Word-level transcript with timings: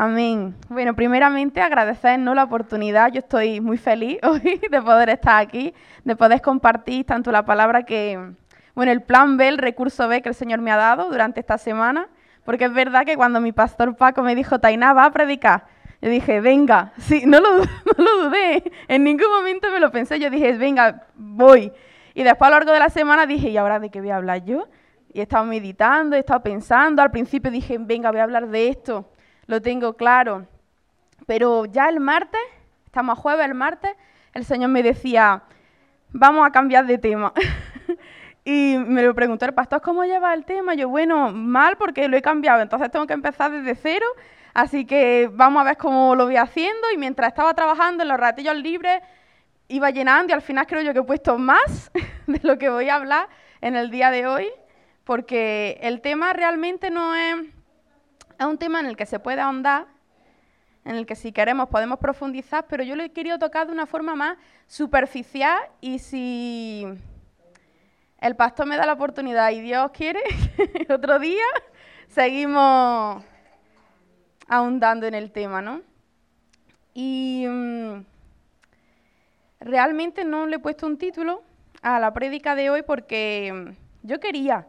Amén. 0.00 0.54
Bueno, 0.68 0.94
primeramente 0.94 1.60
agradecernos 1.60 2.36
la 2.36 2.44
oportunidad. 2.44 3.10
Yo 3.10 3.18
estoy 3.18 3.60
muy 3.60 3.78
feliz 3.78 4.20
hoy 4.22 4.60
de 4.70 4.80
poder 4.80 5.08
estar 5.08 5.40
aquí, 5.40 5.74
de 6.04 6.14
poder 6.14 6.40
compartir 6.40 7.04
tanto 7.04 7.32
la 7.32 7.44
palabra 7.44 7.82
que, 7.82 8.16
bueno, 8.76 8.92
el 8.92 9.02
plan 9.02 9.36
B, 9.36 9.48
el 9.48 9.58
recurso 9.58 10.06
B 10.06 10.22
que 10.22 10.28
el 10.28 10.36
Señor 10.36 10.60
me 10.60 10.70
ha 10.70 10.76
dado 10.76 11.10
durante 11.10 11.40
esta 11.40 11.58
semana. 11.58 12.06
Porque 12.44 12.66
es 12.66 12.72
verdad 12.72 13.04
que 13.04 13.16
cuando 13.16 13.40
mi 13.40 13.50
pastor 13.50 13.96
Paco 13.96 14.22
me 14.22 14.36
dijo, 14.36 14.60
Tainá, 14.60 14.92
va 14.92 15.06
a 15.06 15.10
predicar, 15.10 15.64
yo 16.00 16.08
dije, 16.08 16.40
venga, 16.40 16.92
sí, 16.98 17.24
no 17.26 17.40
lo, 17.40 17.56
no 17.58 17.64
lo 17.96 18.28
dudé, 18.28 18.62
en 18.86 19.02
ningún 19.02 19.32
momento 19.32 19.68
me 19.72 19.80
lo 19.80 19.90
pensé, 19.90 20.20
yo 20.20 20.30
dije, 20.30 20.52
venga, 20.52 21.08
voy. 21.16 21.72
Y 22.14 22.22
después 22.22 22.46
a 22.46 22.50
lo 22.50 22.56
largo 22.58 22.70
de 22.70 22.78
la 22.78 22.90
semana 22.90 23.26
dije, 23.26 23.48
¿y 23.48 23.56
ahora 23.56 23.80
de 23.80 23.90
qué 23.90 24.00
voy 24.00 24.10
a 24.10 24.16
hablar 24.18 24.44
yo? 24.44 24.68
Y 25.12 25.18
he 25.18 25.22
estado 25.22 25.44
meditando, 25.44 26.14
he 26.14 26.20
estado 26.20 26.40
pensando, 26.40 27.02
al 27.02 27.10
principio 27.10 27.50
dije, 27.50 27.78
venga, 27.80 28.12
voy 28.12 28.20
a 28.20 28.22
hablar 28.22 28.46
de 28.46 28.68
esto 28.68 29.10
lo 29.48 29.60
tengo 29.60 29.94
claro. 29.94 30.46
Pero 31.26 31.64
ya 31.64 31.88
el 31.88 31.98
martes, 31.98 32.40
estamos 32.86 33.18
a 33.18 33.20
jueves, 33.20 33.46
el 33.46 33.54
martes, 33.54 33.90
el 34.34 34.44
Señor 34.44 34.70
me 34.70 34.84
decía, 34.84 35.42
vamos 36.10 36.46
a 36.46 36.52
cambiar 36.52 36.86
de 36.86 36.98
tema. 36.98 37.32
y 38.44 38.76
me 38.78 39.02
lo 39.02 39.14
preguntó 39.14 39.46
el 39.46 39.54
pastor, 39.54 39.80
¿cómo 39.80 40.04
lleva 40.04 40.32
el 40.34 40.44
tema? 40.44 40.74
Yo, 40.74 40.88
bueno, 40.88 41.32
mal 41.32 41.76
porque 41.76 42.06
lo 42.06 42.16
he 42.16 42.22
cambiado, 42.22 42.62
entonces 42.62 42.90
tengo 42.90 43.06
que 43.06 43.14
empezar 43.14 43.50
desde 43.50 43.74
cero, 43.74 44.06
así 44.54 44.84
que 44.84 45.28
vamos 45.32 45.62
a 45.62 45.64
ver 45.64 45.76
cómo 45.76 46.14
lo 46.14 46.26
voy 46.26 46.36
haciendo. 46.36 46.90
Y 46.94 46.98
mientras 46.98 47.28
estaba 47.28 47.52
trabajando 47.54 48.02
en 48.02 48.10
los 48.10 48.20
ratillos 48.20 48.56
libres, 48.56 49.02
iba 49.68 49.90
llenando 49.90 50.30
y 50.30 50.34
al 50.34 50.42
final 50.42 50.66
creo 50.66 50.82
yo 50.82 50.92
que 50.92 51.00
he 51.00 51.04
puesto 51.04 51.38
más 51.38 51.90
de 52.26 52.40
lo 52.42 52.58
que 52.58 52.68
voy 52.68 52.90
a 52.90 52.96
hablar 52.96 53.28
en 53.62 53.76
el 53.76 53.90
día 53.90 54.10
de 54.10 54.26
hoy, 54.26 54.48
porque 55.04 55.78
el 55.80 56.02
tema 56.02 56.34
realmente 56.34 56.90
no 56.90 57.14
es 57.14 57.57
es 58.38 58.46
un 58.46 58.58
tema 58.58 58.80
en 58.80 58.86
el 58.86 58.96
que 58.96 59.06
se 59.06 59.18
puede 59.18 59.40
ahondar, 59.40 59.86
en 60.84 60.94
el 60.94 61.06
que 61.06 61.16
si 61.16 61.32
queremos 61.32 61.68
podemos 61.68 61.98
profundizar, 61.98 62.66
pero 62.68 62.84
yo 62.84 62.94
lo 62.94 63.02
he 63.02 63.10
querido 63.10 63.38
tocar 63.38 63.66
de 63.66 63.72
una 63.72 63.86
forma 63.86 64.14
más 64.14 64.38
superficial 64.66 65.58
y 65.80 65.98
si 65.98 66.86
el 68.20 68.36
pastor 68.36 68.66
me 68.66 68.76
da 68.76 68.86
la 68.86 68.92
oportunidad 68.94 69.50
y 69.50 69.60
Dios 69.60 69.90
quiere, 69.92 70.20
otro 70.88 71.18
día 71.18 71.44
seguimos 72.08 73.22
ahondando 74.46 75.06
en 75.06 75.14
el 75.14 75.30
tema, 75.30 75.60
¿no? 75.60 75.82
Y 76.94 77.44
mm, 77.48 78.04
realmente 79.60 80.24
no 80.24 80.46
le 80.46 80.56
he 80.56 80.60
puesto 80.60 80.86
un 80.86 80.96
título 80.96 81.42
a 81.82 81.98
la 82.00 82.12
prédica 82.12 82.54
de 82.54 82.70
hoy 82.70 82.82
porque 82.82 83.74
yo 84.02 84.20
quería 84.20 84.66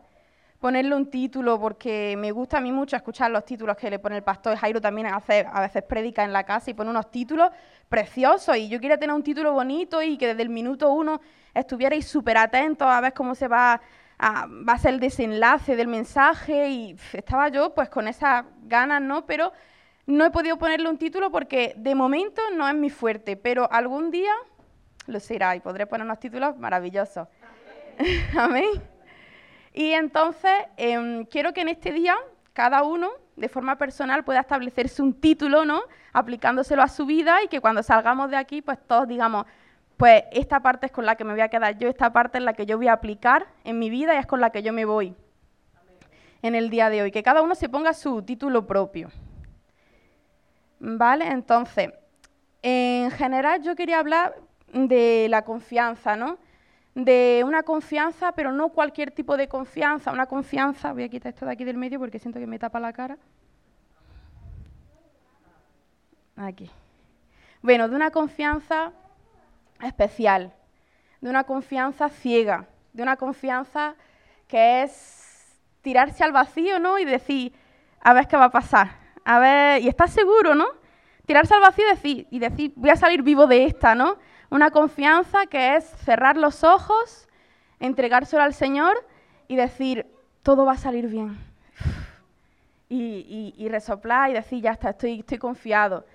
ponerle 0.59 0.93
un 0.93 1.09
título 1.09 1.59
porque 1.59 2.15
me 2.17 2.31
gusta 2.31 2.57
a 2.57 2.61
mí 2.61 2.71
mucho 2.71 2.95
escuchar 2.95 3.31
los 3.31 3.45
títulos 3.45 3.77
que 3.77 3.89
le 3.89 3.97
pone 3.97 4.17
el 4.17 4.23
pastor 4.23 4.57
Jairo 4.57 4.81
también 4.81 5.07
hace, 5.07 5.45
a 5.51 5.61
veces 5.61 5.83
predica 5.83 6.23
en 6.23 6.33
la 6.33 6.43
casa 6.43 6.69
y 6.69 6.73
pone 6.73 6.89
unos 6.89 7.09
títulos 7.09 7.49
preciosos 7.87 8.57
y 8.57 8.67
yo 8.67 8.79
quería 8.79 8.97
tener 8.97 9.15
un 9.15 9.23
título 9.23 9.53
bonito 9.53 10.01
y 10.01 10.17
que 10.17 10.27
desde 10.27 10.41
el 10.41 10.49
minuto 10.49 10.91
uno 10.91 11.21
estuvierais 11.53 12.05
súper 12.05 12.37
atentos 12.37 12.87
a 12.87 12.99
ver 12.99 13.13
cómo 13.13 13.35
se 13.35 13.47
va 13.47 13.81
a, 14.17 14.47
va 14.47 14.73
a 14.73 14.77
ser 14.77 14.95
el 14.95 14.99
desenlace 14.99 15.77
del 15.77 15.87
mensaje 15.87 16.69
y 16.69 16.95
estaba 17.13 17.47
yo 17.47 17.73
pues 17.73 17.89
con 17.89 18.09
esas 18.09 18.43
ganas, 18.63 19.01
¿no? 19.01 19.25
Pero 19.25 19.53
no 20.07 20.25
he 20.25 20.31
podido 20.31 20.57
ponerle 20.57 20.89
un 20.89 20.97
título 20.97 21.31
porque 21.31 21.73
de 21.77 21.95
momento 21.95 22.41
no 22.55 22.67
es 22.67 22.75
mi 22.75 22.89
fuerte, 22.89 23.37
pero 23.37 23.71
algún 23.71 24.11
día 24.11 24.33
lo 25.07 25.19
será 25.21 25.55
y 25.55 25.61
podré 25.61 25.87
poner 25.87 26.05
unos 26.05 26.19
títulos 26.19 26.57
maravillosos. 26.57 27.27
Amén. 28.37 28.98
Y 29.73 29.91
entonces 29.91 30.51
em, 30.77 31.25
quiero 31.25 31.53
que 31.53 31.61
en 31.61 31.69
este 31.69 31.91
día 31.91 32.15
cada 32.53 32.83
uno 32.83 33.09
de 33.35 33.49
forma 33.49 33.77
personal 33.77 34.23
pueda 34.23 34.41
establecerse 34.41 35.01
un 35.01 35.13
título, 35.13 35.65
¿no? 35.65 35.81
Aplicándoselo 36.11 36.81
a 36.81 36.87
su 36.87 37.05
vida 37.05 37.43
y 37.43 37.47
que 37.47 37.61
cuando 37.61 37.83
salgamos 37.83 38.29
de 38.29 38.37
aquí, 38.37 38.61
pues 38.61 38.77
todos 38.85 39.07
digamos, 39.07 39.45
pues 39.95 40.23
esta 40.31 40.61
parte 40.61 40.87
es 40.87 40.91
con 40.91 41.05
la 41.05 41.15
que 41.15 41.23
me 41.23 41.31
voy 41.31 41.41
a 41.41 41.49
quedar 41.49 41.77
yo, 41.77 41.87
esta 41.87 42.11
parte 42.11 42.37
es 42.37 42.43
la 42.43 42.53
que 42.53 42.65
yo 42.65 42.77
voy 42.77 42.87
a 42.87 42.93
aplicar 42.93 43.47
en 43.63 43.79
mi 43.79 43.89
vida 43.89 44.15
y 44.15 44.17
es 44.17 44.25
con 44.25 44.41
la 44.41 44.49
que 44.49 44.61
yo 44.61 44.73
me 44.73 44.85
voy 44.85 45.15
en 46.41 46.55
el 46.55 46.69
día 46.69 46.89
de 46.89 47.01
hoy. 47.01 47.11
Que 47.11 47.23
cada 47.23 47.41
uno 47.41 47.55
se 47.55 47.69
ponga 47.69 47.93
su 47.93 48.21
título 48.23 48.65
propio. 48.65 49.09
¿Vale? 50.79 51.27
Entonces, 51.27 51.91
en 52.61 53.11
general 53.11 53.61
yo 53.61 53.75
quería 53.75 53.99
hablar 53.99 54.35
de 54.73 55.27
la 55.29 55.43
confianza, 55.43 56.15
¿no? 56.15 56.37
De 56.95 57.43
una 57.45 57.63
confianza, 57.63 58.31
pero 58.33 58.51
no 58.51 58.69
cualquier 58.69 59.11
tipo 59.11 59.37
de 59.37 59.47
confianza, 59.47 60.11
una 60.11 60.25
confianza, 60.25 60.93
voy 60.93 61.03
a 61.03 61.09
quitar 61.09 61.33
esto 61.33 61.45
de 61.45 61.51
aquí 61.51 61.63
del 61.63 61.77
medio 61.77 61.99
porque 61.99 62.19
siento 62.19 62.39
que 62.39 62.47
me 62.47 62.59
tapa 62.59 62.79
la 62.79 62.93
cara. 62.93 63.17
Aquí. 66.35 66.69
Bueno, 67.61 67.89
de 67.89 67.95
una 67.95 68.11
confianza 68.11 68.93
especial, 69.81 70.53
de 71.21 71.29
una 71.29 71.43
confianza 71.43 72.09
ciega, 72.09 72.67
de 72.93 73.03
una 73.03 73.17
confianza 73.17 73.95
que 74.47 74.83
es 74.83 75.59
tirarse 75.81 76.23
al 76.23 76.31
vacío, 76.31 76.79
¿no? 76.79 76.97
Y 76.97 77.05
decir, 77.05 77.53
a 78.01 78.13
ver 78.13 78.27
qué 78.27 78.37
va 78.37 78.45
a 78.45 78.51
pasar, 78.51 78.91
a 79.25 79.39
ver, 79.39 79.81
y 79.81 79.87
estás 79.87 80.11
seguro, 80.11 80.55
¿no? 80.55 80.67
Tirarse 81.25 81.53
al 81.53 81.61
vacío 81.61 81.85
y 81.85 81.89
decir, 81.89 82.27
y 82.31 82.39
decir, 82.39 82.73
voy 82.75 82.89
a 82.89 82.95
salir 82.95 83.21
vivo 83.21 83.45
de 83.45 83.65
esta, 83.65 83.93
¿no? 83.93 84.17
Una 84.49 84.71
confianza 84.71 85.45
que 85.45 85.75
es 85.75 85.85
cerrar 85.85 86.35
los 86.35 86.63
ojos, 86.63 87.27
entregárselo 87.79 88.41
al 88.41 88.53
Señor 88.53 89.05
y 89.47 89.55
decir, 89.55 90.07
todo 90.41 90.65
va 90.65 90.73
a 90.73 90.77
salir 90.77 91.07
bien. 91.07 91.37
Y, 92.91 93.69
resoplar 93.69 94.31
y 94.31 94.33
decir, 94.33 94.63
ya 94.63 94.71
está, 94.71 94.89
estoy, 94.89 95.19
estoy 95.19 95.37
confiado. 95.37 96.05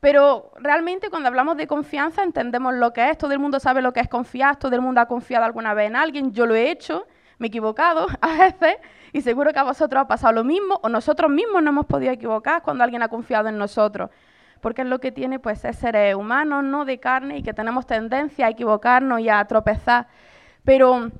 Pero 0.00 0.50
realmente 0.56 1.08
cuando 1.08 1.28
hablamos 1.28 1.56
de 1.56 1.68
confianza 1.68 2.24
entendemos 2.24 2.74
lo 2.74 2.92
que 2.92 3.08
es, 3.08 3.16
todo 3.16 3.30
el 3.30 3.38
mundo 3.38 3.60
sabe 3.60 3.82
lo 3.82 3.92
que 3.92 4.00
es 4.00 4.08
confiar, 4.08 4.56
todo 4.56 4.74
el 4.74 4.80
mundo 4.80 5.00
ha 5.00 5.06
confiado 5.06 5.44
alguna 5.44 5.74
vez 5.74 5.86
en 5.86 5.94
alguien, 5.94 6.32
yo 6.32 6.44
lo 6.44 6.56
he 6.56 6.72
hecho, 6.72 7.06
me 7.38 7.46
he 7.46 7.48
equivocado 7.48 8.08
a 8.20 8.36
veces 8.36 8.76
y 9.12 9.20
seguro 9.22 9.52
que 9.52 9.60
a 9.60 9.62
vosotros 9.62 10.02
ha 10.02 10.08
pasado 10.08 10.32
lo 10.32 10.42
mismo 10.42 10.80
o 10.82 10.88
nosotros 10.88 11.30
mismos 11.30 11.62
no 11.62 11.70
hemos 11.70 11.86
podido 11.86 12.12
equivocar 12.12 12.62
cuando 12.62 12.82
alguien 12.82 13.02
ha 13.02 13.08
confiado 13.08 13.48
en 13.48 13.56
nosotros 13.56 14.10
porque 14.64 14.80
es 14.80 14.88
lo 14.88 14.98
que 14.98 15.12
tiene 15.12 15.38
pues 15.38 15.62
es 15.66 15.76
seres 15.76 16.14
humanos, 16.14 16.64
no 16.64 16.86
de 16.86 16.98
carne 16.98 17.36
y 17.36 17.42
que 17.42 17.52
tenemos 17.52 17.86
tendencia 17.86 18.46
a 18.46 18.48
equivocarnos 18.48 19.20
y 19.20 19.28
a 19.28 19.44
tropezar. 19.44 20.06
Pero 20.64 21.10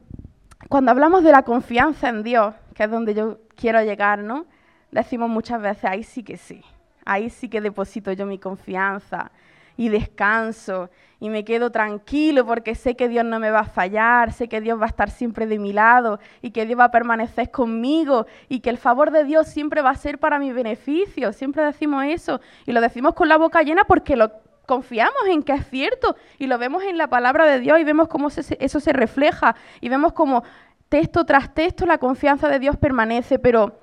cuando 0.71 0.91
hablamos 0.91 1.23
de 1.23 1.31
la 1.31 1.43
confianza 1.43 2.09
en 2.09 2.23
Dios, 2.23 2.55
que 2.75 2.85
es 2.85 2.91
donde 2.91 3.13
yo 3.13 3.41
quiero 3.55 3.83
llegar, 3.83 4.21
¿no? 4.21 4.47
Decimos 4.91 5.29
muchas 5.29 5.61
veces, 5.61 5.85
ahí 5.85 6.05
sí 6.05 6.23
que 6.23 6.39
sí, 6.39 6.63
ahí 7.05 7.29
sí 7.29 7.51
que 7.51 7.61
deposito 7.61 8.13
yo 8.13 8.25
mi 8.25 8.39
confianza 8.39 9.31
y 9.77 9.89
descanso 9.89 10.91
y 11.21 11.31
me 11.31 11.45
quedo 11.45 11.71
tranquilo 11.71 12.45
porque 12.45 12.75
sé 12.75 12.97
que 12.97 13.09
Dios 13.09 13.25
no 13.25 13.39
me 13.39 13.51
va 13.51 13.61
a 13.61 13.65
fallar, 13.65 14.33
sé 14.33 14.49
que 14.49 14.61
Dios 14.61 14.79
va 14.79 14.85
a 14.85 14.89
estar 14.89 15.11
siempre 15.11 15.47
de 15.47 15.59
mi 15.59 15.73
lado 15.73 16.21
y 16.43 16.51
que 16.51 16.67
Dios 16.67 16.79
va 16.79 16.85
a 16.85 16.91
permanecer 16.91 17.51
conmigo 17.51 18.27
y 18.49 18.61
que 18.61 18.71
el 18.71 18.77
favor 18.77 19.11
de 19.11 19.25
Dios 19.25 19.49
siempre 19.49 19.81
va 19.81 19.91
a 19.91 19.97
ser 19.97 20.19
para 20.19 20.39
mi 20.39 20.53
beneficio. 20.53 21.33
Siempre 21.33 21.65
decimos 21.65 22.05
eso 22.05 22.41
y 22.67 22.73
lo 22.73 22.81
decimos 22.81 23.15
con 23.15 23.29
la 23.29 23.39
boca 23.39 23.63
llena 23.63 23.85
porque 23.85 24.17
lo 24.17 24.33
confiamos 24.67 25.23
en 25.29 25.43
que 25.43 25.53
es 25.53 25.67
cierto 25.69 26.15
y 26.39 26.47
lo 26.47 26.59
vemos 26.59 26.83
en 26.83 26.99
la 26.99 27.09
palabra 27.09 27.47
de 27.47 27.61
Dios 27.61 27.79
y 27.81 27.85
vemos 27.85 28.09
cómo 28.09 28.29
eso 28.29 28.81
se 28.81 28.93
refleja 28.93 29.57
y 29.81 29.89
vemos 29.89 30.13
cómo 30.13 30.43
texto 30.89 31.25
tras 31.25 31.55
texto 31.55 31.87
la 31.87 31.99
confianza 31.99 32.49
de 32.49 32.59
Dios 32.59 32.77
permanece, 32.77 33.39
pero 33.39 33.79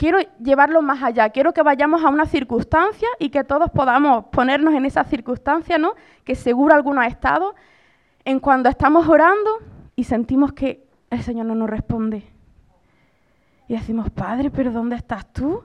quiero 0.00 0.18
llevarlo 0.42 0.80
más 0.80 1.02
allá, 1.02 1.28
quiero 1.28 1.52
que 1.52 1.62
vayamos 1.62 2.02
a 2.02 2.08
una 2.08 2.24
circunstancia 2.24 3.06
y 3.18 3.28
que 3.28 3.44
todos 3.44 3.70
podamos 3.70 4.24
ponernos 4.32 4.72
en 4.72 4.86
esa 4.86 5.04
circunstancia, 5.04 5.76
¿no? 5.76 5.92
Que 6.24 6.34
seguro 6.34 6.74
alguno 6.74 7.02
ha 7.02 7.06
estado, 7.06 7.54
en 8.24 8.40
cuando 8.40 8.70
estamos 8.70 9.06
orando 9.06 9.50
y 9.96 10.04
sentimos 10.04 10.54
que 10.54 10.86
el 11.10 11.20
Señor 11.22 11.44
no 11.44 11.54
nos 11.54 11.68
responde. 11.68 12.24
Y 13.68 13.74
decimos, 13.74 14.08
Padre, 14.08 14.50
pero 14.50 14.72
¿dónde 14.72 14.96
estás 14.96 15.30
tú? 15.34 15.64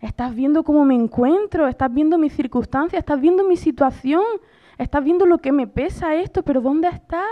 Estás 0.00 0.34
viendo 0.34 0.64
cómo 0.64 0.86
me 0.86 0.94
encuentro, 0.94 1.68
estás 1.68 1.92
viendo 1.92 2.16
mi 2.16 2.30
circunstancia, 2.30 2.98
estás 2.98 3.20
viendo 3.20 3.44
mi 3.44 3.58
situación, 3.58 4.24
estás 4.78 5.04
viendo 5.04 5.26
lo 5.26 5.36
que 5.36 5.52
me 5.52 5.66
pesa 5.66 6.14
esto, 6.14 6.42
pero 6.42 6.62
¿dónde 6.62 6.88
estás? 6.88 7.28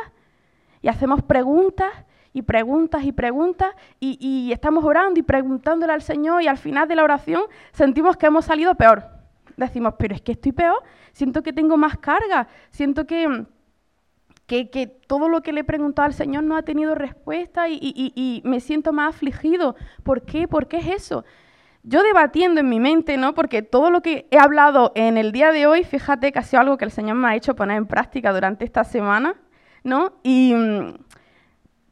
Y 0.82 0.88
hacemos 0.88 1.22
preguntas 1.22 1.90
y 2.34 2.42
preguntas 2.42 3.04
y 3.04 3.12
preguntas 3.12 3.74
y, 4.00 4.50
estamos 4.52 4.84
orando 4.84 5.18
y 5.18 5.22
preguntándole 5.22 5.92
al 5.92 6.02
Señor 6.02 6.42
y 6.42 6.48
al 6.48 6.58
final 6.58 6.86
de 6.86 6.96
la 6.96 7.04
oración 7.04 7.44
sentimos 7.72 8.16
que 8.16 8.26
hemos 8.26 8.44
salido 8.44 8.74
peor. 8.74 9.04
Decimos, 9.56 9.94
pero 9.96 10.16
es 10.16 10.20
que 10.20 10.32
estoy 10.32 10.50
peor, 10.50 10.82
siento 11.12 11.42
que 11.44 11.52
tengo 11.52 11.76
más 11.76 11.96
carga, 11.96 12.48
siento 12.70 13.06
que, 13.06 13.46
que, 14.46 14.98
todo 15.06 15.28
lo 15.28 15.42
que 15.42 15.52
le 15.52 15.60
he 15.60 15.64
preguntado 15.64 16.06
al 16.06 16.12
Señor 16.12 16.42
no 16.42 16.56
ha 16.56 16.62
tenido 16.62 16.96
respuesta 16.96 17.68
y, 17.68 17.78
y, 17.80 18.42
me 18.44 18.58
siento 18.58 18.92
más 18.92 19.14
afligido. 19.14 19.76
¿Por 20.02 20.22
qué? 20.22 20.48
¿Por 20.48 20.66
qué 20.66 20.78
es 20.78 20.88
eso? 20.88 21.24
Yo 21.84 22.02
debatiendo 22.02 22.60
en 22.60 22.68
mi 22.68 22.80
mente, 22.80 23.16
¿no? 23.16 23.34
Porque 23.34 23.62
todo 23.62 23.90
lo 23.90 24.00
que 24.00 24.26
he 24.32 24.38
hablado 24.38 24.90
en 24.96 25.18
el 25.18 25.30
día 25.30 25.52
de 25.52 25.68
hoy, 25.68 25.84
fíjate 25.84 26.32
que 26.32 26.38
ha 26.40 26.42
sido 26.42 26.62
algo 26.62 26.78
que 26.78 26.84
el 26.84 26.90
Señor 26.90 27.16
me 27.16 27.28
ha 27.28 27.36
hecho 27.36 27.54
poner 27.54 27.76
en 27.76 27.86
práctica 27.86 28.32
durante 28.32 28.64
esta 28.64 28.82
semana, 28.82 29.36
¿no? 29.84 30.14
Y 30.24 30.52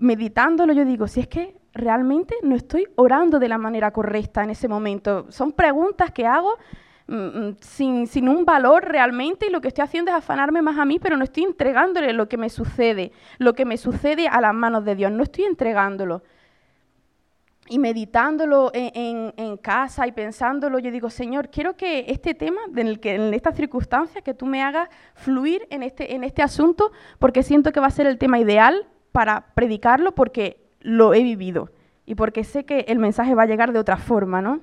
meditándolo, 0.02 0.72
yo 0.72 0.84
digo, 0.84 1.06
si 1.06 1.20
es 1.20 1.28
que 1.28 1.54
realmente 1.72 2.34
no 2.42 2.56
estoy 2.56 2.86
orando 2.96 3.38
de 3.38 3.48
la 3.48 3.56
manera 3.56 3.92
correcta 3.92 4.42
en 4.42 4.50
ese 4.50 4.68
momento. 4.68 5.26
Son 5.30 5.52
preguntas 5.52 6.10
que 6.10 6.26
hago, 6.26 6.58
mm, 7.06 7.14
mm, 7.14 7.56
sin, 7.60 8.06
sin, 8.06 8.28
un 8.28 8.44
valor 8.44 8.84
realmente 8.84 9.46
y 9.46 9.50
lo 9.50 9.60
que 9.60 9.68
estoy 9.68 9.84
haciendo 9.84 10.10
es 10.10 10.16
afanarme 10.16 10.60
más 10.60 10.78
a 10.78 10.84
mí, 10.84 10.98
pero 10.98 11.16
no 11.16 11.24
estoy 11.24 11.44
entregándole 11.44 12.12
lo 12.12 12.28
que 12.28 12.36
me 12.36 12.50
sucede, 12.50 13.12
lo 13.38 13.54
que 13.54 13.64
me 13.64 13.76
sucede 13.76 14.28
a 14.28 14.40
las 14.40 14.54
manos 14.54 14.84
de 14.84 14.96
Dios, 14.96 15.12
no 15.12 15.22
estoy 15.22 15.44
entregándolo. 15.44 16.22
Y 17.68 17.78
meditándolo 17.78 18.72
en, 18.74 19.32
en, 19.36 19.56
casa 19.56 20.06
y 20.06 20.12
pensándolo, 20.12 20.80
yo 20.80 20.90
digo, 20.90 21.08
Señor, 21.08 21.48
quiero 21.48 21.76
que 21.76 22.06
este 22.08 22.34
tema, 22.34 22.60
en, 22.76 22.88
el 22.88 22.98
que, 22.98 23.14
en 23.14 23.32
esta 23.32 23.52
circunstancia, 23.52 24.20
que 24.20 24.34
tú 24.34 24.46
me 24.46 24.62
hagas 24.62 24.88
fluir 25.14 25.66
en 25.70 25.84
este, 25.84 26.14
en 26.14 26.24
este 26.24 26.42
asunto, 26.42 26.90
porque 27.20 27.44
siento 27.44 27.70
que 27.70 27.78
va 27.78 27.86
a 27.86 27.90
ser 27.90 28.08
el 28.08 28.18
tema 28.18 28.40
ideal 28.40 28.88
para 29.12 29.52
predicarlo, 29.54 30.12
porque 30.14 30.60
lo 30.80 31.14
he 31.14 31.22
vivido 31.22 31.70
y 32.06 32.14
porque 32.14 32.44
sé 32.44 32.64
que 32.64 32.80
el 32.88 32.98
mensaje 32.98 33.34
va 33.34 33.42
a 33.42 33.46
llegar 33.46 33.72
de 33.72 33.78
otra 33.78 33.96
forma, 33.96 34.42
¿no? 34.42 34.60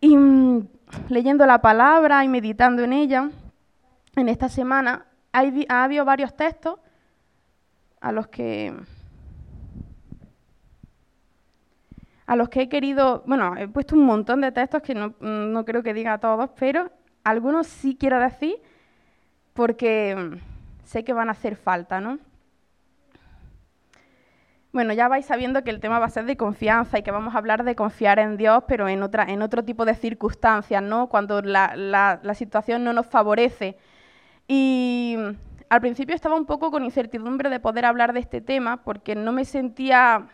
Y 0.00 0.16
mm, 0.16 0.66
leyendo 1.08 1.46
la 1.46 1.60
palabra 1.60 2.24
y 2.24 2.28
meditando 2.28 2.82
en 2.82 2.92
ella, 2.92 3.30
en 4.16 4.28
esta 4.28 4.48
semana 4.48 5.06
ha 5.32 5.84
habido 5.84 6.04
varios 6.04 6.34
textos 6.34 6.78
a 8.00 8.10
los 8.10 8.26
que 8.28 8.74
a 12.26 12.36
los 12.36 12.48
que 12.48 12.62
he 12.62 12.68
querido, 12.68 13.24
bueno, 13.26 13.56
he 13.56 13.66
puesto 13.66 13.96
un 13.96 14.04
montón 14.04 14.40
de 14.40 14.52
textos 14.52 14.82
que 14.82 14.94
no, 14.94 15.14
no 15.20 15.64
creo 15.64 15.82
que 15.82 15.92
diga 15.92 16.12
a 16.12 16.18
todos, 16.18 16.50
pero 16.58 16.90
algunos 17.24 17.66
sí 17.66 17.96
quiero 17.98 18.20
decir 18.20 18.56
porque 19.52 20.14
mm, 20.16 20.84
sé 20.84 21.04
que 21.04 21.12
van 21.12 21.28
a 21.28 21.32
hacer 21.32 21.56
falta, 21.56 22.00
¿no? 22.00 22.18
Bueno, 24.72 24.92
ya 24.92 25.08
vais 25.08 25.26
sabiendo 25.26 25.64
que 25.64 25.70
el 25.70 25.80
tema 25.80 25.98
va 25.98 26.06
a 26.06 26.10
ser 26.10 26.26
de 26.26 26.36
confianza 26.36 26.98
y 26.98 27.02
que 27.02 27.10
vamos 27.10 27.34
a 27.34 27.38
hablar 27.38 27.64
de 27.64 27.74
confiar 27.74 28.20
en 28.20 28.36
Dios, 28.36 28.62
pero 28.68 28.88
en, 28.88 29.02
otra, 29.02 29.24
en 29.24 29.42
otro 29.42 29.64
tipo 29.64 29.84
de 29.84 29.94
circunstancias, 29.96 30.80
¿no? 30.80 31.08
Cuando 31.08 31.42
la, 31.42 31.74
la, 31.74 32.34
situación 32.34 32.84
no 32.84 32.92
nos 32.92 33.06
favorece. 33.06 33.76
Y 34.46 35.16
al 35.68 35.80
principio 35.80 36.14
estaba 36.14 36.36
un 36.36 36.46
poco 36.46 36.70
con 36.70 36.84
incertidumbre 36.84 37.50
de 37.50 37.58
poder 37.58 37.84
hablar 37.84 38.12
de 38.12 38.20
este 38.20 38.40
tema 38.40 38.84
porque 38.84 39.16
no 39.16 39.32
me 39.32 39.44
sentía 39.44 40.28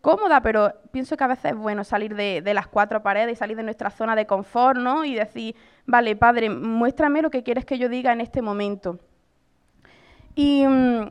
cómoda, 0.00 0.40
pero 0.40 0.72
pienso 0.92 1.16
que 1.16 1.24
a 1.24 1.28
veces 1.28 1.52
es 1.52 1.56
bueno 1.56 1.82
salir 1.82 2.14
de, 2.14 2.40
de, 2.40 2.54
las 2.54 2.68
cuatro 2.68 3.02
paredes 3.02 3.32
y 3.32 3.36
salir 3.36 3.56
de 3.56 3.64
nuestra 3.64 3.90
zona 3.90 4.14
de 4.14 4.26
confort, 4.26 4.78
¿no? 4.78 5.04
Y 5.04 5.14
decir, 5.14 5.56
vale, 5.86 6.14
Padre, 6.14 6.50
muéstrame 6.50 7.20
lo 7.20 7.30
que 7.30 7.42
quieres 7.42 7.64
que 7.64 7.78
yo 7.78 7.88
diga 7.88 8.12
en 8.12 8.20
este 8.20 8.42
momento. 8.42 9.00
Y 10.36 10.66
mm, 10.66 11.08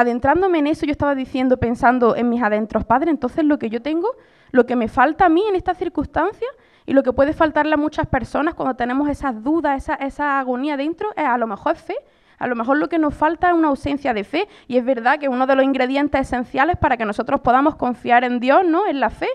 adentrándome 0.00 0.58
en 0.58 0.66
eso, 0.66 0.86
yo 0.86 0.92
estaba 0.92 1.14
diciendo, 1.14 1.58
pensando 1.58 2.16
en 2.16 2.28
mis 2.28 2.42
adentros, 2.42 2.84
padre, 2.84 3.10
entonces 3.10 3.44
lo 3.44 3.58
que 3.58 3.70
yo 3.70 3.82
tengo, 3.82 4.10
lo 4.50 4.66
que 4.66 4.76
me 4.76 4.88
falta 4.88 5.26
a 5.26 5.28
mí 5.28 5.42
en 5.48 5.56
esta 5.56 5.74
circunstancia 5.74 6.48
y 6.86 6.94
lo 6.94 7.02
que 7.02 7.12
puede 7.12 7.32
faltarle 7.32 7.74
a 7.74 7.76
muchas 7.76 8.06
personas 8.06 8.54
cuando 8.54 8.74
tenemos 8.74 9.08
esas 9.08 9.42
dudas, 9.42 9.88
esa, 10.00 10.38
agonía 10.38 10.76
dentro, 10.76 11.10
es 11.16 11.24
a 11.24 11.36
lo 11.36 11.46
mejor 11.46 11.76
fe. 11.76 11.96
A 12.38 12.46
lo 12.46 12.54
mejor 12.54 12.76
lo 12.76 12.88
que 12.88 12.98
nos 12.98 13.14
falta 13.14 13.48
es 13.48 13.54
una 13.54 13.68
ausencia 13.68 14.14
de 14.14 14.22
fe 14.22 14.48
y 14.68 14.76
es 14.76 14.84
verdad 14.84 15.18
que 15.18 15.28
uno 15.28 15.46
de 15.46 15.56
los 15.56 15.64
ingredientes 15.64 16.20
esenciales 16.20 16.76
para 16.76 16.96
que 16.96 17.04
nosotros 17.04 17.40
podamos 17.40 17.74
confiar 17.74 18.22
en 18.22 18.38
Dios, 18.38 18.64
¿no? 18.64 18.86
Es 18.86 18.94
la 18.94 19.10
fe. 19.10 19.28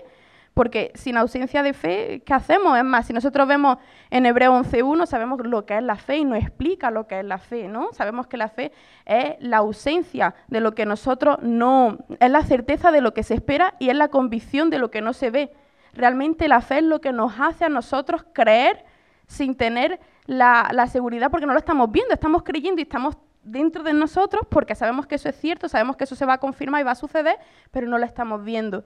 Porque 0.54 0.92
sin 0.94 1.16
ausencia 1.16 1.64
de 1.64 1.72
fe, 1.72 2.22
¿qué 2.24 2.32
hacemos? 2.32 2.78
Es 2.78 2.84
más, 2.84 3.06
si 3.06 3.12
nosotros 3.12 3.48
vemos 3.48 3.78
en 4.10 4.24
Hebreo 4.24 4.52
11.1, 4.52 5.04
sabemos 5.06 5.44
lo 5.44 5.66
que 5.66 5.76
es 5.76 5.82
la 5.82 5.96
fe 5.96 6.18
y 6.18 6.24
nos 6.24 6.38
explica 6.38 6.92
lo 6.92 7.08
que 7.08 7.18
es 7.18 7.24
la 7.24 7.38
fe, 7.38 7.66
¿no? 7.66 7.92
Sabemos 7.92 8.28
que 8.28 8.36
la 8.36 8.48
fe 8.48 8.70
es 9.04 9.34
la 9.40 9.58
ausencia 9.58 10.36
de 10.46 10.60
lo 10.60 10.72
que 10.76 10.86
nosotros 10.86 11.38
no... 11.42 11.98
es 12.20 12.30
la 12.30 12.42
certeza 12.42 12.92
de 12.92 13.00
lo 13.00 13.12
que 13.14 13.24
se 13.24 13.34
espera 13.34 13.74
y 13.80 13.88
es 13.88 13.96
la 13.96 14.08
convicción 14.08 14.70
de 14.70 14.78
lo 14.78 14.92
que 14.92 15.00
no 15.00 15.12
se 15.12 15.30
ve. 15.30 15.50
Realmente 15.92 16.46
la 16.46 16.60
fe 16.60 16.78
es 16.78 16.84
lo 16.84 17.00
que 17.00 17.12
nos 17.12 17.40
hace 17.40 17.64
a 17.64 17.68
nosotros 17.68 18.24
creer 18.32 18.84
sin 19.26 19.56
tener 19.56 19.98
la, 20.26 20.68
la 20.72 20.86
seguridad 20.86 21.32
porque 21.32 21.46
no 21.46 21.52
lo 21.52 21.58
estamos 21.58 21.90
viendo, 21.90 22.14
estamos 22.14 22.44
creyendo 22.44 22.80
y 22.80 22.84
estamos 22.84 23.16
dentro 23.42 23.82
de 23.82 23.92
nosotros 23.92 24.46
porque 24.48 24.76
sabemos 24.76 25.06
que 25.06 25.16
eso 25.16 25.28
es 25.28 25.36
cierto, 25.36 25.68
sabemos 25.68 25.96
que 25.96 26.04
eso 26.04 26.14
se 26.14 26.26
va 26.26 26.34
a 26.34 26.38
confirmar 26.38 26.80
y 26.80 26.84
va 26.84 26.92
a 26.92 26.96
suceder, 26.96 27.38
pero 27.72 27.88
no 27.88 27.98
lo 27.98 28.06
estamos 28.06 28.44
viendo. 28.44 28.84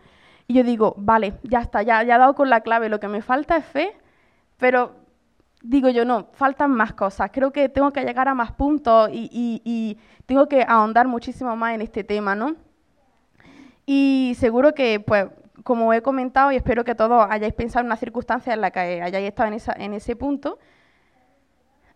Y 0.50 0.54
yo 0.54 0.64
digo, 0.64 0.94
vale, 0.96 1.34
ya 1.42 1.60
está, 1.60 1.82
ya, 1.82 2.02
ya 2.02 2.16
he 2.16 2.18
dado 2.18 2.34
con 2.34 2.48
la 2.48 2.62
clave, 2.62 2.88
lo 2.88 2.98
que 2.98 3.06
me 3.06 3.20
falta 3.20 3.58
es 3.58 3.66
fe, 3.66 3.94
pero 4.56 4.96
digo 5.62 5.90
yo, 5.90 6.06
no, 6.06 6.28
faltan 6.32 6.70
más 6.70 6.94
cosas. 6.94 7.30
Creo 7.30 7.52
que 7.52 7.68
tengo 7.68 7.92
que 7.92 8.02
llegar 8.02 8.28
a 8.28 8.34
más 8.34 8.52
puntos 8.52 9.10
y, 9.12 9.28
y, 9.62 9.98
tengo 10.24 10.48
que 10.48 10.64
ahondar 10.66 11.06
muchísimo 11.06 11.54
más 11.54 11.74
en 11.74 11.82
este 11.82 12.02
tema, 12.02 12.34
¿no? 12.34 12.56
Y 13.84 14.36
seguro 14.38 14.72
que, 14.72 15.00
pues, 15.00 15.26
como 15.64 15.92
he 15.92 16.00
comentado, 16.00 16.50
y 16.50 16.56
espero 16.56 16.82
que 16.82 16.94
todos 16.94 17.26
hayáis 17.28 17.52
pensado 17.52 17.80
en 17.80 17.86
una 17.86 17.96
circunstancia 17.96 18.54
en 18.54 18.62
la 18.62 18.70
que 18.70 19.02
hayáis 19.02 19.28
estado 19.28 19.48
en, 19.48 19.54
esa, 19.54 19.74
en 19.74 19.92
ese 19.92 20.16
punto, 20.16 20.58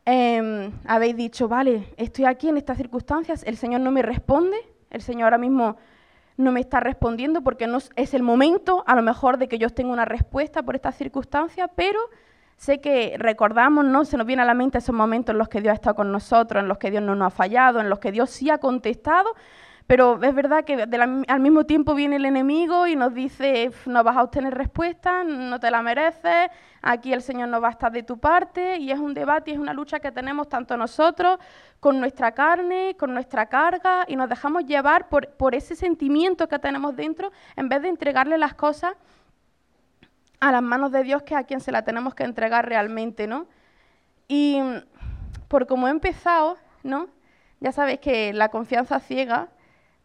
em, 0.05 0.73
habéis 0.87 1.17
dicho, 1.17 1.49
vale, 1.49 1.95
estoy 1.97 2.27
aquí 2.27 2.51
en 2.51 2.59
estas 2.59 2.77
circunstancias, 2.77 3.45
el 3.45 3.57
Señor 3.57 3.81
no 3.81 3.91
me 3.91 4.03
responde, 4.03 4.59
el 4.91 5.01
Señor 5.01 5.25
ahora 5.25 5.39
mismo 5.39 5.77
no 6.37 6.53
me 6.53 6.61
está 6.61 6.81
respondiendo 6.81 7.43
porque 7.43 7.67
no 7.67 7.79
es 7.97 8.15
el 8.15 8.23
momento 8.23 8.85
a 8.87 8.95
lo 8.95 9.03
mejor 9.03 9.39
de 9.39 9.49
que 9.49 9.59
yo 9.59 9.69
tenga 9.71 9.93
una 9.93 10.05
respuesta 10.05 10.63
por 10.63 10.75
esta 10.75 10.93
circunstancia, 10.93 11.69
pero 11.69 12.01
sé 12.57 12.81
que 12.81 13.17
recordamos, 13.19 13.85
¿no? 13.85 14.05
Se 14.05 14.17
nos 14.17 14.27
viene 14.27 14.43
a 14.43 14.45
la 14.47 14.55
mente 14.55 14.79
esos 14.79 14.95
momentos 14.95 15.35
en 15.35 15.39
los 15.39 15.49
que 15.49 15.61
Dios 15.61 15.73
ha 15.73 15.75
estado 15.75 15.97
con 15.97 16.13
nosotros, 16.13 16.63
en 16.63 16.69
los 16.69 16.79
que 16.79 16.91
Dios 16.91 17.03
no 17.03 17.15
nos 17.15 17.29
ha 17.29 17.37
fallado, 17.37 17.81
en 17.81 17.89
los 17.89 17.99
que 17.99 18.13
Dios 18.13 18.31
sí 18.31 18.51
ha 18.51 18.59
contestado, 18.59 19.35
pero 19.87 20.23
es 20.23 20.35
verdad 20.35 20.65
que 20.65 20.75
al 21.29 21.41
mismo 21.41 21.65
tiempo 21.65 21.95
viene 21.95 22.17
el 22.17 22.25
enemigo 22.25 22.87
y 22.87 22.97
nos 22.97 23.13
dice, 23.15 23.71
no 23.87 24.05
vas 24.05 24.17
a 24.17 24.23
obtener 24.23 24.55
respuesta, 24.55 25.25
no 25.25 25.59
te 25.59 25.71
la 25.71 25.83
mereces, 25.83 26.51
aquí 26.81 27.13
el 27.13 27.23
Señor 27.23 27.49
no 27.49 27.61
va 27.61 27.69
a 27.69 27.73
estar 27.73 27.91
de 27.91 28.03
tu 28.03 28.19
parte, 28.19 28.77
y 28.77 28.91
es 28.91 28.99
un 28.99 29.15
debate 29.15 29.51
y 29.51 29.55
es 29.55 29.61
una 29.61 29.73
lucha 29.73 30.01
que 30.01 30.13
tenemos 30.13 30.49
tanto 30.49 30.77
nosotros 30.77 31.39
con 31.81 31.99
nuestra 31.99 32.33
carne, 32.33 32.97
con 32.99 33.13
nuestra 33.13 33.47
carga, 33.47 34.05
y 34.07 34.17
nos 34.17 34.29
dejamos 34.29 34.65
llevar 34.67 35.09
por, 35.09 35.29
por 35.31 35.55
ese 35.55 35.75
sentimiento 35.75 36.49
que 36.49 36.59
tenemos 36.59 36.95
dentro, 36.97 37.33
en 37.57 37.69
vez 37.69 37.83
de 37.83 37.89
entregarle 37.89 38.39
las 38.39 38.55
cosas 38.55 38.95
a 40.41 40.53
las 40.53 40.63
manos 40.63 40.93
de 40.93 41.03
Dios, 41.03 41.23
que 41.23 41.35
es 41.35 41.41
a 41.41 41.45
quien 41.45 41.61
se 41.61 41.73
la 41.73 41.83
tenemos 41.83 42.15
que 42.15 42.25
entregar 42.25 42.69
realmente, 42.69 43.27
¿no? 43.27 43.47
Y 44.29 44.61
por 45.49 45.67
como 45.67 45.89
he 45.89 45.91
empezado, 45.91 46.57
¿no? 46.83 47.09
Ya 47.61 47.71
sabéis 47.71 48.01
que 48.01 48.33
la 48.33 48.49
confianza 48.49 48.99
ciega 48.99 49.49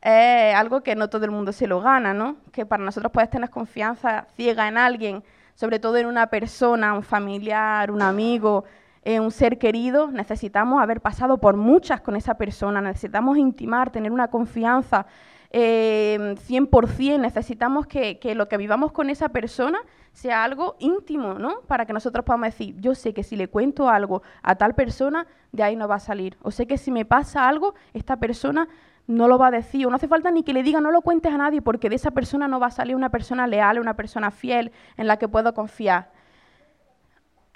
es 0.02 0.56
algo 0.56 0.82
que 0.82 0.96
no 0.96 1.10
todo 1.10 1.26
el 1.26 1.32
mundo 1.32 1.52
se 1.52 1.68
lo 1.68 1.82
gana, 1.82 2.14
¿no? 2.14 2.38
Que 2.52 2.66
para 2.66 2.84
nosotros 2.84 3.12
puedes 3.12 3.30
tener 3.30 3.50
confianza 3.50 4.28
ciega 4.36 4.68
en 4.68 4.78
alguien, 4.78 5.24
sobre 5.56 5.80
todo 5.80 5.98
en 5.98 6.06
una 6.06 6.28
persona, 6.28 6.94
un 6.94 7.04
familiar, 7.04 7.92
un 7.92 8.02
amigo, 8.02 8.64
un 9.06 9.32
ser 9.32 9.58
querido, 9.58 10.12
necesitamos 10.12 10.82
haber 10.82 11.00
pasado 11.00 11.38
por 11.38 11.56
muchas 11.56 12.02
con 12.02 12.18
esa 12.18 12.36
persona, 12.36 12.82
necesitamos 12.82 13.38
intimar, 13.38 13.90
tener 13.90 14.12
una 14.12 14.28
confianza 14.28 15.06
eh, 15.52 16.36
100%, 16.48 17.20
necesitamos 17.20 17.88
que, 17.88 18.20
que, 18.20 18.36
lo 18.36 18.48
que 18.48 18.58
vivamos 18.58 18.92
con 18.92 19.10
esa 19.10 19.30
persona 19.30 19.80
sea 20.12 20.44
algo 20.44 20.76
íntimo, 20.80 21.36
¿no? 21.36 21.62
Para 21.68 21.86
que 21.86 21.94
nosotros 21.94 22.26
podamos 22.26 22.48
decir, 22.48 22.76
yo 22.80 22.96
sé 22.96 23.14
que 23.14 23.24
si 23.24 23.36
le 23.36 23.48
cuento 23.48 23.90
algo 23.90 24.24
a 24.42 24.56
tal 24.56 24.74
persona, 24.74 25.28
de 25.52 25.64
ahí 25.64 25.76
no 25.76 25.88
va 25.88 25.96
a 25.96 26.00
salir. 26.00 26.38
O 26.42 26.52
sé 26.52 26.66
que 26.68 26.78
si 26.78 26.92
me 26.92 27.06
pasa 27.06 27.48
algo, 27.48 27.76
esta 27.94 28.18
persona 28.18 28.68
no 29.08 29.28
lo 29.28 29.38
va 29.38 29.48
a 29.48 29.52
decir, 29.52 29.88
o 29.88 29.90
no 29.90 29.96
hace 29.96 30.08
falta 30.08 30.32
ni 30.32 30.44
que 30.44 30.54
le 30.54 30.64
diga, 30.64 30.82
no 30.82 30.92
lo 30.92 31.02
cuentes 31.02 31.32
a 31.32 31.38
nadie, 31.38 31.62
porque 31.62 31.90
de 31.90 31.96
esa 31.96 32.12
persona 32.12 32.48
no 32.48 32.60
va 32.60 32.68
a 32.68 32.72
salir 32.72 32.96
una 32.96 33.10
persona 33.10 33.48
leal, 33.48 33.80
una 33.80 33.96
persona 33.96 34.32
fiel 34.32 34.72
en 34.98 35.08
la 35.08 35.18
que 35.18 35.28
puedo 35.28 35.54
confiar. 35.54 36.12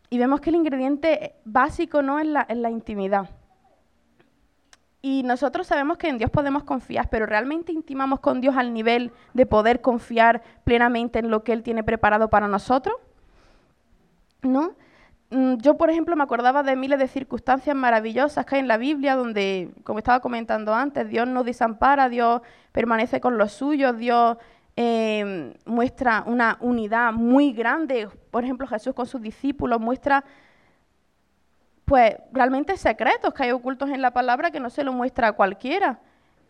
Y 0.09 0.17
vemos 0.17 0.39
que 0.39 0.49
el 0.49 0.57
ingrediente 0.57 1.35
básico 1.45 2.01
no 2.01 2.19
es 2.19 2.27
la, 2.27 2.47
la 2.49 2.69
intimidad. 2.69 3.29
Y 5.01 5.23
nosotros 5.23 5.67
sabemos 5.67 5.97
que 5.97 6.09
en 6.09 6.17
Dios 6.17 6.29
podemos 6.29 6.63
confiar, 6.63 7.09
pero 7.09 7.25
¿realmente 7.25 7.71
intimamos 7.71 8.19
con 8.19 8.39
Dios 8.39 8.55
al 8.55 8.73
nivel 8.73 9.11
de 9.33 9.45
poder 9.45 9.81
confiar 9.81 10.43
plenamente 10.63 11.19
en 11.19 11.31
lo 11.31 11.43
que 11.43 11.53
Él 11.53 11.63
tiene 11.63 11.83
preparado 11.83 12.29
para 12.29 12.47
nosotros? 12.47 12.95
¿No? 14.43 14.73
Mm, 15.31 15.55
yo, 15.57 15.77
por 15.77 15.89
ejemplo, 15.89 16.15
me 16.15 16.23
acordaba 16.23 16.61
de 16.61 16.75
miles 16.75 16.99
de 16.99 17.07
circunstancias 17.07 17.75
maravillosas 17.75 18.45
que 18.45 18.55
hay 18.55 18.61
en 18.61 18.67
la 18.67 18.77
Biblia, 18.77 19.15
donde, 19.15 19.71
como 19.83 19.99
estaba 19.99 20.19
comentando 20.19 20.73
antes, 20.73 21.09
Dios 21.09 21.27
no 21.27 21.43
desampara, 21.43 22.09
Dios 22.09 22.41
permanece 22.71 23.19
con 23.19 23.37
los 23.37 23.51
suyos, 23.53 23.97
Dios 23.97 24.37
Em, 24.77 25.53
muestra 25.65 26.23
una 26.25 26.57
unidad 26.61 27.11
muy 27.11 27.51
grande. 27.51 28.07
Por 28.31 28.43
ejemplo, 28.43 28.65
Jesús 28.67 28.93
con 28.93 29.05
sus 29.05 29.21
discípulos 29.21 29.81
muestra 29.81 30.23
pues 31.91 32.15
realmente 32.31 32.77
secretos 32.77 33.33
que 33.33 33.43
hay 33.43 33.51
ocultos 33.51 33.89
en 33.89 34.01
la 34.01 34.11
palabra 34.11 34.49
que 34.49 34.61
no 34.61 34.69
se 34.69 34.85
lo 34.85 34.93
muestra 34.93 35.27
a 35.27 35.31
cualquiera. 35.33 35.99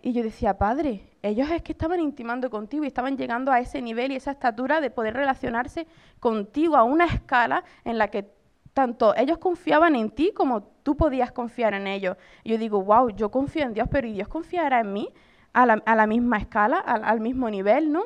Y 0.04 0.14
yo 0.14 0.22
decía, 0.22 0.60
Padre, 0.60 1.10
ellos 1.24 1.50
es 1.50 1.64
que 1.64 1.72
estaban 1.72 2.00
intimando 2.00 2.52
contigo 2.52 2.84
y 2.84 2.88
estaban 2.88 3.18
llegando 3.18 3.52
a 3.52 3.60
ese 3.60 3.82
nivel 3.82 4.12
y 4.12 4.18
esa 4.18 4.30
estatura 4.30 4.80
de 4.82 4.92
poder 4.92 5.16
relacionarse 5.16 5.88
contigo 6.20 6.78
a 6.78 6.84
una 6.84 7.06
escala 7.06 7.64
en 7.86 7.98
la 7.98 8.10
que 8.10 8.30
tanto 8.76 9.16
ellos 9.16 9.40
confiaban 9.40 9.96
en 9.96 10.12
ti 10.12 10.32
como 10.32 10.62
tú 10.62 10.96
podías 10.96 11.32
confiar 11.32 11.74
en 11.74 11.88
ellos. 11.88 12.18
Y 12.44 12.52
yo 12.52 12.60
digo, 12.60 12.84
wow, 12.84 13.10
yo 13.10 13.32
confío 13.32 13.64
en 13.64 13.74
Dios, 13.74 13.88
pero 13.90 14.08
¿y 14.08 14.14
Dios 14.14 14.28
confiará 14.28 14.82
en 14.82 14.94
mí? 14.94 15.10
a 15.54 15.66
la, 15.66 16.06
misma 16.06 16.38
escala, 16.38 16.78
al, 16.78 17.20
mismo 17.20 17.50
nivel, 17.50 17.92
¿no? 17.92 18.04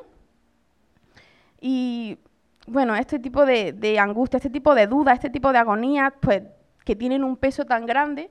Y 1.59 2.17
bueno, 2.65 2.95
este 2.95 3.19
tipo 3.19 3.45
de, 3.45 3.99
angustia, 3.99 4.37
este 4.37 4.49
tipo 4.49 4.73
de 4.73 4.87
dudas, 4.87 5.15
este 5.15 5.29
tipo 5.29 5.51
de 5.51 5.57
agonía, 5.57 6.13
pues 6.21 6.43
que 6.85 6.95
tienen 6.95 7.23
un 7.23 7.35
peso 7.35 7.65
tan 7.65 7.85
grande, 7.85 8.29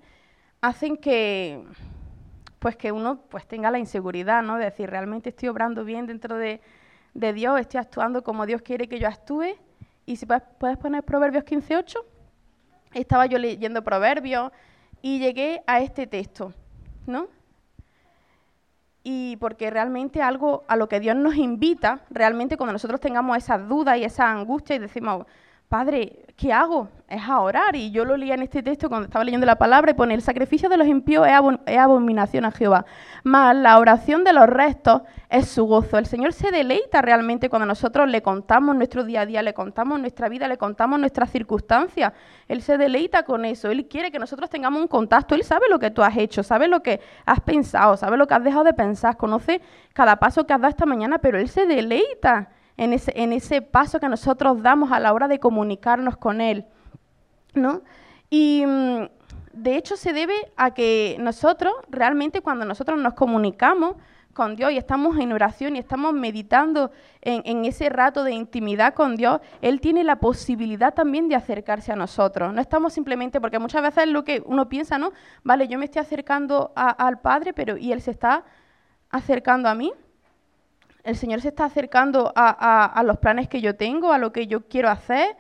hacen 0.62 0.96
que 0.96 1.62
pues 2.58 2.76
que 2.76 2.92
uno 2.92 3.20
pues 3.28 3.46
tenga 3.46 3.70
la 3.70 3.78
inseguridad, 3.78 4.42
¿no? 4.42 4.56
De 4.56 4.64
decir, 4.64 4.88
realmente 4.88 5.28
estoy 5.28 5.50
obrando 5.50 5.84
bien 5.84 6.06
dentro 6.06 6.38
de, 6.38 6.62
Dios, 7.12 7.60
estoy 7.60 7.78
actuando 7.78 8.24
como 8.24 8.46
Dios 8.46 8.62
quiere 8.62 8.88
que 8.88 8.98
yo 8.98 9.06
actúe. 9.06 9.56
Y 10.06 10.16
si 10.16 10.24
puedes, 10.24 10.42
puedes 10.58 10.78
poner 10.78 11.02
Proverbios 11.02 11.44
15.8, 11.44 11.98
estaba 12.94 13.26
yo 13.26 13.36
leyendo 13.36 13.84
Proverbios 13.84 14.50
y 15.02 15.18
llegué 15.18 15.62
a 15.66 15.80
este 15.80 16.06
texto, 16.06 16.54
¿no? 17.06 17.28
y 19.06 19.36
porque 19.36 19.70
realmente 19.70 20.22
algo 20.22 20.64
a 20.66 20.76
lo 20.76 20.88
que 20.88 20.98
Dios 20.98 21.14
nos 21.14 21.36
invita, 21.36 22.00
realmente 22.08 22.56
cuando 22.56 22.72
nosotros 22.72 23.00
tengamos 23.00 23.36
esas 23.36 23.68
dudas 23.68 23.98
y 23.98 24.04
esa 24.04 24.30
angustia 24.30 24.76
y 24.76 24.78
decimos, 24.78 25.26
Padre, 25.74 26.20
¿qué 26.36 26.52
hago? 26.52 26.88
Es 27.08 27.20
a 27.28 27.40
orar. 27.40 27.74
Y 27.74 27.90
yo 27.90 28.04
lo 28.04 28.16
leía 28.16 28.34
en 28.34 28.42
este 28.42 28.62
texto 28.62 28.88
cuando 28.88 29.06
estaba 29.06 29.24
leyendo 29.24 29.44
la 29.44 29.58
palabra 29.58 29.90
y 29.90 29.94
pone, 29.94 30.14
el 30.14 30.22
sacrificio 30.22 30.68
de 30.68 30.76
los 30.76 30.86
impíos 30.86 31.26
es, 31.26 31.78
abominación 31.78 32.44
a 32.44 32.52
Jehová. 32.52 32.86
Más 33.24 33.56
la 33.56 33.80
oración 33.80 34.22
de 34.22 34.32
los 34.32 34.46
restos 34.46 35.02
es 35.28 35.48
su 35.48 35.64
gozo. 35.64 35.98
El 35.98 36.06
Señor 36.06 36.32
se 36.32 36.52
deleita 36.52 37.02
realmente 37.02 37.50
cuando 37.50 37.66
nosotros 37.66 38.08
le 38.08 38.22
contamos 38.22 38.76
nuestro 38.76 39.02
día 39.02 39.22
a 39.22 39.26
día, 39.26 39.42
le 39.42 39.52
contamos 39.52 39.98
nuestra 39.98 40.28
vida, 40.28 40.46
le 40.46 40.58
contamos 40.58 41.00
nuestras 41.00 41.32
circunstancias. 41.32 42.12
Él 42.46 42.62
se 42.62 42.78
deleita 42.78 43.24
con 43.24 43.44
eso. 43.44 43.68
Él 43.68 43.88
quiere 43.88 44.12
que 44.12 44.20
nosotros 44.20 44.48
tengamos 44.48 44.80
un 44.80 44.86
contacto. 44.86 45.34
Él 45.34 45.42
sabe 45.42 45.66
lo 45.68 45.80
que 45.80 45.90
tú 45.90 46.04
has 46.04 46.16
hecho, 46.16 46.44
sabe 46.44 46.68
lo 46.68 46.84
que 46.84 47.00
has 47.26 47.40
pensado, 47.40 47.96
sabe 47.96 48.16
lo 48.16 48.28
que 48.28 48.34
has 48.34 48.44
dejado 48.44 48.62
de 48.62 48.74
pensar, 48.74 49.16
conoce 49.16 49.60
cada 49.92 50.20
paso 50.20 50.46
que 50.46 50.52
has 50.52 50.60
dado 50.60 50.70
esta 50.70 50.86
mañana, 50.86 51.18
pero 51.18 51.36
Él 51.36 51.48
se 51.48 51.66
deleita 51.66 52.50
en 52.76 52.92
ese, 52.92 53.12
en 53.14 53.32
ese 53.32 53.62
paso 53.62 54.00
que 54.00 54.08
nosotros 54.08 54.62
damos 54.62 54.92
a 54.92 55.00
la 55.00 55.12
hora 55.12 55.28
de 55.28 55.38
comunicarnos 55.38 56.16
con 56.16 56.40
Él. 56.40 56.66
¿no? 57.54 57.82
Y 58.30 58.64
mm, 58.66 59.04
de 59.52 59.76
hecho 59.76 59.96
se 59.96 60.12
debe 60.12 60.34
a 60.56 60.74
que 60.74 61.16
nosotros, 61.20 61.72
realmente 61.88 62.40
cuando 62.40 62.64
nosotros 62.64 62.98
nos 62.98 63.14
comunicamos 63.14 63.96
con 64.32 64.56
Dios 64.56 64.72
y 64.72 64.78
estamos 64.78 65.16
en 65.18 65.32
oración 65.32 65.76
y 65.76 65.78
estamos 65.78 66.12
meditando 66.12 66.90
en, 67.22 67.42
en, 67.44 67.64
ese 67.64 67.88
rato 67.88 68.24
de 68.24 68.32
intimidad 68.32 68.92
con 68.92 69.14
Dios, 69.14 69.40
Él 69.62 69.80
tiene 69.80 70.02
la 70.02 70.16
posibilidad 70.16 70.92
también 70.92 71.28
de 71.28 71.36
acercarse 71.36 71.92
a 71.92 71.96
nosotros. 71.96 72.52
No 72.52 72.60
estamos 72.60 72.92
simplemente, 72.92 73.40
porque 73.40 73.60
muchas 73.60 73.82
veces 73.82 74.04
es 74.04 74.10
lo 74.10 74.24
que 74.24 74.42
uno 74.44 74.68
piensa, 74.68 74.98
¿no? 74.98 75.12
Vale, 75.44 75.68
yo 75.68 75.78
me 75.78 75.84
estoy 75.84 76.00
acercando 76.00 76.72
al 76.74 77.20
Padre, 77.20 77.52
pero 77.52 77.76
¿y 77.76 77.92
Él 77.92 78.00
se 78.00 78.10
está 78.10 78.44
acercando 79.08 79.68
a 79.68 79.76
mí? 79.76 79.92
El 81.04 81.16
Señor 81.16 81.42
se 81.42 81.48
está 81.48 81.66
acercando 81.66 82.32
a, 82.34 83.02
los 83.04 83.18
planes 83.18 83.48
que 83.48 83.60
yo 83.60 83.76
tengo, 83.76 84.12
a 84.12 84.18
lo 84.18 84.32
que 84.32 84.46
yo 84.46 84.66
quiero 84.66 84.88
hacer. 84.88 85.36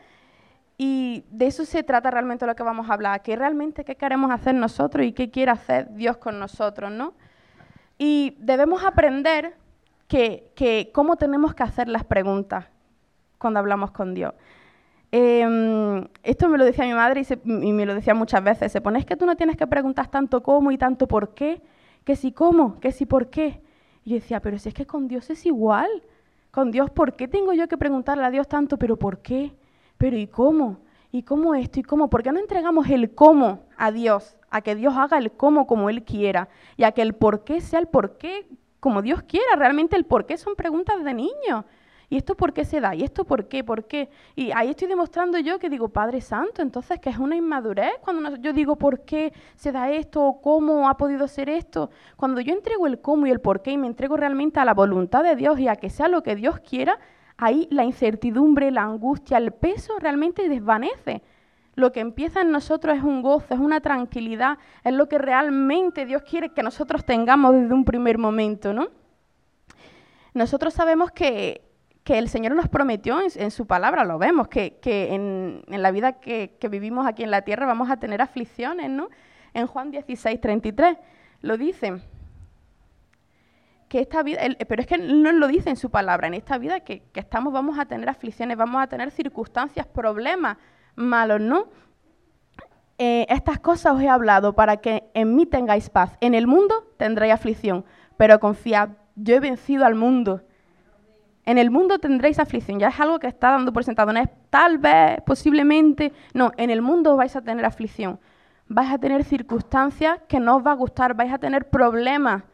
Y 0.76 1.24
de 1.30 1.46
eso 1.46 1.64
se 1.64 1.82
trata 1.82 2.10
realmente 2.10 2.46
lo 2.46 2.54
que 2.54 2.62
vamos 2.62 2.90
a 2.90 2.94
hablar, 2.94 3.22
que 3.22 3.34
realmente 3.34 3.84
qué 3.84 3.96
queremos 3.96 4.30
hacer 4.30 4.54
nosotros 4.54 5.06
y 5.06 5.12
qué 5.12 5.30
quiere 5.30 5.52
hacer 5.52 5.88
Dios 5.94 6.18
con 6.18 6.38
nosotros, 6.38 6.90
¿no? 6.90 7.14
Y 7.96 8.36
debemos 8.40 8.84
aprender 8.84 9.56
que, 10.06 10.90
cómo 10.92 11.16
tenemos 11.16 11.54
que 11.54 11.62
hacer 11.62 11.88
las 11.88 12.04
preguntas 12.04 12.66
cuando 13.38 13.60
hablamos 13.60 13.90
con 13.92 14.14
Dios. 14.14 14.34
Em, 15.12 16.06
esto 16.24 16.48
me 16.48 16.58
lo 16.58 16.64
decía 16.64 16.84
mi 16.84 16.92
madre 16.92 17.22
y, 17.22 17.68
y, 17.68 17.72
me 17.72 17.86
lo 17.86 17.94
decía 17.94 18.14
muchas 18.14 18.42
veces. 18.44 18.70
Se 18.70 18.80
pone, 18.80 18.98
es 18.98 19.06
que 19.06 19.16
tú 19.16 19.24
no 19.24 19.36
tienes 19.36 19.56
que 19.56 19.66
preguntar 19.66 20.08
tanto 20.08 20.42
cómo 20.42 20.72
y 20.72 20.78
tanto 20.78 21.06
por 21.06 21.34
qué, 21.34 21.62
que 22.04 22.16
si 22.16 22.32
cómo, 22.32 22.80
que 22.80 22.92
si 22.92 23.06
por 23.06 23.30
qué. 23.30 23.63
Y 24.04 24.14
decía, 24.14 24.40
pero 24.40 24.58
si 24.58 24.68
es 24.68 24.74
que 24.74 24.86
con 24.86 25.08
Dios 25.08 25.30
es 25.30 25.46
igual. 25.46 25.88
Con 26.50 26.70
Dios, 26.70 26.90
¿por 26.90 27.16
qué 27.16 27.26
tengo 27.26 27.52
yo 27.52 27.66
que 27.66 27.78
preguntarle 27.78 28.24
a 28.24 28.30
Dios 28.30 28.46
tanto? 28.46 28.76
¿Pero 28.78 28.96
por 28.96 29.18
qué? 29.22 29.52
¿Pero 29.98 30.16
y 30.16 30.26
cómo? 30.26 30.78
¿Y 31.10 31.22
cómo 31.22 31.54
esto? 31.54 31.80
¿Y 31.80 31.82
cómo? 31.82 32.10
¿Por 32.10 32.22
qué 32.22 32.32
no 32.32 32.38
entregamos 32.38 32.88
el 32.90 33.14
cómo 33.14 33.64
a 33.76 33.90
Dios? 33.90 34.36
A 34.50 34.60
que 34.60 34.74
Dios 34.74 34.94
haga 34.96 35.18
el 35.18 35.32
cómo 35.32 35.66
como 35.66 35.88
Él 35.88 36.04
quiera. 36.04 36.48
Y 36.76 36.84
a 36.84 36.92
que 36.92 37.02
el 37.02 37.14
por 37.14 37.44
qué 37.44 37.60
sea 37.60 37.80
el 37.80 37.86
por 37.86 38.18
qué 38.18 38.46
como 38.78 39.00
Dios 39.00 39.22
quiera. 39.22 39.56
Realmente 39.56 39.96
el 39.96 40.04
por 40.04 40.26
qué 40.26 40.36
son 40.36 40.54
preguntas 40.54 41.02
de 41.02 41.14
niños. 41.14 41.64
¿Y 42.08 42.16
esto 42.16 42.34
por 42.36 42.52
qué 42.52 42.64
se 42.64 42.80
da? 42.80 42.94
¿Y 42.94 43.02
esto 43.02 43.24
por 43.24 43.48
qué? 43.48 43.64
¿Por 43.64 43.84
qué? 43.86 44.08
Y 44.36 44.50
ahí 44.52 44.70
estoy 44.70 44.88
demostrando 44.88 45.38
yo 45.38 45.58
que 45.58 45.68
digo, 45.68 45.88
Padre 45.88 46.20
Santo, 46.20 46.62
entonces 46.62 47.00
que 47.00 47.10
es 47.10 47.18
una 47.18 47.36
inmadurez 47.36 47.92
cuando 48.00 48.36
yo 48.36 48.52
digo 48.52 48.76
por 48.76 49.04
qué 49.04 49.32
se 49.56 49.72
da 49.72 49.90
esto 49.90 50.22
o 50.22 50.40
cómo 50.40 50.88
ha 50.88 50.96
podido 50.96 51.26
ser 51.28 51.48
esto. 51.48 51.90
Cuando 52.16 52.40
yo 52.40 52.52
entrego 52.52 52.86
el 52.86 53.00
cómo 53.00 53.26
y 53.26 53.30
el 53.30 53.40
por 53.40 53.62
qué 53.62 53.72
y 53.72 53.78
me 53.78 53.86
entrego 53.86 54.16
realmente 54.16 54.60
a 54.60 54.64
la 54.64 54.74
voluntad 54.74 55.22
de 55.22 55.36
Dios 55.36 55.58
y 55.58 55.68
a 55.68 55.76
que 55.76 55.90
sea 55.90 56.08
lo 56.08 56.22
que 56.22 56.36
Dios 56.36 56.60
quiera, 56.60 56.98
ahí 57.36 57.66
la 57.70 57.84
incertidumbre, 57.84 58.70
la 58.70 58.82
angustia, 58.82 59.38
el 59.38 59.52
peso 59.52 59.98
realmente 59.98 60.48
desvanece. 60.48 61.22
Lo 61.76 61.90
que 61.90 62.00
empieza 62.00 62.40
en 62.40 62.52
nosotros 62.52 62.96
es 62.96 63.02
un 63.02 63.22
gozo, 63.22 63.52
es 63.52 63.58
una 63.58 63.80
tranquilidad, 63.80 64.58
es 64.84 64.92
lo 64.92 65.08
que 65.08 65.18
realmente 65.18 66.06
Dios 66.06 66.22
quiere 66.22 66.50
que 66.50 66.62
nosotros 66.62 67.04
tengamos 67.04 67.54
desde 67.54 67.74
un 67.74 67.84
primer 67.84 68.18
momento, 68.18 68.72
¿no? 68.72 68.88
Nosotros 70.34 70.74
sabemos 70.74 71.10
que 71.10 71.63
que 72.04 72.18
el 72.18 72.28
Señor 72.28 72.54
nos 72.54 72.68
prometió 72.68 73.18
en, 73.20 73.50
su 73.50 73.66
palabra, 73.66 74.04
lo 74.04 74.18
vemos, 74.18 74.48
que, 74.48 74.78
en, 74.84 75.62
la 75.66 75.90
vida 75.90 76.20
que, 76.20 76.68
vivimos 76.70 77.06
aquí 77.06 77.22
en 77.22 77.30
la 77.30 77.42
tierra 77.42 77.66
vamos 77.66 77.90
a 77.90 77.96
tener 77.96 78.20
aflicciones, 78.20 78.90
¿no? 78.90 79.08
En 79.54 79.66
Juan 79.66 79.90
16, 79.90 80.38
33 80.38 80.98
lo 81.40 81.56
dice. 81.56 82.02
Que 83.88 84.00
esta 84.00 84.22
vida, 84.22 84.40
pero 84.68 84.82
es 84.82 84.86
que 84.86 84.98
no 84.98 85.32
lo 85.32 85.48
dice 85.48 85.70
en 85.70 85.76
su 85.76 85.90
palabra, 85.90 86.26
en 86.26 86.34
esta 86.34 86.58
vida 86.58 86.80
que, 86.80 87.02
estamos 87.14 87.54
vamos 87.54 87.78
a 87.78 87.86
tener 87.86 88.08
aflicciones, 88.10 88.58
vamos 88.58 88.82
a 88.82 88.86
tener 88.86 89.10
circunstancias, 89.10 89.86
problemas 89.86 90.58
malos, 90.96 91.40
¿no? 91.40 91.68
Eh, 92.98 93.24
estas 93.30 93.58
cosas 93.60 93.94
os 93.94 94.02
he 94.02 94.08
hablado 94.08 94.54
para 94.54 94.76
que 94.76 95.04
en 95.14 95.34
mí 95.34 95.46
tengáis 95.46 95.88
paz. 95.88 96.18
En 96.20 96.34
el 96.34 96.46
mundo 96.46 96.92
tendréis 96.98 97.32
aflicción, 97.32 97.84
pero 98.18 98.38
confiad, 98.40 98.90
yo 99.16 99.36
he 99.36 99.40
vencido 99.40 99.86
al 99.86 99.94
mundo. 99.94 100.42
En 101.46 101.58
el 101.58 101.70
mundo 101.70 101.98
tendréis 101.98 102.38
aflicción, 102.38 102.78
ya 102.78 102.88
es 102.88 102.98
algo 102.98 103.18
que 103.18 103.26
está 103.26 103.50
dando 103.50 103.72
por 103.72 103.84
sentado, 103.84 104.12
no 104.12 104.20
es 104.20 104.28
tal 104.48 104.78
vez, 104.78 105.20
posiblemente, 105.26 106.12
no, 106.32 106.52
en 106.56 106.70
el 106.70 106.80
mundo 106.80 107.16
vais 107.16 107.36
a 107.36 107.42
tener 107.42 107.64
aflicción, 107.64 108.18
vais 108.66 108.90
a 108.90 108.98
tener 108.98 109.24
circunstancias 109.24 110.20
que 110.26 110.40
no 110.40 110.56
os 110.56 110.66
va 110.66 110.72
a 110.72 110.76
gustar, 110.76 111.14
vais 111.14 111.32
a 111.32 111.38
tener 111.38 111.68
problemas, 111.68 112.44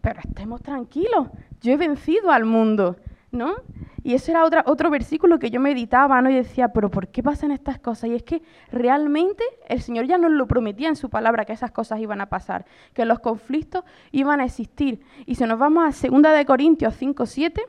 pero 0.00 0.20
estemos 0.20 0.62
tranquilos, 0.62 1.28
yo 1.60 1.72
he 1.72 1.76
vencido 1.76 2.30
al 2.30 2.46
mundo, 2.46 2.96
¿no? 3.30 3.56
Y 4.02 4.14
ese 4.14 4.30
era 4.30 4.46
otra, 4.46 4.64
otro 4.66 4.88
versículo 4.88 5.38
que 5.38 5.50
yo 5.50 5.60
meditaba, 5.60 6.22
¿no? 6.22 6.30
Y 6.30 6.34
decía, 6.34 6.72
pero 6.72 6.90
¿por 6.90 7.08
qué 7.08 7.22
pasan 7.22 7.50
estas 7.50 7.78
cosas? 7.78 8.08
Y 8.08 8.14
es 8.14 8.22
que 8.22 8.40
realmente 8.72 9.44
el 9.68 9.82
Señor 9.82 10.06
ya 10.06 10.16
nos 10.16 10.30
lo 10.30 10.46
prometía 10.46 10.88
en 10.88 10.96
su 10.96 11.10
palabra 11.10 11.44
que 11.44 11.52
esas 11.52 11.70
cosas 11.70 12.00
iban 12.00 12.22
a 12.22 12.30
pasar, 12.30 12.64
que 12.94 13.04
los 13.04 13.18
conflictos 13.18 13.84
iban 14.10 14.40
a 14.40 14.46
existir. 14.46 15.02
Y 15.26 15.34
si 15.34 15.44
nos 15.44 15.58
vamos 15.58 15.84
a 15.84 16.08
2 16.08 16.22
de 16.22 16.46
Corintios 16.46 16.94
5, 16.96 17.26
7, 17.26 17.62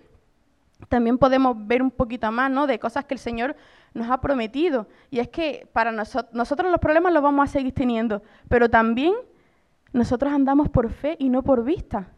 también 0.89 1.17
podemos 1.17 1.55
ver 1.67 1.81
un 1.81 1.91
poquito 1.91 2.31
más 2.31 2.51
¿no? 2.51 2.67
de 2.67 2.79
cosas 2.79 3.05
que 3.05 3.13
el 3.13 3.19
Señor 3.19 3.55
nos 3.93 4.09
ha 4.09 4.21
prometido. 4.21 4.87
Y 5.09 5.19
es 5.19 5.29
que 5.29 5.67
para 5.73 5.91
nosotros, 5.91 6.33
nosotros 6.33 6.71
los 6.71 6.79
problemas 6.79 7.13
los 7.13 7.23
vamos 7.23 7.49
a 7.49 7.51
seguir 7.51 7.73
teniendo, 7.73 8.21
pero 8.49 8.69
también 8.69 9.13
nosotros 9.93 10.31
andamos 10.31 10.69
por 10.69 10.89
fe 10.89 11.15
y 11.19 11.29
no 11.29 11.43
por 11.43 11.63
vista. 11.63 12.09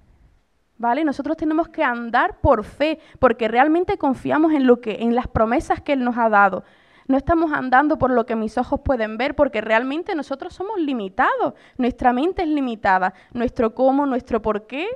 ¿Vale? 0.77 1.03
Nosotros 1.05 1.37
tenemos 1.37 1.69
que 1.69 1.83
andar 1.83 2.41
por 2.41 2.63
fe, 2.63 2.99
porque 3.19 3.47
realmente 3.47 3.97
confiamos 3.97 4.53
en 4.53 4.65
lo 4.65 4.81
que 4.81 4.97
en 5.01 5.15
las 5.15 5.27
promesas 5.27 5.81
que 5.81 5.93
él 5.93 6.03
nos 6.03 6.17
ha 6.17 6.29
dado. 6.29 6.63
No 7.07 7.15
estamos 7.15 7.51
andando 7.51 7.97
por 7.97 8.11
lo 8.11 8.25
que 8.25 8.35
mis 8.35 8.57
ojos 8.57 8.81
pueden 8.83 9.17
ver, 9.17 9.35
porque 9.35 9.61
realmente 9.61 10.15
nosotros 10.15 10.53
somos 10.53 10.79
limitados. 10.79 11.53
Nuestra 11.77 12.11
mente 12.11 12.41
es 12.41 12.49
limitada. 12.49 13.13
Nuestro 13.33 13.75
cómo, 13.75 14.05
nuestro 14.05 14.41
por 14.41 14.65
qué 14.65 14.87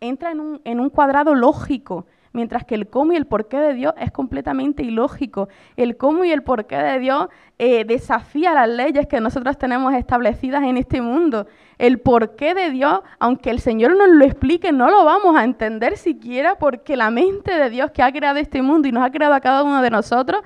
entra 0.00 0.30
en 0.30 0.40
un, 0.40 0.60
en 0.64 0.80
un 0.80 0.90
cuadrado 0.90 1.34
lógico 1.34 2.06
mientras 2.36 2.64
que 2.64 2.76
el 2.76 2.88
cómo 2.88 3.12
y 3.12 3.16
el 3.16 3.26
porqué 3.26 3.56
de 3.56 3.74
Dios 3.74 3.94
es 3.98 4.12
completamente 4.12 4.84
ilógico. 4.84 5.48
El 5.76 5.96
cómo 5.96 6.24
y 6.24 6.30
el 6.30 6.42
porqué 6.42 6.76
de 6.76 7.00
Dios 7.00 7.28
eh, 7.58 7.84
desafía 7.84 8.52
las 8.52 8.68
leyes 8.68 9.06
que 9.08 9.20
nosotros 9.20 9.58
tenemos 9.58 9.94
establecidas 9.94 10.62
en 10.62 10.76
este 10.76 11.00
mundo. 11.00 11.46
El 11.78 11.98
porqué 11.98 12.54
de 12.54 12.70
Dios, 12.70 13.00
aunque 13.18 13.50
el 13.50 13.58
Señor 13.58 13.96
nos 13.96 14.08
lo 14.08 14.24
explique, 14.24 14.70
no 14.70 14.90
lo 14.90 15.04
vamos 15.04 15.34
a 15.34 15.44
entender 15.44 15.96
siquiera 15.96 16.56
porque 16.56 16.96
la 16.96 17.10
mente 17.10 17.58
de 17.58 17.70
Dios 17.70 17.90
que 17.90 18.02
ha 18.02 18.12
creado 18.12 18.38
este 18.38 18.62
mundo 18.62 18.86
y 18.86 18.92
nos 18.92 19.04
ha 19.04 19.10
creado 19.10 19.34
a 19.34 19.40
cada 19.40 19.62
uno 19.62 19.82
de 19.82 19.90
nosotros, 19.90 20.42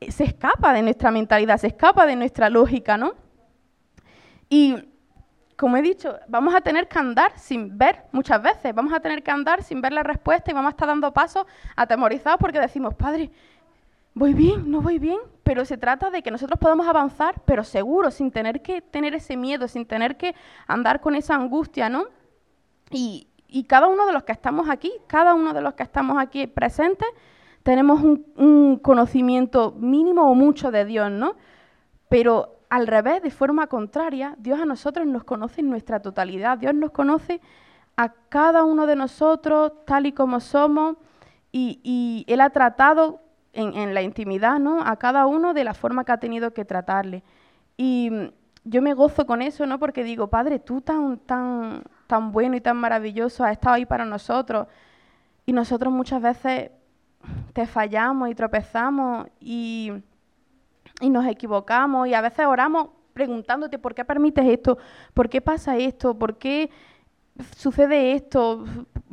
eh, 0.00 0.12
se 0.12 0.24
escapa 0.24 0.72
de 0.74 0.82
nuestra 0.82 1.10
mentalidad, 1.10 1.56
se 1.56 1.68
escapa 1.68 2.06
de 2.06 2.16
nuestra 2.16 2.50
lógica, 2.50 2.98
¿no? 2.98 3.14
Y 4.50 4.76
como 5.56 5.76
he 5.76 5.82
dicho, 5.82 6.18
vamos 6.28 6.54
a 6.54 6.60
tener 6.60 6.88
que 6.88 6.98
andar 6.98 7.38
sin 7.38 7.76
ver 7.78 8.02
muchas 8.12 8.42
veces, 8.42 8.74
vamos 8.74 8.92
a 8.92 9.00
tener 9.00 9.22
que 9.22 9.30
andar 9.30 9.62
sin 9.62 9.80
ver 9.80 9.92
la 9.92 10.02
respuesta 10.02 10.50
y 10.50 10.54
vamos 10.54 10.68
a 10.68 10.70
estar 10.70 10.88
dando 10.88 11.12
pasos 11.12 11.46
atemorizados 11.76 12.38
porque 12.40 12.60
decimos, 12.60 12.94
Padre, 12.94 13.30
voy 14.14 14.34
bien, 14.34 14.70
no 14.70 14.80
voy 14.80 14.98
bien, 14.98 15.18
pero 15.42 15.64
se 15.64 15.76
trata 15.76 16.10
de 16.10 16.22
que 16.22 16.30
nosotros 16.30 16.58
podamos 16.58 16.86
avanzar, 16.86 17.42
pero 17.44 17.64
seguro, 17.64 18.10
sin 18.10 18.30
tener 18.30 18.62
que 18.62 18.82
tener 18.82 19.14
ese 19.14 19.36
miedo, 19.36 19.68
sin 19.68 19.86
tener 19.86 20.16
que 20.16 20.34
andar 20.66 21.00
con 21.00 21.14
esa 21.14 21.34
angustia, 21.34 21.88
¿no? 21.88 22.06
Y, 22.90 23.28
y 23.48 23.64
cada 23.64 23.86
uno 23.86 24.06
de 24.06 24.12
los 24.12 24.24
que 24.24 24.32
estamos 24.32 24.68
aquí, 24.68 24.92
cada 25.06 25.34
uno 25.34 25.52
de 25.54 25.60
los 25.60 25.74
que 25.74 25.82
estamos 25.82 26.18
aquí 26.18 26.46
presentes, 26.46 27.08
tenemos 27.64 28.02
un, 28.02 28.78
conocimiento 28.82 29.72
mínimo 29.72 30.30
o 30.30 30.34
mucho 30.34 30.70
de 30.70 30.84
Dios, 30.84 31.10
¿no? 31.10 31.34
Pero 32.08 32.53
al 32.74 32.88
revés, 32.88 33.22
de 33.22 33.30
forma 33.30 33.68
contraria, 33.68 34.34
Dios 34.36 34.60
a 34.60 34.64
nosotros 34.64 35.06
nos 35.06 35.22
conoce 35.22 35.60
en 35.60 35.70
nuestra 35.70 36.00
totalidad. 36.00 36.58
Dios 36.58 36.74
nos 36.74 36.90
conoce 36.90 37.40
a 37.96 38.08
cada 38.28 38.64
uno 38.64 38.88
de 38.88 38.96
nosotros 38.96 39.70
tal 39.86 40.06
y 40.06 40.12
como 40.12 40.40
somos 40.40 40.96
y, 41.52 42.24
Él 42.26 42.40
ha 42.40 42.50
tratado 42.50 43.20
en, 43.52 43.94
la 43.94 44.02
intimidad, 44.02 44.58
¿no? 44.58 44.82
A 44.84 44.96
cada 44.96 45.26
uno 45.26 45.54
de 45.54 45.62
la 45.62 45.72
forma 45.72 46.04
que 46.04 46.10
ha 46.10 46.16
tenido 46.18 46.52
que 46.52 46.64
tratarle. 46.64 47.22
Y 47.76 48.10
yo 48.64 48.82
me 48.82 48.92
gozo 48.92 49.24
con 49.24 49.40
eso, 49.40 49.66
¿no? 49.66 49.78
Porque 49.78 50.02
digo, 50.02 50.26
Padre, 50.26 50.58
tú 50.58 50.80
tan, 50.80 51.18
tan, 51.18 51.84
tan 52.08 52.32
bueno 52.32 52.56
y 52.56 52.60
tan 52.60 52.76
maravilloso 52.76 53.44
has 53.44 53.52
estado 53.52 53.76
ahí 53.76 53.86
para 53.86 54.04
nosotros. 54.04 54.66
Y 55.46 55.52
nosotros 55.52 55.92
muchas 55.92 56.20
veces 56.20 56.72
te 57.52 57.68
fallamos 57.68 58.30
y 58.30 58.34
tropezamos 58.34 59.28
y, 59.38 59.92
nos 61.00 61.26
equivocamos 61.26 62.08
y 62.08 62.14
a 62.14 62.20
veces 62.20 62.46
oramos 62.46 62.88
preguntándote 63.12 63.78
por 63.78 63.94
qué 63.94 64.04
permites 64.04 64.44
esto, 64.46 64.78
por 65.12 65.28
qué 65.28 65.40
pasa 65.40 65.76
esto, 65.76 66.18
por 66.18 66.38
qué 66.38 66.70
sucede 67.56 68.12
esto, 68.12 68.64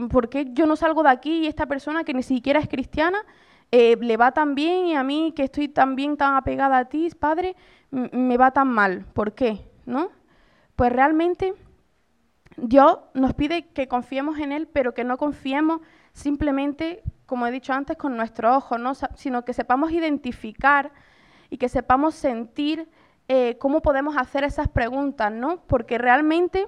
por 0.10 0.30
qué 0.30 0.48
yo 0.52 0.66
no 0.66 0.76
salgo 0.76 1.04
de 1.04 1.10
aquí 1.10 1.40
y 1.40 1.48
esta 1.48 1.66
persona 1.66 2.04
que 2.04 2.14
ni 2.14 2.24
siquiera 2.24 2.60
es 2.60 2.68
cristiana 2.68 3.20
eh, 3.72 3.98
le 4.00 4.18
va 4.18 4.32
tan 4.32 4.54
bien 4.56 4.88
y 4.88 4.96
a 4.96 5.04
mí 5.04 5.34
que 5.36 5.44
estoy 5.44 5.68
tan 5.68 5.96
bien, 5.96 6.18
tan 6.18 6.36
apegada 6.36 6.78
a 6.78 6.86
ti, 6.86 7.10
Padre, 7.18 7.56
me 7.90 8.38
va 8.38 8.52
tan 8.52 8.68
mal. 8.68 9.06
¿Por 9.14 9.34
qué? 9.34 9.62
¿No? 9.86 10.10
Pues 10.76 10.92
realmente 10.92 11.54
Dios 12.58 13.00
nos 13.14 13.34
pide 13.34 13.68
que 13.68 13.88
confiemos 13.88 14.40
en 14.40 14.52
Él, 14.52 14.68
pero 14.68 14.94
que 14.94 15.04
no 15.04 15.18
confiemos 15.18 15.82
simplemente 16.14 17.04
como 17.32 17.48
he 17.48 17.52
dicho 17.52 17.72
antes, 17.72 17.96
con 17.96 18.18
nuestro 18.18 18.58
ojo, 18.58 18.78
¿no? 18.78 18.92
sino 19.16 19.46
que 19.46 19.54
sepamos 19.54 19.94
identificar 19.94 20.92
y 21.52 21.58
que 21.58 21.70
sepamos 21.70 22.16
sentir 22.16 22.90
eh, 23.28 23.58
cómo 23.60 23.82
podemos 23.82 24.18
hacer 24.18 24.44
esas 24.44 24.68
preguntas, 24.68 25.32
¿no? 25.32 25.62
Porque 25.68 25.98
realmente 25.98 26.68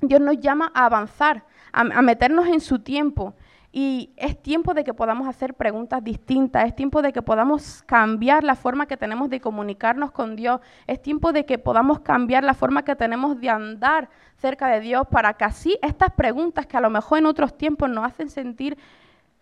Dios 0.00 0.20
nos 0.20 0.38
llama 0.38 0.70
a 0.72 0.86
avanzar, 0.86 1.44
a, 1.72 1.84
meternos 2.02 2.46
en 2.46 2.60
su 2.60 2.78
tiempo. 2.78 3.34
Y 3.72 4.12
es 4.16 4.40
tiempo 4.40 4.72
de 4.72 4.84
que 4.84 4.94
podamos 4.94 5.28
hacer 5.28 5.54
preguntas 5.54 6.02
distintas, 6.02 6.64
es 6.66 6.74
tiempo 6.74 7.02
de 7.02 7.12
que 7.12 7.22
podamos 7.22 7.82
cambiar 7.82 8.44
la 8.44 8.54
forma 8.54 8.86
que 8.86 8.96
tenemos 8.96 9.28
de 9.30 9.40
comunicarnos 9.40 10.12
con 10.12 10.36
Dios, 10.36 10.60
es 10.86 11.02
tiempo 11.02 11.32
de 11.32 11.44
que 11.44 11.58
podamos 11.58 12.00
cambiar 12.00 12.44
la 12.44 12.54
forma 12.54 12.84
que 12.84 12.96
tenemos 12.96 13.38
de 13.40 13.50
andar 13.50 14.08
cerca 14.36 14.68
de 14.68 14.80
Dios 14.80 15.06
para 15.10 15.34
que 15.34 15.44
así 15.44 15.76
estas 15.82 16.12
preguntas 16.12 16.66
que 16.66 16.76
a 16.76 16.80
lo 16.80 16.88
mejor 16.88 17.18
en 17.18 17.26
otros 17.26 17.58
tiempos 17.58 17.90
nos 17.90 18.06
hacen 18.06 18.30
sentir 18.30 18.78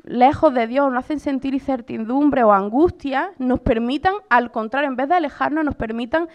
lejos 0.07 0.55
de 0.55 0.67
Dios, 0.67 0.91
nos 0.91 1.05
hacen 1.05 1.21
sentir 1.21 1.53
incertidumbre 1.53 2.45
o 2.45 2.53
angustia, 2.53 3.33
nos 3.39 3.61
permitan, 3.61 4.15
al 4.31 4.51
contrario, 4.51 4.89
en 4.89 4.97
vez 4.97 5.09
de 5.09 5.17
alejarnos, 5.17 5.65
nos 5.65 5.75
permitan 5.75 6.29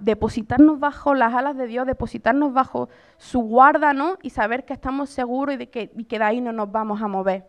depositarnos 0.00 0.78
bajo 0.78 1.14
las 1.14 1.34
alas 1.34 1.56
de 1.56 1.66
Dios, 1.66 1.86
depositarnos 1.86 2.52
bajo 2.52 2.88
su 3.16 3.40
guarda. 3.40 3.92
Y 4.22 4.30
saber 4.30 4.64
que 4.64 4.72
estamos 4.72 5.10
seguros 5.10 5.56
y 5.60 5.66
que, 5.66 5.92
y 5.96 6.04
que 6.04 6.18
de 6.18 6.24
ahí 6.24 6.40
no 6.40 6.52
nos 6.52 6.70
vamos 6.70 7.02
a 7.02 7.08
mover. 7.08 7.48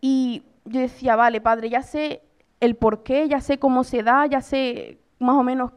Y 0.00 0.42
yo 0.64 0.80
decía, 0.80 1.16
vale, 1.16 1.40
Padre, 1.40 1.70
ya 1.70 1.82
sé 1.82 2.22
el 2.60 2.76
por 2.76 3.02
qué, 3.02 3.28
ya 3.28 3.40
sé 3.40 3.58
cómo 3.58 3.84
se 3.84 4.02
da, 4.02 4.26
ya 4.26 4.40
sé 4.40 4.98
más 5.18 5.36
o 5.36 5.42
menos 5.42 5.72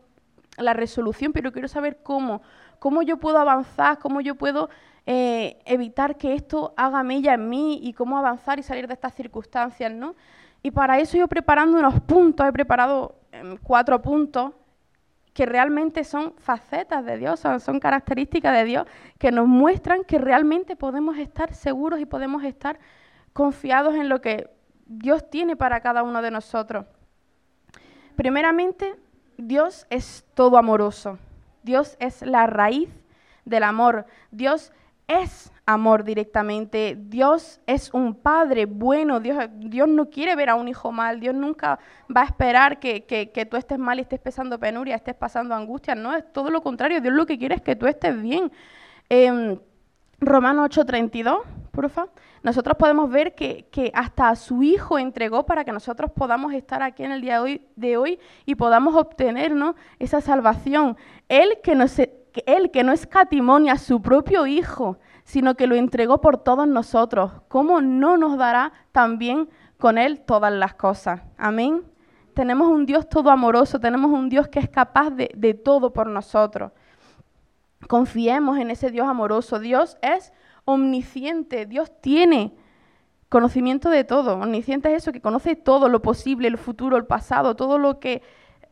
la 0.57 0.73
resolución, 0.73 1.31
pero 1.31 1.51
quiero 1.51 1.67
saber 1.67 1.99
cómo, 2.01 2.41
cómo 2.79 3.03
yo 3.03 3.17
puedo 3.17 3.37
avanzar, 3.37 3.99
cómo 3.99 4.21
yo 4.21 4.35
puedo 4.35 4.69
eh, 5.09 5.57
evitar 5.63 6.17
que 6.17 6.33
esto 6.33 6.73
haga 6.75 7.01
mella 7.01 7.35
en 7.35 7.47
mí 7.47 7.79
y 7.81 7.93
cómo 7.93 8.17
avanzar 8.17 8.59
y 8.59 8.63
salir 8.63 8.87
de 8.87 8.93
estas 8.93 9.13
circunstancias, 9.13 9.89
¿no? 9.89 10.15
Y 10.61 10.71
para 10.71 10.99
eso 10.99 11.15
yo 11.15 11.29
preparando 11.29 11.79
unos 11.79 12.01
puntos, 12.01 12.45
he 12.45 12.51
preparado 12.51 13.15
em, 13.31 13.55
cuatro 13.63 14.01
puntos 14.01 14.51
que 15.33 15.45
realmente 15.45 16.03
son 16.03 16.33
facetas 16.39 17.05
de 17.05 17.17
Dios, 17.17 17.39
son, 17.39 17.79
características 17.79 18.53
de 18.53 18.65
Dios 18.65 18.87
que 19.17 19.31
nos 19.31 19.47
muestran 19.47 20.03
que 20.03 20.17
realmente 20.17 20.75
podemos 20.75 21.17
estar 21.17 21.53
seguros 21.53 22.01
y 22.01 22.05
podemos 22.05 22.43
estar 22.43 22.77
confiados 23.31 23.95
en 23.95 24.09
lo 24.09 24.19
que 24.19 24.49
Dios 24.87 25.29
tiene 25.29 25.55
para 25.55 25.79
cada 25.79 26.03
uno 26.03 26.21
de 26.21 26.31
nosotros. 26.31 26.85
Primeramente, 28.17 28.93
Dios 29.37 29.87
es 29.89 30.25
todo 30.33 30.57
amoroso. 30.57 31.17
Dios 31.63 31.95
es 32.01 32.23
la 32.23 32.45
raíz 32.45 32.89
del 33.45 33.63
amor. 33.63 34.05
Dios 34.31 34.73
es 35.07 35.51
amor 35.65 36.03
directamente. 36.03 36.97
Dios 36.97 37.59
es 37.65 37.93
un 37.93 38.15
padre 38.15 38.65
bueno. 38.65 39.19
Dios, 39.19 39.37
Dios 39.55 39.87
no 39.87 40.09
quiere 40.09 40.35
ver 40.35 40.49
a 40.49 40.55
un 40.55 40.67
hijo 40.67 40.91
mal. 40.91 41.19
Dios 41.19 41.35
nunca 41.35 41.79
va 42.15 42.21
a 42.21 42.25
esperar 42.25 42.79
que, 42.79 43.05
que, 43.05 43.45
tú 43.45 43.57
estés 43.57 43.79
mal 43.79 43.99
y 43.99 44.01
estés 44.01 44.19
pasando 44.19 44.59
penuria, 44.59 44.95
estés 44.95 45.15
pasando 45.15 45.55
angustia. 45.55 45.95
No, 45.95 46.15
es 46.15 46.31
todo 46.31 46.49
lo 46.49 46.61
contrario. 46.61 47.01
Dios 47.01 47.13
lo 47.13 47.25
que 47.25 47.37
quiere 47.37 47.55
es 47.55 47.61
que 47.61 47.75
tú 47.75 47.87
estés 47.87 48.21
bien. 48.21 48.51
Eh, 49.09 49.57
Romanos 50.19 50.69
8:32, 50.69 51.43
porfa. 51.71 52.07
Nosotros 52.41 52.77
podemos 52.77 53.09
ver 53.09 53.35
que, 53.35 53.67
que, 53.71 53.91
hasta 53.93 54.29
a 54.29 54.35
su 54.35 54.63
Hijo 54.63 54.97
entregó 54.97 55.45
para 55.45 55.63
que 55.63 55.71
nosotros 55.71 56.11
podamos 56.11 56.53
estar 56.53 56.81
aquí 56.81 57.03
en 57.03 57.11
el 57.11 57.21
día 57.21 57.35
de 57.35 57.39
hoy, 57.39 57.61
de 57.75 57.97
hoy 57.97 58.19
y 58.45 58.55
podamos 58.55 58.95
obtener 58.95 59.53
esa 59.99 60.21
salvación. 60.21 60.97
Él 61.29 61.59
que 61.61 61.75
nos 61.75 61.99
él 62.45 62.71
que 62.71 62.83
no 62.83 62.91
escatimonia 62.91 63.73
a 63.73 63.77
su 63.77 64.01
propio 64.01 64.45
Hijo, 64.45 64.97
sino 65.23 65.55
que 65.55 65.67
lo 65.67 65.75
entregó 65.75 66.21
por 66.21 66.37
todos 66.37 66.67
nosotros, 66.67 67.31
¿cómo 67.47 67.81
no 67.81 68.17
nos 68.17 68.37
dará 68.37 68.71
también 68.91 69.49
con 69.77 69.97
Él 69.97 70.21
todas 70.21 70.53
las 70.53 70.73
cosas? 70.75 71.21
Amén. 71.37 71.83
Tenemos 72.33 72.67
un 72.69 72.85
Dios 72.85 73.09
todo 73.09 73.29
amoroso, 73.29 73.79
tenemos 73.79 74.11
un 74.11 74.29
Dios 74.29 74.47
que 74.47 74.59
es 74.59 74.69
capaz 74.69 75.09
de, 75.09 75.31
de 75.35 75.53
todo 75.53 75.91
por 75.91 76.07
nosotros. 76.07 76.71
Confiemos 77.87 78.57
en 78.57 78.71
ese 78.71 78.89
Dios 78.89 79.07
amoroso. 79.07 79.59
Dios 79.59 79.97
es 80.01 80.31
omnisciente, 80.65 81.65
Dios 81.65 81.91
tiene 82.01 82.53
conocimiento 83.29 83.89
de 83.89 84.03
todo. 84.03 84.35
Omnisciente 84.35 84.89
es 84.93 85.03
eso, 85.03 85.11
que 85.11 85.21
conoce 85.21 85.55
todo 85.55 85.89
lo 85.89 86.01
posible, 86.01 86.47
el 86.47 86.57
futuro, 86.57 86.97
el 86.97 87.05
pasado, 87.05 87.55
todo 87.55 87.77
lo 87.77 87.99
que 87.99 88.21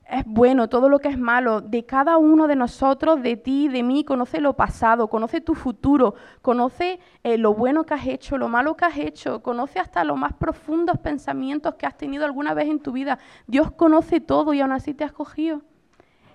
es 0.08 0.24
bueno, 0.26 0.70
todo 0.70 0.88
lo 0.88 1.00
que 1.00 1.08
es 1.08 1.18
malo, 1.18 1.62
de 1.62 1.86
cada 1.86 2.18
uno 2.18 2.48
de 2.48 2.56
nosotros, 2.56 3.24
de 3.24 3.38
ti, 3.38 3.68
de 3.68 3.82
mí, 3.82 4.04
conoce 4.04 4.39
lo 4.39 4.54
pasado, 4.54 5.08
conoce 5.08 5.41
tu 5.41 5.56
futuro, 5.56 6.13
conoce 6.44 7.00
eh, 7.24 7.38
lo 7.39 7.56
bueno 7.56 7.86
que 7.86 7.96
has 7.96 8.06
hecho, 8.06 8.38
lo 8.38 8.48
malo 8.48 8.76
que 8.76 8.86
has 8.86 8.98
hecho, 8.98 9.41
conoce 9.41 9.80
hasta 9.80 10.04
los 10.04 10.18
más 10.18 10.34
profundos 10.34 11.00
pensamientos 11.00 11.76
que 11.76 11.88
has 11.88 11.98
tenido 11.98 12.24
alguna 12.24 12.54
vez 12.54 12.68
en 12.68 12.80
tu 12.80 12.91
vida. 12.91 13.18
Dios 13.48 13.72
conoce 13.72 14.22
todo 14.22 14.54
y 14.54 14.62
aún 14.62 14.74
así 14.74 14.94
te 14.94 15.04
has 15.04 15.12
cogido. 15.12 15.62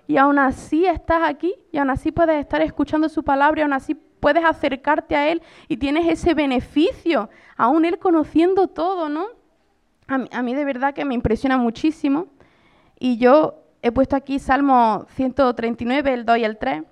Y 0.05 0.17
aún 0.17 0.37
así 0.37 0.85
estás 0.85 1.21
aquí 1.23 1.55
y 1.71 1.77
aún 1.77 1.91
así 1.91 2.11
puedes 2.11 2.37
estar 2.41 2.61
escuchando 2.61 3.07
su 3.07 3.23
palabra 3.23 3.61
y 3.61 3.63
aún 3.63 3.73
así 3.73 3.95
puedes 3.95 4.43
acercarte 4.43 5.15
a 5.15 5.29
Él 5.29 5.41
y 5.69 5.77
tienes 5.77 6.07
ese 6.09 6.33
beneficio, 6.33 7.29
aún 7.55 7.85
Él 7.85 7.99
conociendo 7.99 8.67
todo, 8.67 9.07
¿no? 9.07 9.27
A 10.07 10.17
mí, 10.17 10.27
a 10.33 10.41
mí 10.41 10.53
de 10.53 10.65
verdad 10.65 10.93
que 10.93 11.05
me 11.05 11.13
impresiona 11.13 11.57
muchísimo. 11.57 12.27
Y 12.99 13.17
yo 13.17 13.60
he 13.81 13.91
puesto 13.91 14.15
aquí 14.15 14.39
Salmo 14.39 15.05
139, 15.15 16.13
el 16.13 16.25
2 16.25 16.37
y 16.37 16.43
el 16.43 16.57
3. 16.57 16.83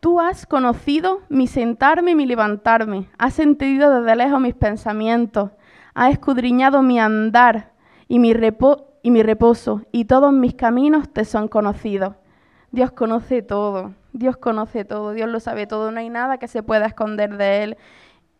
Tú 0.00 0.20
has 0.20 0.46
conocido 0.46 1.22
mi 1.30 1.46
sentarme 1.46 2.10
y 2.10 2.14
mi 2.14 2.26
levantarme, 2.26 3.08
has 3.16 3.38
entendido 3.38 4.00
desde 4.00 4.16
lejos 4.16 4.38
mis 4.38 4.54
pensamientos, 4.54 5.50
has 5.94 6.12
escudriñado 6.12 6.82
mi 6.82 7.00
andar 7.00 7.72
y 8.06 8.18
mi, 8.18 8.34
y 9.02 9.10
mi 9.10 9.22
reposo, 9.22 9.80
y 9.92 10.04
todos 10.04 10.30
mis 10.30 10.54
caminos 10.54 11.10
te 11.10 11.24
son 11.24 11.48
conocidos. 11.48 12.16
Dios 12.70 12.90
conoce 12.90 13.40
todo, 13.40 13.94
Dios 14.12 14.36
conoce 14.36 14.84
todo, 14.84 15.12
Dios 15.12 15.30
lo 15.30 15.40
sabe 15.40 15.66
todo, 15.66 15.90
no 15.90 16.00
hay 16.00 16.10
nada 16.10 16.36
que 16.36 16.48
se 16.48 16.62
pueda 16.62 16.84
esconder 16.84 17.38
de 17.38 17.62
Él 17.62 17.76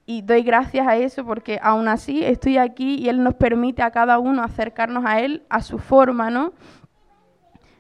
y 0.07 0.23
doy 0.23 0.43
gracias 0.43 0.87
a 0.87 0.97
eso 0.97 1.25
porque 1.25 1.59
aún 1.63 1.89
así 1.89 2.25
estoy 2.25 2.59
aquí 2.59 2.97
y 2.97 3.09
Él 3.09 3.23
nos 3.23 3.35
permite 3.35 3.83
a 3.83 3.91
cada 3.91 4.19
uno 4.19 4.43
acercarnos 4.43 5.05
a 5.07 5.21
Él 5.21 5.45
a 5.49 5.63
su 5.63 5.79
forma, 5.79 6.31
¿no? 6.31 6.53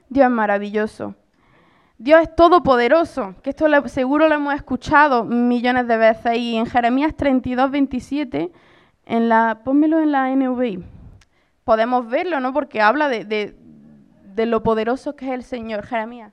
Dios 0.09 0.27
es 0.27 0.31
maravilloso. 0.31 1.15
Dios 1.99 2.23
es 2.23 2.35
todopoderoso, 2.35 3.35
que 3.43 3.51
esto 3.51 3.67
seguro 3.89 4.29
lo 4.29 4.35
hemos 4.35 4.55
escuchado 4.55 5.25
millones 5.25 5.87
de 5.87 5.97
veces 5.97 6.37
y 6.37 6.57
en 6.57 6.67
Jeremías 6.67 7.15
32, 7.15 7.71
27, 7.71 8.51
en 9.07 9.29
la, 9.29 9.61
pónmelo 9.65 10.01
en 10.01 10.11
la 10.11 10.35
NVI, 10.35 10.85
podemos 11.63 12.09
verlo, 12.09 12.41
¿no? 12.41 12.53
Porque 12.53 12.81
habla 12.81 13.09
de, 13.09 13.25
de, 13.25 13.57
de 14.35 14.47
lo 14.47 14.63
poderoso 14.63 15.15
que 15.15 15.27
es 15.27 15.33
el 15.33 15.43
Señor. 15.45 15.87
Jeremías 15.87 16.33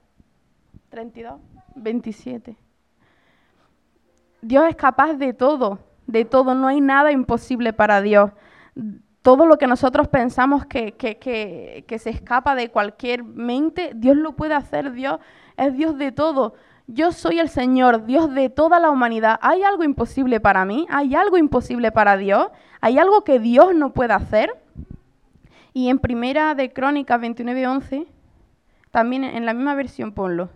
32, 0.89 1.39
27. 1.75 2.57
Dios 4.41 4.65
es 4.67 4.75
capaz 4.75 5.13
de 5.13 5.33
todo, 5.33 5.79
de 6.07 6.25
todo, 6.25 6.55
no 6.55 6.67
hay 6.67 6.81
nada 6.81 7.11
imposible 7.11 7.73
para 7.73 8.01
Dios. 8.01 8.31
Todo 9.21 9.45
lo 9.45 9.57
que 9.57 9.67
nosotros 9.67 10.07
pensamos 10.07 10.65
que, 10.65 10.93
que, 10.93 11.99
se 11.99 12.09
escapa 12.09 12.55
de 12.55 12.69
cualquier 12.69 13.23
mente, 13.23 13.91
Dios 13.95 14.17
lo 14.17 14.33
puede 14.33 14.55
hacer, 14.55 14.93
Dios 14.93 15.19
es 15.57 15.75
Dios 15.75 15.97
de 15.97 16.11
todo. 16.11 16.55
yo 16.87 17.11
soy 17.11 17.39
el 17.39 17.49
Señor, 17.49 18.05
Dios 18.05 18.33
de 18.33 18.49
toda 18.49 18.79
la 18.79 18.89
humanidad. 18.89 19.39
¿Hay 19.41 19.63
algo 19.63 19.83
imposible 19.83 20.39
para 20.39 20.65
mí? 20.65 20.87
¿Hay 20.89 21.13
algo 21.13 21.37
imposible 21.37 21.91
para 21.91 22.17
Dios? 22.17 22.47
¿Hay 22.81 22.97
algo 22.97 23.23
que 23.23 23.39
Dios 23.39 23.75
no 23.75 23.93
pueda 23.93 24.15
hacer? 24.15 24.51
Y 25.73 25.89
en 25.89 25.99
primera 25.99 26.55
de 26.55 26.73
Crónicas 26.73 27.21
29.11, 27.21 28.07
también 28.89 29.23
en 29.23 29.45
la 29.45 29.53
misma 29.53 29.75
versión 29.75 30.11
ponlo. 30.11 30.49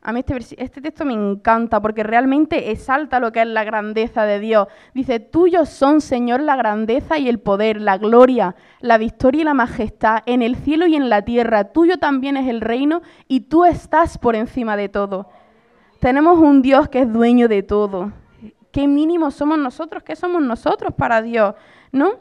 A 0.00 0.12
mí 0.12 0.20
este, 0.20 0.62
este, 0.62 0.80
texto 0.80 1.04
me 1.04 1.12
encanta 1.12 1.82
porque 1.82 2.04
realmente 2.04 2.70
exalta 2.70 3.18
lo 3.18 3.32
que 3.32 3.42
es 3.42 3.48
la 3.48 3.64
grandeza 3.64 4.24
de 4.24 4.38
Dios. 4.38 4.68
Dice, 4.94 5.18
tuyos 5.18 5.68
son, 5.68 6.00
Señor, 6.00 6.40
la 6.40 6.54
grandeza 6.54 7.18
y 7.18 7.28
el 7.28 7.40
poder, 7.40 7.80
la 7.80 7.98
gloria, 7.98 8.54
la 8.80 8.96
victoria 8.96 9.40
y 9.40 9.44
la 9.44 9.54
majestad 9.54 10.22
en 10.26 10.42
el 10.42 10.54
cielo 10.54 10.86
y 10.86 10.94
en 10.94 11.08
la 11.08 11.22
tierra. 11.22 11.72
Tuyo 11.72 11.98
también 11.98 12.36
es 12.36 12.48
el 12.48 12.60
reino 12.60 13.02
y 13.26 13.40
tú 13.40 13.64
estás 13.64 14.18
por 14.18 14.36
encima 14.36 14.76
de 14.76 14.88
todo. 14.88 15.28
Tenemos 15.98 16.38
un 16.38 16.62
Dios 16.62 16.88
que 16.88 17.00
es 17.00 17.12
dueño 17.12 17.48
de 17.48 17.64
todo. 17.64 18.12
¿Qué 18.70 18.86
mínimo 18.86 19.32
somos 19.32 19.58
nosotros? 19.58 20.04
¿Qué 20.04 20.14
somos 20.14 20.40
nosotros 20.42 20.94
para 20.94 21.22
Dios? 21.22 21.56
¿No? 21.90 22.20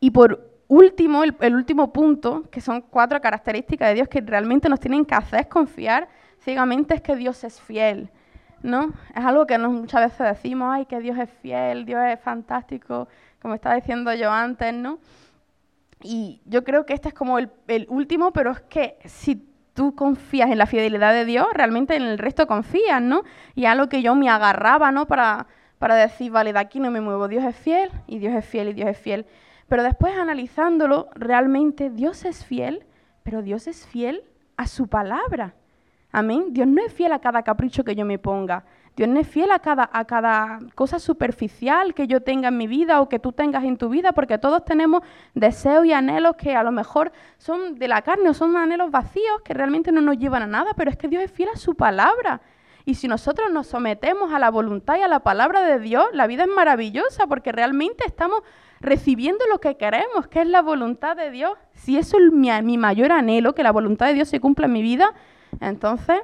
Y 0.00 0.10
por 0.10 0.46
último, 0.68 1.24
el, 1.24 1.34
el 1.40 1.54
último 1.54 1.94
punto, 1.94 2.44
que 2.50 2.60
son 2.60 2.82
cuatro 2.82 3.18
características 3.22 3.88
de 3.88 3.94
Dios 3.94 4.08
que 4.08 4.20
realmente 4.20 4.68
nos 4.68 4.80
tienen 4.80 5.06
que 5.06 5.14
hacer 5.14 5.48
confiar 5.48 6.08
ciegamente 6.48 6.94
es 6.94 7.02
que 7.02 7.14
Dios 7.14 7.44
es 7.44 7.60
fiel, 7.60 8.08
¿no? 8.62 8.94
Es 9.14 9.22
algo 9.22 9.46
que 9.46 9.58
muchas 9.58 10.00
veces 10.00 10.34
decimos, 10.34 10.70
ay, 10.72 10.86
que 10.86 10.98
Dios 10.98 11.18
es 11.18 11.28
fiel, 11.28 11.84
Dios 11.84 12.00
es 12.06 12.18
fantástico, 12.20 13.06
como 13.42 13.52
estaba 13.52 13.74
diciendo 13.74 14.14
yo 14.14 14.30
antes, 14.30 14.72
¿no? 14.72 14.98
Y 16.02 16.40
yo 16.46 16.64
creo 16.64 16.86
que 16.86 16.94
este 16.94 17.08
es 17.08 17.14
como 17.14 17.38
el, 17.38 17.50
último, 17.90 18.32
pero 18.32 18.52
es 18.52 18.60
que 18.62 18.96
si 19.04 19.46
tú 19.74 19.94
confías 19.94 20.50
en 20.50 20.56
la 20.56 20.64
fidelidad 20.64 21.12
de 21.12 21.26
Dios, 21.26 21.46
realmente 21.52 21.96
en 21.96 22.04
el 22.04 22.16
resto 22.16 22.46
confías, 22.46 23.02
¿no? 23.02 23.24
Y 23.54 23.66
es 23.66 23.70
algo 23.70 23.90
que 23.90 24.00
yo 24.00 24.14
me 24.14 24.30
agarraba, 24.30 24.90
¿no? 24.90 25.04
Para, 25.06 25.48
para 25.78 25.96
decir, 25.96 26.32
vale, 26.32 26.54
de 26.54 26.60
aquí 26.60 26.80
no 26.80 26.90
me 26.90 27.02
muevo, 27.02 27.28
Dios 27.28 27.44
es 27.44 27.56
fiel, 27.56 27.90
y 28.06 28.20
Dios 28.20 28.34
es 28.34 28.46
fiel, 28.46 28.70
y 28.70 28.72
Dios 28.72 28.88
es 28.88 28.98
fiel. 28.98 29.26
Pero 29.68 29.82
después 29.82 30.16
analizándolo, 30.16 31.10
realmente 31.14 31.90
Dios 31.90 32.24
es 32.24 32.42
fiel, 32.42 32.86
pero 33.22 33.42
Dios 33.42 33.66
es 33.66 33.86
fiel 33.86 34.24
a 34.56 34.66
su 34.66 34.88
palabra. 34.88 35.52
Amén. 36.10 36.52
Dios 36.52 36.66
no 36.66 36.82
es 36.82 36.92
fiel 36.92 37.12
a 37.12 37.18
cada 37.18 37.42
capricho 37.42 37.84
que 37.84 37.94
yo 37.94 38.04
me 38.04 38.18
ponga. 38.18 38.64
Dios 38.96 39.08
no 39.08 39.20
es 39.20 39.28
fiel 39.28 39.52
a 39.52 39.60
cada, 39.60 39.88
a 39.92 40.04
cada 40.06 40.58
cosa 40.74 40.98
superficial 40.98 41.94
que 41.94 42.08
yo 42.08 42.20
tenga 42.20 42.48
en 42.48 42.56
mi 42.56 42.66
vida 42.66 43.00
o 43.00 43.08
que 43.08 43.20
tú 43.20 43.30
tengas 43.32 43.62
en 43.62 43.76
tu 43.76 43.88
vida, 43.88 44.12
porque 44.12 44.38
todos 44.38 44.64
tenemos 44.64 45.02
deseos 45.34 45.86
y 45.86 45.92
anhelos 45.92 46.34
que 46.36 46.56
a 46.56 46.64
lo 46.64 46.72
mejor 46.72 47.12
son 47.36 47.76
de 47.76 47.86
la 47.86 48.02
carne 48.02 48.30
o 48.30 48.34
son 48.34 48.56
anhelos 48.56 48.90
vacíos 48.90 49.40
que 49.44 49.54
realmente 49.54 49.92
no 49.92 50.00
nos 50.00 50.18
llevan 50.18 50.42
a 50.42 50.46
nada, 50.48 50.72
pero 50.76 50.90
es 50.90 50.96
que 50.96 51.06
Dios 51.06 51.22
es 51.22 51.30
fiel 51.30 51.50
a 51.54 51.56
su 51.56 51.76
palabra. 51.76 52.40
Y 52.86 52.94
si 52.94 53.06
nosotros 53.06 53.52
nos 53.52 53.66
sometemos 53.66 54.32
a 54.32 54.38
la 54.38 54.50
voluntad 54.50 54.96
y 54.96 55.02
a 55.02 55.08
la 55.08 55.20
palabra 55.20 55.62
de 55.62 55.78
Dios, 55.78 56.06
la 56.12 56.26
vida 56.26 56.44
es 56.44 56.48
maravillosa 56.48 57.26
porque 57.26 57.52
realmente 57.52 58.02
estamos 58.06 58.40
recibiendo 58.80 59.44
lo 59.46 59.60
que 59.60 59.76
queremos, 59.76 60.26
que 60.26 60.40
es 60.40 60.48
la 60.48 60.62
voluntad 60.62 61.14
de 61.14 61.30
Dios. 61.30 61.52
Si 61.72 61.98
eso 61.98 62.16
es 62.16 62.32
mi, 62.32 62.50
mi 62.62 62.78
mayor 62.78 63.12
anhelo, 63.12 63.54
que 63.54 63.62
la 63.62 63.72
voluntad 63.72 64.06
de 64.06 64.14
Dios 64.14 64.28
se 64.28 64.40
cumpla 64.40 64.66
en 64.66 64.72
mi 64.72 64.82
vida, 64.82 65.14
entonces, 65.60 66.20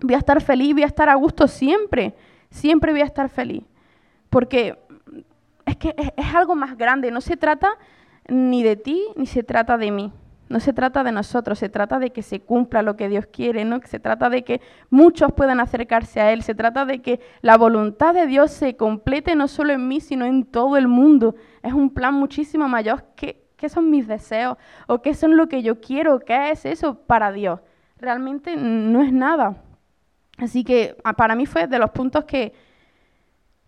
voy 0.00 0.14
a 0.14 0.18
estar 0.18 0.40
feliz, 0.40 0.72
voy 0.74 0.82
a 0.82 0.86
estar 0.86 1.08
a 1.08 1.14
gusto 1.14 1.48
siempre, 1.48 2.14
siempre 2.50 2.92
voy 2.92 3.00
a 3.00 3.06
estar 3.06 3.28
feliz. 3.28 3.64
Porque 4.30 4.78
es 5.66 5.76
que 5.76 5.94
es, 6.16 6.34
algo 6.34 6.54
más 6.54 6.76
grande, 6.76 7.10
no 7.10 7.20
se 7.20 7.36
trata 7.36 7.68
ni 8.28 8.62
de 8.62 8.76
ti, 8.76 9.04
ni 9.16 9.26
se 9.26 9.42
trata 9.42 9.76
de 9.78 9.90
mí. 9.90 10.12
No 10.48 10.60
se 10.60 10.74
trata 10.74 11.02
de 11.02 11.12
nosotros, 11.12 11.58
se 11.58 11.70
trata 11.70 11.98
de 11.98 12.10
que 12.10 12.22
se 12.22 12.40
cumpla 12.40 12.82
lo 12.82 12.94
que 12.94 13.08
Dios 13.08 13.26
quiere, 13.26 13.64
¿no? 13.64 13.80
Se 13.86 13.98
trata 13.98 14.28
de 14.28 14.42
que 14.42 14.60
muchos 14.90 15.32
puedan 15.32 15.60
acercarse 15.60 16.20
a 16.20 16.30
Él, 16.30 16.42
se 16.42 16.54
trata 16.54 16.84
de 16.84 17.00
que 17.00 17.20
la 17.40 17.56
voluntad 17.56 18.12
de 18.12 18.26
Dios 18.26 18.50
se 18.50 18.76
complete 18.76 19.34
no 19.34 19.48
solo 19.48 19.72
en 19.72 19.88
mí, 19.88 20.00
sino 20.00 20.26
en 20.26 20.44
todo 20.44 20.76
el 20.76 20.88
mundo. 20.88 21.36
Es 21.62 21.72
un 21.72 21.88
plan 21.88 22.12
muchísimo 22.12 22.68
mayor 22.68 23.04
que 23.16 23.42
qué 23.56 23.70
son 23.70 23.88
mis 23.88 24.06
deseos 24.08 24.58
o 24.88 25.00
qué 25.00 25.14
son 25.14 25.38
lo 25.38 25.48
que 25.48 25.62
yo 25.62 25.80
quiero, 25.80 26.20
qué 26.20 26.50
es 26.50 26.66
eso 26.66 26.96
para 27.06 27.32
Dios 27.32 27.60
realmente 28.02 28.56
no 28.56 29.02
es 29.02 29.12
nada. 29.12 29.62
Así 30.38 30.64
que 30.64 30.96
para 31.16 31.34
mí 31.34 31.46
fue 31.46 31.66
de 31.66 31.78
los 31.78 31.90
puntos 31.90 32.24
que, 32.24 32.52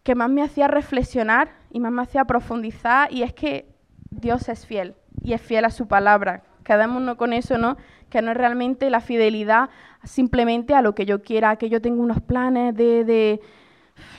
que 0.03 0.15
más 0.15 0.29
me 0.29 0.43
hacía 0.43 0.69
reflexionar 0.69 1.53
y 1.71 1.81
más 1.81 1.93
me 1.93 2.03
hacía 2.03 2.25
profundizar 2.25 3.13
y 3.13 3.23
es 3.23 3.33
que 3.33 3.73
Dios 4.11 4.49
es 4.49 4.67
fiel 4.67 4.95
y 5.23 5.33
es 5.33 5.41
fiel 5.41 5.65
a 5.65 5.71
su 5.71 5.87
palabra. 5.87 6.43
Quedémonos 6.65 7.17
con 7.17 7.33
eso, 7.33 7.59
¿no? 7.59 7.77
Que 8.11 8.23
no 8.23 8.33
es 8.33 8.37
realmente 8.37 8.91
la 8.91 9.01
fidelidad 9.01 9.71
simplemente 10.03 10.75
a 10.75 10.83
lo 10.83 10.95
que 10.95 11.07
yo 11.07 11.23
quiera, 11.23 11.57
que 11.57 11.69
yo 11.71 11.81
tengo 11.81 12.03
unos 12.03 12.21
planes 12.21 12.75
de 12.75 13.41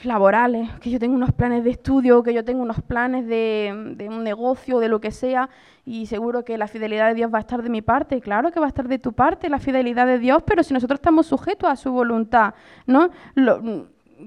laborales, 0.04 0.70
que 0.80 0.90
yo 0.90 0.98
tengo 0.98 1.14
unos 1.14 1.32
planes 1.32 1.64
de 1.64 1.70
estudio, 1.70 2.22
que 2.22 2.32
yo 2.32 2.44
tengo 2.44 2.62
unos 2.62 2.80
planes 2.82 3.26
de, 3.26 4.06
un 4.08 4.24
negocio, 4.24 4.78
de 4.78 4.88
lo 4.88 5.00
que 5.00 5.10
sea, 5.10 5.48
y 5.84 6.06
seguro 6.06 6.44
que 6.44 6.58
la 6.58 6.68
fidelidad 6.68 7.08
de 7.08 7.14
Dios 7.14 7.32
va 7.32 7.38
a 7.38 7.40
estar 7.40 7.62
de 7.62 7.68
mi 7.68 7.82
parte. 7.82 8.20
Claro 8.20 8.50
que 8.50 8.60
va 8.60 8.66
a 8.66 8.68
estar 8.68 8.88
de 8.88 8.98
tu 8.98 9.12
parte 9.12 9.48
la 9.48 9.58
fidelidad 9.58 10.06
de 10.06 10.18
Dios, 10.18 10.42
pero 10.46 10.62
si 10.62 10.74
nosotros 10.74 10.98
estamos 10.98 11.26
sujetos 11.26 11.68
a 11.68 11.76
su 11.76 11.92
voluntad, 11.92 12.54
¿no? 12.86 13.10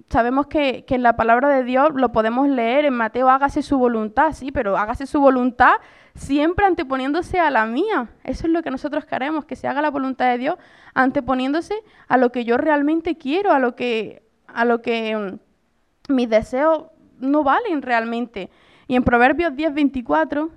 sabemos 0.08 0.46
que, 0.46 0.86
que, 0.86 0.96
en 0.96 1.02
la 1.04 1.16
palabra 1.16 1.50
de 1.50 1.64
Dios 1.64 1.90
lo 1.96 2.12
podemos 2.12 2.48
leer 2.48 2.86
en 2.86 2.94
Mateo, 2.94 3.28
hágase 3.28 3.64
su 3.64 3.80
voluntad, 3.80 4.34
sí, 4.34 4.52
pero 4.52 4.78
hágase 4.78 5.08
su 5.08 5.20
voluntad 5.20 5.74
siempre 6.14 6.66
anteponiéndose 6.66 7.40
a 7.40 7.50
la 7.50 7.66
mía. 7.66 8.10
Eso 8.24 8.46
es 8.46 8.54
lo 8.54 8.62
que 8.62 8.70
nosotros 8.70 9.06
queremos, 9.06 9.46
que 9.46 9.56
se 9.56 9.68
haga 9.68 9.82
la 9.82 9.90
voluntad 9.90 10.30
de 10.30 10.38
Dios 10.38 10.56
anteponiéndose 10.94 11.74
a 12.08 12.18
lo 12.18 12.32
que 12.32 12.46
yo 12.46 12.58
realmente 12.58 13.18
quiero, 13.18 13.52
a 13.52 13.60
lo 13.60 13.76
que, 13.76 14.29
a 14.54 14.66
lo 14.66 14.82
que 14.82 15.16
mm, 15.16 16.14
mis 16.14 16.30
deseos 16.30 16.86
no 17.20 17.44
valen 17.44 17.82
realmente. 17.82 18.50
Y 18.88 18.96
en 18.96 19.04
Proverbios 19.04 19.56
10, 19.56 19.74
24, 19.74 20.50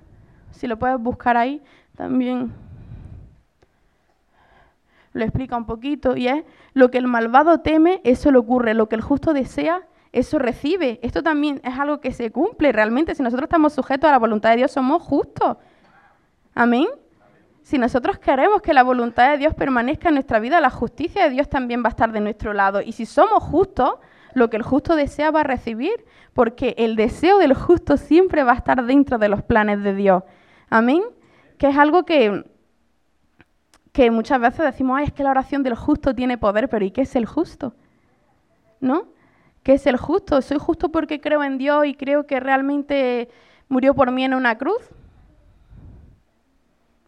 si 0.51 0.67
lo 0.67 0.77
puedes 0.77 0.99
buscar 0.99 1.37
ahí, 1.37 1.61
también 1.95 2.51
lo 5.13 5.23
explica 5.23 5.55
un 5.55 5.65
poquito, 5.65 6.17
y 6.17 6.27
es 6.27 6.43
lo 6.73 6.89
que 6.89 6.97
el 6.97 7.07
malvado 7.07 7.59
teme, 7.59 8.01
eso 8.03 8.31
le 8.31 8.39
ocurre, 8.39 8.73
lo 8.73 8.89
que 8.89 8.95
el 8.95 9.01
justo 9.01 9.33
desea, 9.33 9.83
eso 10.11 10.39
recibe. 10.39 10.99
Esto 11.01 11.23
también 11.23 11.59
es 11.63 11.77
algo 11.77 11.99
que 11.99 12.11
se 12.11 12.31
cumple 12.31 12.71
realmente. 12.71 13.15
Si 13.15 13.23
nosotros 13.23 13.47
estamos 13.47 13.73
sujetos 13.73 14.07
a 14.07 14.11
la 14.11 14.19
voluntad 14.19 14.51
de 14.51 14.57
Dios, 14.57 14.71
somos 14.71 15.01
justos. 15.01 15.57
Amén. 16.53 16.87
Si 17.63 17.77
nosotros 17.77 18.19
queremos 18.19 18.61
que 18.61 18.73
la 18.73 18.83
voluntad 18.83 19.31
de 19.31 19.37
Dios 19.37 19.55
permanezca 19.55 20.09
en 20.09 20.15
nuestra 20.15 20.39
vida, 20.39 20.59
la 20.59 20.69
justicia 20.69 21.23
de 21.23 21.29
Dios 21.29 21.47
también 21.47 21.81
va 21.81 21.87
a 21.87 21.89
estar 21.89 22.11
de 22.11 22.19
nuestro 22.19 22.51
lado. 22.51 22.81
Y 22.81 22.91
si 22.91 23.05
somos 23.05 23.41
justos, 23.41 23.95
lo 24.33 24.49
que 24.49 24.57
el 24.57 24.63
justo 24.63 24.97
desea 24.97 25.31
va 25.31 25.39
a 25.41 25.43
recibir, 25.43 26.05
porque 26.33 26.75
el 26.77 26.97
deseo 26.97 27.39
del 27.39 27.53
justo 27.53 27.95
siempre 27.95 28.43
va 28.43 28.51
a 28.51 28.55
estar 28.55 28.83
dentro 28.85 29.17
de 29.17 29.29
los 29.29 29.43
planes 29.43 29.81
de 29.81 29.95
Dios. 29.95 30.23
Amén. 30.69 31.03
Que 31.57 31.69
es 31.69 31.77
algo 31.77 32.03
que, 32.03 32.43
que 33.93 34.11
muchas 34.11 34.41
veces 34.41 34.65
decimos, 34.65 34.97
ay, 34.97 35.05
es 35.05 35.13
que 35.13 35.23
la 35.23 35.31
oración 35.31 35.63
del 35.63 35.75
justo 35.75 36.13
tiene 36.13 36.37
poder, 36.37 36.67
pero 36.67 36.83
¿y 36.83 36.91
qué 36.91 37.01
es 37.01 37.15
el 37.15 37.25
justo? 37.25 37.75
¿No? 38.81 39.07
¿Qué 39.63 39.75
es 39.75 39.87
el 39.87 39.95
justo? 39.95 40.41
¿Soy 40.41 40.57
justo 40.59 40.91
porque 40.91 41.21
creo 41.21 41.41
en 41.41 41.57
Dios 41.57 41.85
y 41.85 41.93
creo 41.93 42.27
que 42.27 42.41
realmente 42.41 43.29
murió 43.69 43.93
por 43.93 44.11
mí 44.11 44.25
en 44.25 44.33
una 44.33 44.57
cruz? 44.57 44.89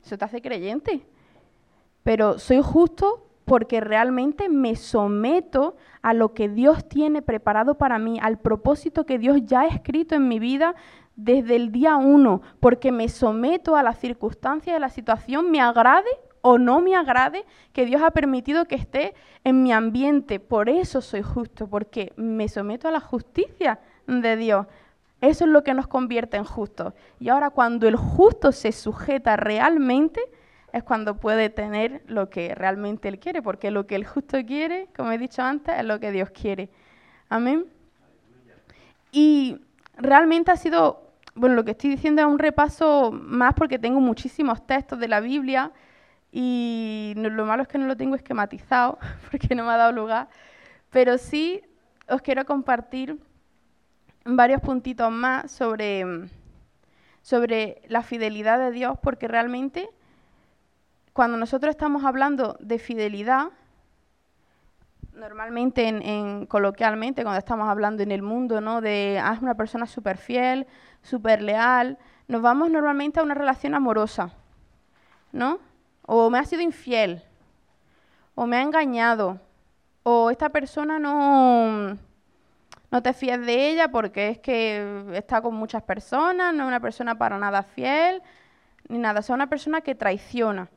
Eso 0.05 0.17
te 0.17 0.25
hace 0.25 0.41
creyente. 0.41 1.05
Pero 2.03 2.37
soy 2.37 2.61
justo 2.61 3.25
porque 3.45 3.79
realmente 3.79 4.49
me 4.49 4.75
someto 4.75 5.75
a 6.01 6.13
lo 6.13 6.33
que 6.33 6.49
Dios 6.49 6.87
tiene 6.87 7.21
preparado 7.21 7.75
para 7.75 7.99
mí, 7.99 8.19
al 8.21 8.39
propósito 8.39 9.05
que 9.05 9.19
Dios 9.19 9.39
ya 9.45 9.61
ha 9.61 9.67
escrito 9.67 10.15
en 10.15 10.27
mi 10.27 10.39
vida 10.39 10.75
desde 11.15 11.55
el 11.55 11.71
día 11.71 11.95
uno, 11.95 12.41
porque 12.59 12.91
me 12.91 13.07
someto 13.07 13.75
a 13.75 13.83
las 13.83 13.99
circunstancias 13.99 14.75
de 14.75 14.79
la 14.79 14.89
situación, 14.89 15.49
me 15.49 15.61
agrade 15.61 16.09
o 16.41 16.57
no 16.59 16.81
me 16.81 16.95
agrade, 16.95 17.45
que 17.73 17.85
Dios 17.85 18.03
ha 18.03 18.11
permitido 18.11 18.65
que 18.65 18.75
esté 18.75 19.15
en 19.43 19.63
mi 19.63 19.71
ambiente. 19.71 20.39
Por 20.39 20.69
eso 20.69 21.01
soy 21.01 21.23
justo, 21.23 21.67
porque 21.67 22.13
me 22.17 22.47
someto 22.47 22.87
a 22.87 22.91
la 22.91 22.99
justicia 22.99 23.79
de 24.05 24.35
Dios. 24.35 24.67
Eso 25.25 25.45
es 25.45 25.49
lo 25.49 25.63
que 25.63 25.73
nos 25.73 25.87
convierte 25.87 26.37
en 26.37 26.43
justos. 26.43 26.93
Y 27.19 27.29
ahora 27.29 27.49
cuando 27.49 27.87
el 27.87 27.95
justo 27.95 28.51
se 28.51 28.71
sujeta 28.71 29.35
realmente, 29.35 30.21
es 30.71 30.83
cuando 30.83 31.17
puede 31.17 31.49
tener 31.49 32.03
lo 32.05 32.29
que 32.29 32.53
realmente 32.53 33.07
él 33.07 33.17
quiere, 33.17 33.41
porque 33.41 33.71
lo 33.71 33.87
que 33.87 33.95
el 33.95 34.05
justo 34.05 34.37
quiere, 34.45 34.87
como 34.95 35.11
he 35.11 35.17
dicho 35.17 35.41
antes, 35.41 35.73
es 35.77 35.85
lo 35.85 35.99
que 35.99 36.11
Dios 36.11 36.29
quiere. 36.29 36.69
Amén. 37.29 37.65
Y 39.11 39.57
realmente 39.97 40.51
ha 40.51 40.57
sido, 40.57 41.09
bueno, 41.33 41.55
lo 41.55 41.65
que 41.65 41.71
estoy 41.71 41.89
diciendo 41.89 42.21
es 42.21 42.27
un 42.27 42.39
repaso 42.39 43.11
más 43.11 43.53
porque 43.53 43.79
tengo 43.79 43.99
muchísimos 44.01 44.67
textos 44.67 44.99
de 44.99 45.07
la 45.07 45.21
Biblia 45.21 45.71
y 46.31 47.13
lo 47.15 47.45
malo 47.45 47.63
es 47.63 47.69
que 47.69 47.77
no 47.77 47.87
lo 47.87 47.95
tengo 47.95 48.15
esquematizado 48.15 48.99
porque 49.31 49.55
no 49.55 49.63
me 49.63 49.71
ha 49.71 49.77
dado 49.77 49.93
lugar, 49.93 50.27
pero 50.91 51.17
sí 51.17 51.63
os 52.07 52.21
quiero 52.21 52.45
compartir 52.45 53.17
varios 54.25 54.61
puntitos 54.61 55.11
más 55.11 55.51
sobre, 55.51 56.27
sobre 57.21 57.81
la 57.87 58.01
fidelidad 58.01 58.59
de 58.59 58.71
Dios, 58.71 58.97
porque 59.01 59.27
realmente 59.27 59.89
cuando 61.13 61.37
nosotros 61.37 61.69
estamos 61.69 62.03
hablando 62.03 62.57
de 62.59 62.77
fidelidad, 62.79 63.51
normalmente, 65.13 65.87
en, 65.87 66.45
coloquialmente, 66.45 67.23
cuando 67.23 67.39
estamos 67.39 67.69
hablando 67.69 68.03
en 68.03 68.11
el 68.11 68.21
mundo, 68.21 68.59
¿no? 68.59 68.81
De, 68.81 69.19
ah, 69.23 69.33
es 69.33 69.41
una 69.41 69.55
persona 69.55 69.85
súper 69.85 70.17
fiel, 70.17 70.67
súper 71.01 71.41
leal, 71.41 71.97
nos 72.27 72.41
vamos 72.41 72.69
normalmente 72.69 73.19
a 73.19 73.23
una 73.23 73.33
relación 73.33 73.75
amorosa, 73.75 74.33
¿no? 75.31 75.59
O 76.01 76.29
me 76.29 76.39
ha 76.39 76.43
sido 76.43 76.61
infiel, 76.61 77.23
o 78.33 78.45
me 78.45 78.57
ha 78.57 78.61
engañado, 78.61 79.39
o 80.03 80.31
esta 80.31 80.49
persona 80.49 80.99
no, 80.99 81.97
no 82.95 83.03
te 83.03 83.11
fíes 83.11 83.45
de 83.45 83.71
ella 83.71 83.89
porque 83.89 84.29
es 84.29 84.39
que 84.39 85.03
está 85.15 85.41
con 85.41 85.53
muchas 85.53 85.83
personas, 85.83 86.53
no 86.53 86.63
es 86.63 86.67
una 86.69 86.79
persona 86.79 87.17
para 87.17 87.37
nada 87.37 87.61
fiel, 87.61 88.21
ni 88.87 88.99
nada, 88.99 89.19
es 89.19 89.29
una 89.29 89.49
persona 89.49 89.81
que 89.81 89.95
traiciona. 89.95 90.69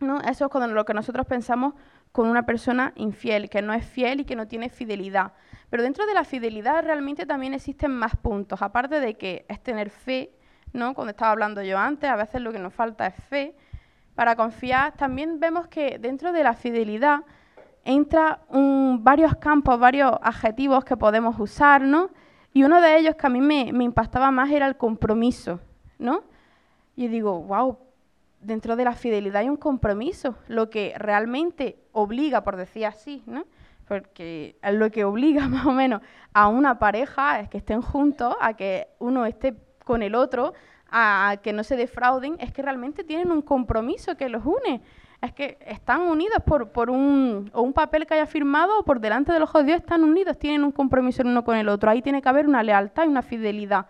¿no? 0.00 0.20
Eso 0.22 0.50
es 0.52 0.70
lo 0.70 0.84
que 0.84 0.92
nosotros 0.92 1.24
pensamos 1.24 1.74
con 2.10 2.26
una 2.26 2.44
persona 2.46 2.92
infiel, 2.96 3.48
que 3.48 3.62
no 3.62 3.72
es 3.74 3.86
fiel 3.86 4.18
y 4.18 4.24
que 4.24 4.34
no 4.34 4.48
tiene 4.48 4.70
fidelidad. 4.70 5.34
Pero 5.70 5.84
dentro 5.84 6.04
de 6.04 6.14
la 6.14 6.24
fidelidad 6.24 6.82
realmente 6.82 7.26
también 7.26 7.54
existen 7.54 7.92
más 7.92 8.16
puntos, 8.16 8.60
aparte 8.60 8.98
de 8.98 9.14
que 9.14 9.46
es 9.48 9.62
tener 9.62 9.90
fe, 9.90 10.32
¿no? 10.72 10.94
Cuando 10.94 11.12
estaba 11.12 11.30
hablando 11.30 11.62
yo 11.62 11.78
antes, 11.78 12.10
a 12.10 12.16
veces 12.16 12.40
lo 12.40 12.50
que 12.50 12.58
nos 12.58 12.74
falta 12.74 13.06
es 13.06 13.14
fe 13.14 13.54
para 14.16 14.34
confiar. 14.34 14.96
También 14.96 15.38
vemos 15.38 15.68
que 15.68 16.00
dentro 16.00 16.32
de 16.32 16.42
la 16.42 16.54
fidelidad 16.54 17.20
entra 17.86 18.40
varios 18.50 19.36
campos, 19.36 19.78
varios 19.78 20.12
adjetivos 20.20 20.84
que 20.84 20.96
podemos 20.96 21.38
usar, 21.38 21.82
¿no? 21.82 22.10
Y 22.52 22.64
uno 22.64 22.80
de 22.80 22.98
ellos 22.98 23.14
que 23.14 23.26
a 23.26 23.30
mí 23.30 23.40
me, 23.40 23.72
me 23.72 23.84
impactaba 23.84 24.30
más 24.30 24.50
era 24.50 24.66
el 24.66 24.76
compromiso, 24.76 25.60
¿no? 25.98 26.24
Y 26.96 27.08
digo, 27.08 27.42
wow, 27.42 27.78
dentro 28.40 28.74
de 28.76 28.84
la 28.84 28.92
fidelidad 28.92 29.42
hay 29.42 29.48
un 29.48 29.56
compromiso, 29.56 30.36
lo 30.48 30.68
que 30.68 30.94
realmente 30.96 31.78
obliga, 31.92 32.42
por 32.42 32.56
decir 32.56 32.86
así, 32.86 33.22
¿no? 33.26 33.44
Porque 33.86 34.56
lo 34.72 34.90
que 34.90 35.04
obliga 35.04 35.46
más 35.48 35.66
o 35.66 35.72
menos 35.72 36.02
a 36.32 36.48
una 36.48 36.78
pareja 36.78 37.40
es 37.40 37.48
que 37.48 37.58
estén 37.58 37.82
juntos, 37.82 38.34
a 38.40 38.54
que 38.54 38.88
uno 38.98 39.26
esté 39.26 39.54
con 39.84 40.02
el 40.02 40.16
otro, 40.16 40.54
a 40.90 41.36
que 41.42 41.52
no 41.52 41.62
se 41.62 41.76
defrauden, 41.76 42.36
es 42.40 42.52
que 42.52 42.62
realmente 42.62 43.04
tienen 43.04 43.30
un 43.30 43.42
compromiso 43.42 44.16
que 44.16 44.28
los 44.28 44.44
une. 44.44 44.82
Es 45.22 45.32
que 45.32 45.58
están 45.66 46.02
unidos 46.02 46.38
por, 46.44 46.90
un, 46.90 47.50
o 47.52 47.62
un 47.62 47.72
papel 47.72 48.06
que 48.06 48.14
haya 48.14 48.26
firmado 48.26 48.80
o 48.80 48.84
por 48.84 49.00
delante 49.00 49.32
de 49.32 49.38
los 49.40 49.48
ojos 49.48 49.62
de 49.62 49.68
Dios 49.68 49.80
están 49.80 50.04
unidos, 50.04 50.38
tienen 50.38 50.62
un 50.62 50.72
compromiso 50.72 51.22
el 51.22 51.28
uno 51.28 51.44
con 51.44 51.56
el 51.56 51.68
otro. 51.68 51.90
Ahí 51.90 52.02
tiene 52.02 52.22
que 52.22 52.28
haber 52.28 52.46
una 52.46 52.62
lealtad 52.62 53.04
y 53.04 53.08
una 53.08 53.22
fidelidad. 53.22 53.86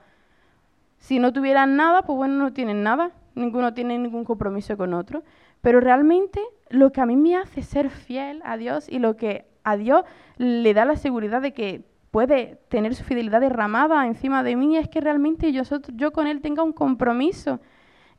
Si 0.99 1.19
no 1.19 1.33
tuvieran 1.33 1.77
nada, 1.77 2.03
pues 2.03 2.17
bueno, 2.17 2.35
no 2.35 2.53
tienen 2.53 2.83
nada 2.83 3.12
ninguno 3.37 3.75
tiene 3.75 3.99
ningún 3.99 4.25
compromiso 4.25 4.77
con 4.77 4.95
otro, 4.95 5.23
pero 5.61 5.81
realmente 5.81 6.41
lo 6.71 6.91
que 6.91 7.01
a 7.01 7.07
mí 7.07 7.17
me 7.17 7.37
hace 7.37 7.62
ser 7.62 7.91
fiel 7.91 8.43
a 8.45 8.57
Dios 8.57 8.89
y 8.89 8.99
lo 8.99 9.17
que 9.17 9.47
a 9.62 9.77
Dios 9.77 10.05
le 10.39 10.75
da 10.75 10.85
la 10.85 10.97
seguridad 10.97 11.43
de 11.43 11.53
que 11.53 11.85
puede 12.11 12.59
tener 12.69 12.95
su 12.95 13.05
fidelidad 13.05 13.41
derramada 13.41 14.07
encima 14.07 14.43
de 14.43 14.57
mí 14.57 14.77
es 14.77 14.89
que 14.89 15.01
realmente 15.01 15.53
yo, 15.53 15.62
yo 15.95 16.12
con 16.12 16.27
Él 16.27 16.41
tenga 16.41 16.62
un 16.62 16.73
compromiso, 16.73 17.61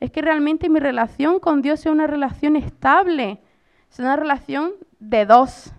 es 0.00 0.10
que 0.10 0.22
realmente 0.22 0.68
mi 0.68 0.80
relación 0.80 1.40
con 1.40 1.62
Dios 1.62 1.80
sea 1.80 1.92
una 1.92 2.06
relación 2.06 2.56
estable, 2.56 3.40
es 3.90 3.98
una 3.98 4.16
relación 4.16 4.72
de 4.98 5.26
dos, 5.26 5.72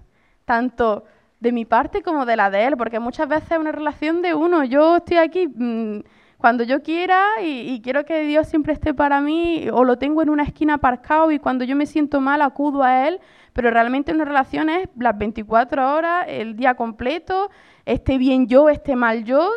tanto 0.45 1.05
de 1.39 1.51
mi 1.51 1.65
parte 1.65 2.01
como 2.01 2.25
de 2.25 2.35
la 2.35 2.49
de 2.49 2.65
Él, 2.65 2.77
porque 2.77 2.99
muchas 2.99 3.27
veces 3.27 3.51
es 3.51 3.57
una 3.57 3.71
relación 3.71 4.21
de 4.21 4.33
uno, 4.33 4.63
yo 4.63 4.97
estoy 4.97 5.17
aquí... 5.17 5.47
Mm, 5.47 6.01
cuando 6.39 6.63
yo 6.63 6.81
quiera 6.81 7.21
y, 7.43 7.81
quiero 7.81 8.05
que 8.05 8.21
Dios 8.21 8.47
siempre 8.47 8.71
esté 8.71 8.93
para 8.93 9.19
mí, 9.19 9.67
o 9.73 9.83
lo 9.83 9.97
tengo 9.97 10.21
en 10.21 10.29
una 10.29 10.43
esquina 10.43 10.75
aparcado 10.75 11.31
y 11.31 11.39
cuando 11.39 11.65
yo 11.65 11.75
me 11.75 11.85
siento 11.85 12.21
mal 12.21 12.41
acudo 12.41 12.81
a 12.81 13.09
Él, 13.09 13.19
pero 13.51 13.69
realmente 13.71 14.13
una 14.13 14.23
relación 14.23 14.69
es 14.69 14.87
las 14.97 15.17
24 15.17 15.93
horas, 15.93 16.25
el 16.29 16.55
día 16.55 16.75
completo, 16.75 17.51
esté 17.85 18.17
bien 18.17 18.47
yo, 18.47 18.69
esté 18.69 18.95
mal 18.95 19.25
yo, 19.25 19.49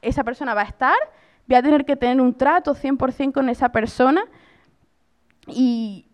esa 0.00 0.24
persona 0.24 0.54
va 0.54 0.62
a 0.62 0.64
estar, 0.64 0.96
voy 1.50 1.58
a 1.58 1.62
tener 1.62 1.84
que 1.84 1.96
tener 1.96 2.20
un 2.20 2.32
trato 2.32 2.74
100% 2.74 3.32
con 3.32 3.48
esa 3.48 3.70
persona 3.70 4.22
y, 5.46 6.06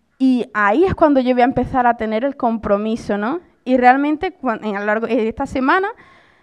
ahí 0.53 0.83
es 0.83 0.95
cuando 0.95 1.19
yo 1.19 1.33
voy 1.33 1.43
a 1.43 1.45
empezar 1.45 1.85
a 1.85 1.95
tener 1.95 2.25
el 2.25 2.35
compromiso, 2.35 3.17
¿no? 3.17 3.39
Y 3.63 3.77
realmente 3.77 4.35
de 4.41 5.27
esta 5.27 5.45
semana 5.45 5.89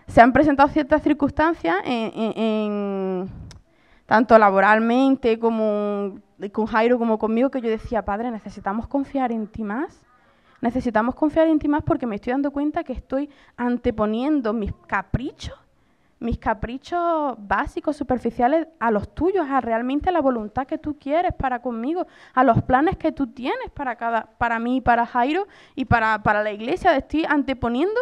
se 0.06 0.20
han 0.20 0.32
presentado 0.32 0.68
ciertas 0.68 1.02
circunstancias 1.02 1.76
tanto 4.06 4.38
laboralmente 4.38 5.38
como 5.38 6.20
con 6.52 6.66
Jairo 6.66 6.98
como 6.98 7.18
conmigo, 7.18 7.50
que 7.50 7.60
yo 7.60 7.70
decía, 7.70 8.04
padre, 8.04 8.30
necesitamos 8.30 8.86
confiar 8.86 9.32
en 9.32 9.46
ti 9.48 9.64
más. 9.64 10.04
Necesitamos 10.60 11.14
confiar 11.14 11.48
en 11.48 11.58
ti 11.58 11.68
más 11.68 11.82
porque 11.82 12.06
me 12.06 12.14
estoy 12.16 12.32
dando 12.32 12.50
cuenta 12.50 12.84
que 12.84 12.92
estoy 12.92 13.28
anteponiendo 13.56 14.52
mis 14.52 14.72
caprichos, 14.86 15.58
mis 16.20 16.38
caprichos 16.38 17.34
básicos, 17.38 17.96
superficiales, 17.96 18.68
a 18.80 18.90
los 18.90 19.14
tuyos, 19.14 19.46
a 19.48 19.60
realmente 19.60 20.10
la 20.12 20.20
voluntad 20.20 20.66
que 20.66 20.78
tú 20.78 20.98
quieres 20.98 21.34
para 21.34 21.60
conmigo, 21.60 22.06
a 22.32 22.44
los 22.44 22.62
planes 22.62 22.96
que 22.96 23.12
tú 23.12 23.26
tienes 23.26 23.70
para, 23.74 23.96
cada, 23.96 24.28
para 24.38 24.58
mí, 24.58 24.80
para 24.80 25.06
Jairo 25.06 25.46
y 25.74 25.84
para, 25.84 26.22
para 26.22 26.42
la 26.42 26.52
iglesia. 26.52 26.96
Estoy 26.96 27.24
anteponiendo 27.28 28.00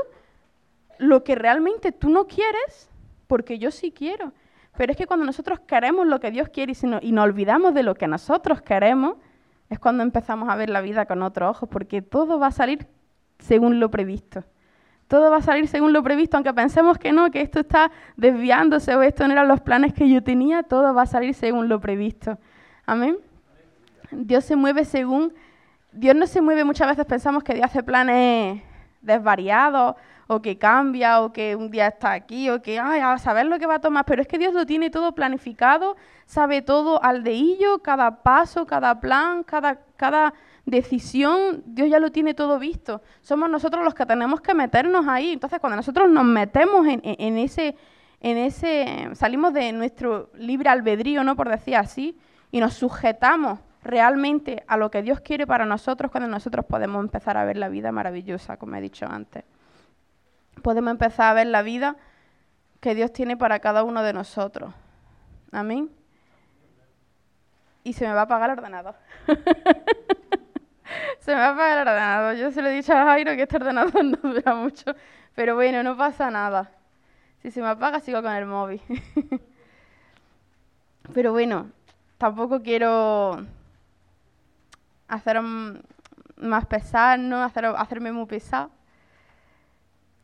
lo 0.98 1.24
que 1.24 1.34
realmente 1.34 1.92
tú 1.92 2.10
no 2.10 2.26
quieres 2.26 2.90
porque 3.26 3.58
yo 3.58 3.70
sí 3.70 3.92
quiero. 3.92 4.32
Pero 4.76 4.92
es 4.92 4.96
que 4.96 5.06
cuando 5.06 5.26
nosotros 5.26 5.60
queremos 5.60 6.06
lo 6.06 6.20
que 6.20 6.30
Dios 6.30 6.48
quiere 6.48 6.72
y, 6.72 7.08
y 7.08 7.12
nos 7.12 7.24
olvidamos 7.24 7.74
de 7.74 7.82
lo 7.82 7.94
que 7.94 8.06
nosotros 8.08 8.62
queremos, 8.62 9.16
es 9.68 9.78
cuando 9.78 10.02
empezamos 10.02 10.48
a 10.48 10.56
ver 10.56 10.70
la 10.70 10.80
vida 10.80 11.06
con 11.06 11.22
otros 11.22 11.50
ojos, 11.56 11.68
porque 11.68 12.02
todo 12.02 12.38
va 12.38 12.48
a 12.48 12.52
salir 12.52 12.86
según 13.38 13.80
lo 13.80 13.90
previsto. 13.90 14.44
Todo 15.12 15.30
va 15.30 15.36
a 15.36 15.42
salir 15.42 15.68
según 15.68 15.92
lo 15.92 16.02
previsto, 16.02 16.38
aunque 16.38 16.54
pensemos 16.54 16.96
que 16.96 17.12
no, 17.12 17.30
que 17.30 17.42
esto 17.42 17.60
está 17.60 17.90
desviándose 18.16 18.96
o 18.96 19.02
esto 19.02 19.26
no 19.26 19.34
eran 19.34 19.46
los 19.46 19.60
planes 19.60 19.92
que 19.92 20.08
yo 20.08 20.22
tenía, 20.22 20.62
todo 20.62 20.94
va 20.94 21.02
a 21.02 21.06
salir 21.06 21.34
según 21.34 21.68
lo 21.68 21.80
previsto. 21.80 22.38
Amén. 22.86 23.18
Dios 24.10 24.46
se 24.46 24.56
mueve 24.56 24.86
según... 24.86 25.34
Dios 25.92 26.16
no 26.16 26.26
se 26.26 26.40
mueve, 26.40 26.64
muchas 26.64 26.88
veces 26.88 27.04
pensamos 27.04 27.44
que 27.44 27.52
Dios 27.52 27.66
hace 27.66 27.82
planes 27.82 28.62
desvariados 29.02 29.96
o 30.28 30.40
que 30.40 30.56
cambia, 30.56 31.20
o 31.20 31.30
que 31.30 31.56
un 31.56 31.70
día 31.70 31.88
está 31.88 32.12
aquí, 32.12 32.48
o 32.48 32.62
que, 32.62 32.78
ay, 32.78 33.00
a 33.00 33.18
saber 33.18 33.44
lo 33.44 33.58
que 33.58 33.66
va 33.66 33.74
a 33.74 33.80
tomar, 33.80 34.06
pero 34.06 34.22
es 34.22 34.28
que 34.28 34.38
Dios 34.38 34.54
lo 34.54 34.64
tiene 34.64 34.88
todo 34.88 35.12
planificado, 35.14 35.94
sabe 36.24 36.62
todo 36.62 37.04
al 37.04 37.22
deillo, 37.22 37.82
cada 37.82 38.22
paso, 38.22 38.64
cada 38.64 38.98
plan, 38.98 39.42
cada, 39.42 39.78
cada 39.98 40.32
decisión, 40.64 41.62
Dios 41.66 41.90
ya 41.90 41.98
lo 41.98 42.10
tiene 42.12 42.34
todo 42.34 42.58
visto. 42.58 43.02
Somos 43.20 43.50
nosotros 43.50 43.84
los 43.84 43.94
que 43.94 44.06
tenemos 44.06 44.40
que 44.40 44.54
meternos 44.54 45.06
ahí. 45.08 45.32
Entonces, 45.32 45.58
cuando 45.60 45.76
nosotros 45.76 46.10
nos 46.10 46.24
metemos 46.24 46.86
en, 46.86 47.38
ese, 47.38 47.76
en 48.20 48.38
ese, 48.38 49.10
salimos 49.14 49.52
de 49.52 49.72
nuestro 49.72 50.30
libre 50.34 50.68
albedrío, 50.68 51.24
¿no? 51.24 51.36
Por 51.36 51.48
decir 51.48 51.76
así, 51.76 52.18
y 52.50 52.60
nos 52.60 52.74
sujetamos 52.74 53.58
realmente 53.82 54.62
a 54.68 54.76
lo 54.76 54.90
que 54.90 55.02
Dios 55.02 55.20
quiere 55.20 55.46
para 55.46 55.66
nosotros, 55.66 56.10
cuando 56.10 56.28
nosotros 56.28 56.64
podemos 56.66 57.02
empezar 57.02 57.36
a 57.36 57.44
ver 57.44 57.56
la 57.56 57.68
vida 57.68 57.90
maravillosa, 57.90 58.56
como 58.56 58.76
he 58.76 58.80
dicho 58.80 59.06
antes 59.06 59.44
podemos 60.62 60.90
empezar 60.90 61.30
a 61.30 61.34
ver 61.34 61.46
la 61.46 61.62
vida 61.62 61.96
que 62.80 62.94
Dios 62.94 63.12
tiene 63.12 63.36
para 63.36 63.60
cada 63.60 63.84
uno 63.84 64.02
de 64.02 64.12
nosotros. 64.12 64.72
Amén. 65.50 65.90
Y 67.84 67.92
se 67.92 68.06
me 68.06 68.14
va 68.14 68.20
a 68.20 68.24
apagar 68.24 68.50
el 68.50 68.58
ordenador. 68.58 68.94
se 71.20 71.34
me 71.34 71.40
va 71.40 71.48
a 71.48 71.50
apagar 71.50 71.78
el 71.78 71.88
ordenador. 71.88 72.36
Yo 72.36 72.50
se 72.50 72.62
lo 72.62 72.68
he 72.68 72.72
dicho 72.72 72.92
a 72.92 73.04
Jairo 73.04 73.32
que 73.36 73.42
este 73.42 73.56
ordenador 73.56 74.04
no 74.04 74.16
dura 74.22 74.54
mucho. 74.54 74.94
Pero 75.34 75.54
bueno, 75.54 75.82
no 75.82 75.96
pasa 75.96 76.30
nada. 76.30 76.70
Si 77.42 77.50
se 77.50 77.60
me 77.60 77.68
apaga, 77.68 78.00
sigo 78.00 78.22
con 78.22 78.32
el 78.32 78.46
móvil. 78.46 78.80
Pero 81.14 81.32
bueno, 81.32 81.70
tampoco 82.18 82.62
quiero 82.62 83.44
hacer 85.08 85.40
más 85.40 86.66
pesar, 86.66 87.18
¿no? 87.18 87.42
Hacer, 87.42 87.66
hacerme 87.66 88.12
muy 88.12 88.26
pesado 88.26 88.70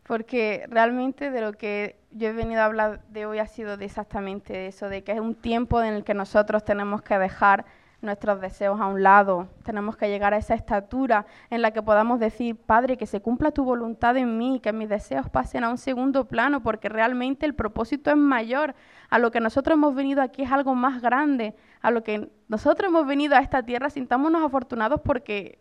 porque 0.08 0.64
realmente 0.70 1.30
de 1.30 1.42
lo 1.42 1.52
que 1.52 1.96
yo 2.10 2.28
he 2.28 2.32
venido 2.32 2.62
a 2.62 2.64
hablar 2.64 3.02
de 3.10 3.26
hoy 3.26 3.38
ha 3.38 3.46
sido 3.46 3.74
exactamente 3.74 4.66
eso, 4.66 4.88
de 4.88 5.04
que 5.04 5.12
es 5.12 5.20
un 5.20 5.34
tiempo 5.34 5.82
en 5.82 5.92
el 5.92 6.02
que 6.02 6.14
nosotros 6.14 6.64
tenemos 6.64 7.02
que 7.02 7.18
dejar 7.18 7.66
nuestros 8.00 8.40
deseos 8.40 8.80
a 8.80 8.86
un 8.86 9.02
lado, 9.02 9.48
tenemos 9.64 9.96
que 9.96 10.08
llegar 10.08 10.32
a 10.32 10.36
esa 10.36 10.54
estatura 10.54 11.26
en 11.50 11.62
la 11.62 11.72
que 11.72 11.82
podamos 11.82 12.20
decir, 12.20 12.56
Padre, 12.56 12.96
que 12.96 13.06
se 13.06 13.20
cumpla 13.20 13.50
tu 13.50 13.64
voluntad 13.64 14.16
en 14.16 14.38
mí, 14.38 14.60
que 14.60 14.72
mis 14.72 14.88
deseos 14.88 15.28
pasen 15.28 15.64
a 15.64 15.70
un 15.70 15.78
segundo 15.78 16.26
plano, 16.26 16.62
porque 16.62 16.88
realmente 16.88 17.44
el 17.44 17.54
propósito 17.54 18.10
es 18.10 18.16
mayor, 18.16 18.74
a 19.10 19.18
lo 19.18 19.30
que 19.30 19.40
nosotros 19.40 19.74
hemos 19.74 19.94
venido 19.94 20.22
aquí 20.22 20.42
es 20.42 20.52
algo 20.52 20.74
más 20.74 21.02
grande, 21.02 21.56
a 21.80 21.90
lo 21.90 22.04
que 22.04 22.30
nosotros 22.46 22.88
hemos 22.88 23.06
venido 23.06 23.34
a 23.34 23.40
esta 23.40 23.62
tierra, 23.64 23.90
sintámonos 23.90 24.44
afortunados 24.44 25.00
porque 25.00 25.60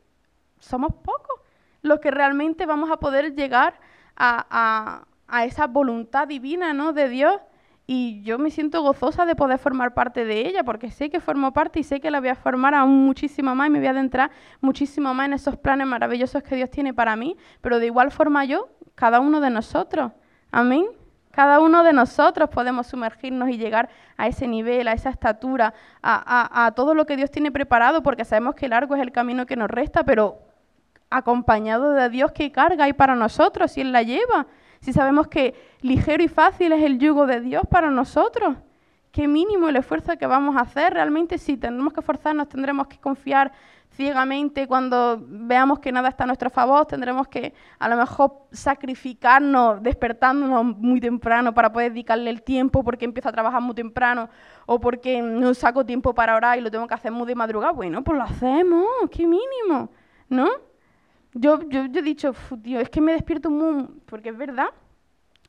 somos 0.60 0.94
pocos 0.94 1.42
los 1.82 2.00
que 2.00 2.12
realmente 2.12 2.66
vamos 2.66 2.92
a 2.92 2.98
poder 2.98 3.34
llegar 3.36 3.80
a, 4.16 5.06
esa 5.44 5.68
voluntad 5.68 6.28
divina 6.28 6.74
¿no? 6.74 6.94
de 6.94 7.10
Dios 7.10 7.40
y 7.90 8.22
yo 8.22 8.38
me 8.38 8.52
siento 8.52 8.82
gozosa 8.82 9.26
de 9.26 9.34
poder 9.34 9.58
formar 9.58 9.94
parte 9.94 10.26
de 10.26 10.46
ella, 10.46 10.66
porque 10.66 10.92
sé 10.92 11.10
que 11.10 11.22
formo 11.22 11.54
parte 11.54 11.80
y 11.80 11.84
sé 11.84 12.02
que 12.02 12.12
la 12.12 12.20
voy 12.20 12.28
a 12.28 12.36
formar 12.36 12.76
aún 12.76 13.06
muchísimo 13.06 13.56
más 13.56 13.68
y 13.68 13.72
me 13.72 13.80
voy 13.80 13.88
a 13.88 13.92
adentrar 13.92 14.30
muchísimo 14.60 15.14
más 15.14 15.28
en 15.28 15.34
esos 15.34 15.56
planes 15.56 15.88
maravillosos 15.88 16.44
que 16.44 16.58
Dios 16.58 16.70
tiene 16.70 16.94
para 16.94 17.16
mí, 17.16 17.38
pero 17.62 17.80
de 17.80 17.86
igual 17.86 18.12
forma 18.12 18.44
yo 18.44 18.68
cada 18.96 19.22
uno 19.22 19.40
de 19.40 19.50
nosotros. 19.50 20.12
Amén. 20.52 20.86
Cada 21.32 21.62
uno 21.62 21.84
de 21.84 21.94
nosotros 21.94 22.50
podemos 22.50 22.88
sumergirnos 22.88 23.50
y 23.50 23.58
llegar 23.58 23.90
a 24.18 24.28
ese 24.28 24.48
nivel, 24.48 24.88
a 24.90 24.94
esa 24.94 25.10
estatura, 25.10 25.74
a, 26.02 26.74
todo 26.76 26.94
lo 26.94 27.06
que 27.06 27.16
Dios 27.16 27.32
tiene 27.32 27.52
preparado, 27.52 28.04
porque 28.04 28.26
sabemos 28.26 28.56
que 28.56 28.68
largo 28.68 28.96
es 28.96 29.02
el 29.02 29.12
camino 29.14 29.46
que 29.46 29.56
nos 29.56 29.70
resta, 29.70 30.04
pero 30.04 30.40
acompañado 31.10 31.92
de 31.92 32.10
Dios, 32.10 32.32
¿qué 32.34 32.52
carga 32.52 32.86
hay 32.86 32.94
para 32.94 33.16
nosotros 33.16 33.72
si 33.72 33.82
Él 33.82 33.94
la 33.94 34.02
lleva? 34.02 34.48
Si 34.80 34.94
sabemos 34.94 35.28
que 35.28 35.56
ligero 35.82 36.24
y 36.24 36.28
fácil 36.28 36.72
es 36.72 36.84
el 36.84 37.00
yugo 37.00 37.26
de 37.26 37.42
Dios 37.42 37.64
para 37.70 37.90
nosotros 37.92 38.56
qué 39.18 39.28
mínimo 39.28 39.68
el 39.68 39.76
esfuerzo 39.76 40.16
que 40.16 40.28
vamos 40.28 40.56
a 40.56 40.60
hacer. 40.60 40.94
Realmente 40.94 41.40
si 41.40 41.58
tenemos 41.58 41.92
que 41.92 42.02
esforzarnos, 42.02 42.50
tendremos 42.50 42.86
que 42.86 43.00
confiar 43.00 43.52
ciegamente 43.90 44.68
cuando 44.68 45.20
veamos 45.20 45.80
que 45.80 45.92
nada 45.92 46.10
está 46.10 46.24
a 46.24 46.28
nuestro 46.28 46.52
favor, 46.52 46.86
tendremos 46.86 47.28
que 47.28 47.52
a 47.80 47.90
lo 47.90 47.98
mejor 47.98 48.44
sacrificarnos 48.52 49.82
despertándonos 49.82 50.78
muy 50.78 51.02
temprano 51.02 51.52
para 51.52 51.72
poder 51.72 51.94
dedicarle 51.94 52.30
el 52.30 52.44
tiempo 52.44 52.84
porque 52.84 53.06
empiezo 53.06 53.30
a 53.30 53.32
trabajar 53.32 53.60
muy 53.60 53.74
temprano 53.74 54.30
o 54.68 54.80
porque 54.80 55.20
no 55.20 55.52
saco 55.56 55.84
tiempo 55.84 56.14
para 56.14 56.36
orar 56.36 56.60
y 56.60 56.62
lo 56.62 56.70
tengo 56.70 56.86
que 56.86 56.94
hacer 56.94 57.12
muy 57.12 57.26
de 57.26 57.34
madrugada. 57.34 57.74
Bueno, 57.74 58.04
pues 58.04 58.20
lo 58.20 58.24
hacemos, 58.24 58.86
qué 59.10 59.26
mínimo, 59.26 59.90
¿no? 60.30 60.48
Yo, 61.34 61.62
yo, 61.70 61.86
yo 61.86 62.00
he 62.00 62.04
dicho, 62.04 62.34
tío, 62.64 62.80
es 62.80 62.90
que 62.90 63.02
me 63.02 63.14
despierto 63.14 63.50
muy... 63.50 63.88
porque 64.06 64.30
es 64.30 64.38
verdad, 64.38 64.70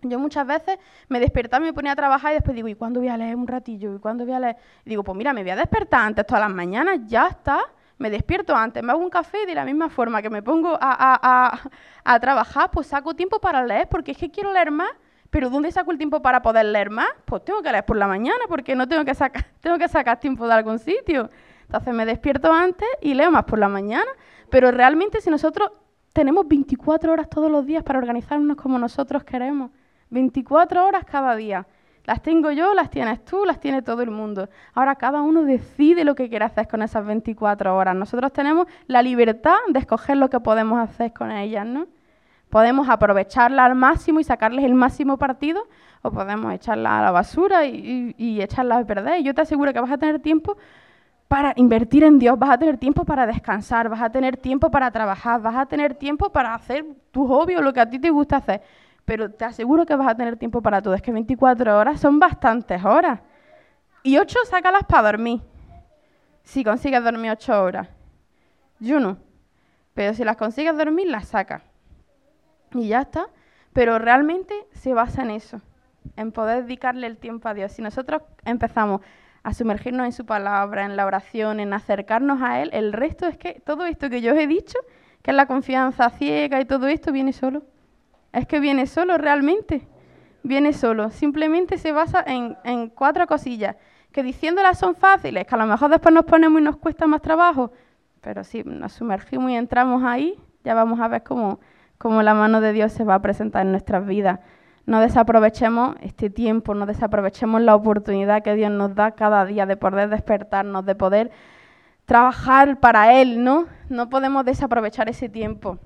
yo 0.03 0.19
muchas 0.19 0.47
veces 0.47 0.79
me 1.09 1.19
despertaba, 1.19 1.65
me 1.65 1.73
ponía 1.73 1.93
a 1.93 1.97
trabajar 1.97 2.33
y 2.33 2.35
después 2.35 2.55
digo, 2.55 2.69
¿y 2.69 2.75
cuándo 2.75 3.01
voy 3.01 3.09
a 3.09 3.17
leer 3.17 3.35
un 3.35 3.49
ratillo? 3.49 3.95
¿Y 3.95 3.99
cuándo 3.99 4.25
voy 4.25 4.35
a 4.35 4.41
leer? 4.41 4.57
Y 4.85 4.91
digo, 4.91 5.03
pues 5.03 5.17
mira, 5.17 5.33
me 5.33 5.43
voy 5.43 5.51
a 5.51 5.57
despertar 5.57 6.03
antes 6.03 6.27
todas 6.27 6.43
las 6.43 6.55
mañanas, 6.55 7.01
ya 7.07 7.29
está. 7.29 7.61
Me 7.99 8.11
despierto 8.11 8.55
antes, 8.55 8.81
me 8.81 8.93
hago 8.93 9.01
un 9.01 9.11
café 9.11 9.45
de 9.45 9.57
la 9.57 9.65
misma 9.65 9.89
forma 9.89 10.23
que 10.23 10.31
me 10.31 10.41
pongo 10.41 10.75
a, 10.75 10.79
a, 10.81 11.61
a, 12.05 12.21
trabajar, 12.21 12.71
pues 12.71 12.87
saco 12.87 13.15
tiempo 13.15 13.41
para 13.41 13.67
leer, 13.67 13.89
porque 13.89 14.13
es 14.13 14.19
que 14.19 14.31
quiero 14.31 14.53
leer 14.53 14.71
más. 14.71 14.91
Pero 15.31 15.51
¿dónde 15.51 15.73
saco 15.73 15.91
el 15.91 15.99
tiempo 15.99 16.23
para 16.23 16.41
poder 16.41 16.67
leer 16.67 16.91
más? 16.91 17.09
Pues 17.25 17.45
tengo 17.45 17.61
que 17.61 17.73
leer 17.73 17.85
por 17.85 17.97
la 17.97 18.07
mañana, 18.07 18.39
porque 18.49 18.77
no 18.77 18.87
tengo 18.87 19.05
que 19.05 19.17
sacar, 19.17 19.47
tengo 19.61 19.79
que 19.79 19.89
sacar 19.89 20.21
tiempo 20.21 20.47
de 20.47 20.55
algún 20.55 20.79
sitio. 20.79 21.29
Entonces 21.63 21.93
me 21.93 22.07
despierto 22.07 22.53
antes 22.53 22.89
y 23.03 23.15
leo 23.15 23.33
más 23.33 23.45
por 23.45 23.59
la 23.59 23.69
mañana. 23.69 24.11
Pero 24.51 24.71
realmente 24.71 25.21
si 25.21 25.31
nosotros 25.31 25.71
tenemos 26.13 26.49
24 26.49 27.13
horas 27.13 27.29
todos 27.29 27.51
los 27.51 27.67
días 27.67 27.83
para 27.83 27.99
organizarnos 27.99 28.57
como 28.57 28.79
nosotros 28.79 29.25
queremos, 29.25 29.71
24 30.11 30.87
horas 30.87 31.05
cada 31.05 31.37
día. 31.37 31.67
Las 32.05 32.23
tengo 32.23 32.51
yo, 32.51 32.73
las 32.73 32.89
tienes 32.89 33.23
tú, 33.23 33.45
las 33.45 33.61
tiene 33.61 33.83
todo 33.83 34.01
el 34.01 34.11
mundo. 34.11 34.49
Ahora 34.73 34.95
cada 34.95 35.21
uno 35.21 35.43
decide 35.43 36.05
lo 36.05 36.15
que 36.15 36.31
quiere 36.31 36.47
hacer 36.47 36.67
con 36.67 36.81
esas 36.81 37.05
24 37.05 37.77
horas. 37.77 37.95
Nosotros 37.95 38.33
tenemos 38.33 38.67
la 38.87 39.03
libertad 39.03 39.57
de 39.69 39.79
escoger 39.79 40.17
lo 40.17 40.31
que 40.31 40.41
podemos 40.41 40.81
hacer 40.81 41.13
con 41.13 41.31
ellas, 41.31 41.67
¿no? 41.67 41.87
Podemos 42.49 42.89
aprovecharlas 42.89 43.67
al 43.67 43.75
máximo 43.75 44.21
y 44.21 44.25
sacarles 44.25 44.65
el 44.65 44.75
máximo 44.75 45.19
partido, 45.19 45.69
o 46.01 46.11
podemos 46.11 46.51
echarlas 46.55 46.93
a 46.93 47.03
la 47.03 47.11
basura 47.11 47.67
y, 47.67 48.15
y 48.17 48.41
echarlas 48.41 48.85
a 48.85 48.87
perder. 48.87 49.21
Y 49.21 49.25
yo 49.25 49.35
te 49.35 49.43
aseguro 49.43 49.75
que 49.75 49.81
vas 49.81 49.91
a 49.91 49.99
tener 49.99 50.19
tiempo 50.21 50.57
para 51.29 51.53
invertir 51.57 52.05
en 52.05 52.19
Dios, 52.19 52.39
vas 52.39 52.51
a 52.51 52.59
tener 52.59 52.79
tiempo 52.79 53.05
para 53.05 53.27
descansar, 53.27 53.89
vas 53.89 54.03
a 54.03 54.11
tener 54.11 54.37
tiempo 54.37 54.71
para 54.71 54.91
trabajar, 54.91 55.41
vas 55.41 55.57
a 55.57 55.67
tener 55.67 55.95
tiempo 55.95 56.31
para 56.31 56.55
hacer 56.55 56.85
tu 57.11 57.27
hobby 57.27 57.55
o 57.55 57.63
lo 57.63 57.73
que 57.73 57.81
a 57.81 57.89
ti 57.89 57.99
te 57.99 58.11
gusta 58.11 58.39
hacer 58.39 58.63
pero 59.09 59.31
te 59.31 59.47
aseguro 59.47 59.87
que 59.87 59.97
vas 59.97 60.07
a 60.07 60.15
tener 60.15 60.37
tiempo 60.37 60.61
para 60.61 60.83
todo. 60.83 60.93
Es 60.93 61.01
que 61.01 61.11
24 61.11 61.79
horas 61.79 61.99
son 61.99 62.19
bastantes 62.19 62.85
horas. 62.85 63.21
Y 64.03 64.19
8 64.19 64.41
sácalas 64.45 64.85
para 64.87 65.13
dormir. 65.13 65.41
Si 66.43 66.63
consigues 66.63 67.03
dormir 67.03 67.31
8 67.31 67.63
horas. 67.63 67.89
Yo 68.81 69.01
no. 69.01 69.17
Pero 69.95 70.13
si 70.13 70.25
las 70.25 70.37
consigues 70.37 70.77
dormir, 70.77 71.09
las 71.09 71.29
sacas. 71.29 71.63
Y 72.75 72.89
ya 72.89 73.01
está. 73.01 73.29
Pero 73.73 73.99
realmente 73.99 74.55
se 74.73 74.93
basa 74.93 75.23
en 75.23 75.31
eso. 75.31 75.63
En 76.17 76.31
poder 76.31 76.65
dedicarle 76.65 77.07
el 77.07 77.17
tiempo 77.17 77.49
a 77.49 77.55
Dios. 77.55 77.73
Si 77.73 77.81
nosotros 77.81 78.21
empezamos 78.45 79.01
a 79.49 79.55
sumergirnos 79.55 80.05
en 80.05 80.13
su 80.13 80.27
palabra, 80.27 80.85
en 80.85 80.95
la 80.95 81.07
oración, 81.07 81.59
en 81.59 81.73
acercarnos 81.73 82.43
a 82.43 82.61
Él, 82.61 82.69
el 82.75 82.93
resto 82.93 83.27
es 83.27 83.39
que 83.39 83.63
todo 83.65 83.87
esto 83.87 84.11
que 84.11 84.21
yo 84.21 84.35
os 84.35 84.39
he 84.39 84.47
dicho, 84.47 84.79
que 85.23 85.31
es 85.31 85.37
la 85.37 85.47
confianza 85.47 86.11
ciega 86.11 86.61
y 86.61 86.67
todo 86.67 86.87
esto, 86.87 87.13
viene 87.13 87.33
solo. 87.33 87.63
Es 88.33 88.47
que 88.47 88.61
viene 88.61 88.87
solo 88.87 89.17
realmente. 89.17 89.89
Viene 90.43 90.75
solo. 90.75 91.09
Simplemente 91.09 91.79
se 91.79 91.93
basa 91.93 92.23
en, 92.27 92.91
cuatro 92.91 93.27
cosillas 93.27 93.77
que 94.13 94.23
diciéndolas 94.23 94.79
son 94.79 94.95
fáciles, 94.95 95.47
que 95.47 95.55
a 95.55 95.59
lo 95.59 95.67
mejor 95.67 95.91
después 95.91 96.15
nos 96.15 96.27
ponemos 96.27 96.61
y 96.61 96.65
nos 96.65 96.77
cuesta 96.77 97.07
más 97.07 97.23
trabajo, 97.23 97.73
pero 98.21 98.45
si 98.45 98.63
nos 98.65 98.93
sumergimos 98.93 99.51
y 99.51 99.55
entramos 99.55 100.03
ahí, 100.05 100.39
ya 100.63 100.75
vamos 100.75 101.01
a 101.01 101.09
ver 101.09 101.23
cómo, 101.23 101.61
cómo 101.97 102.23
la 102.23 102.35
mano 102.35 102.61
de 102.61 102.73
Dios 102.73 102.93
se 102.93 103.05
va 103.05 103.15
a 103.15 103.23
presentar 103.23 103.65
en 103.65 103.73
nuestras 103.73 104.07
vidas. 104.07 104.41
No 104.89 105.01
desaprovechemos 105.01 105.97
este 106.01 106.31
tiempo, 106.31 106.75
no 106.75 106.87
desaprovechemos 106.87 107.61
la 107.61 107.77
oportunidad 107.77 108.43
que 108.43 108.55
Dios 108.55 108.73
nos 108.73 108.95
da 108.95 109.13
cada 109.13 109.45
día 109.45 109.67
de 109.67 109.77
poder 109.77 110.09
despertarnos, 110.09 110.85
de 110.85 110.95
poder 110.95 111.31
trabajar 112.07 112.81
para 112.81 113.21
Él, 113.21 113.45
¿no? 113.45 113.67
No 113.89 114.09
podemos 114.09 114.45
desaprovechar 114.45 115.09
ese 115.09 115.29
tiempo 115.29 115.79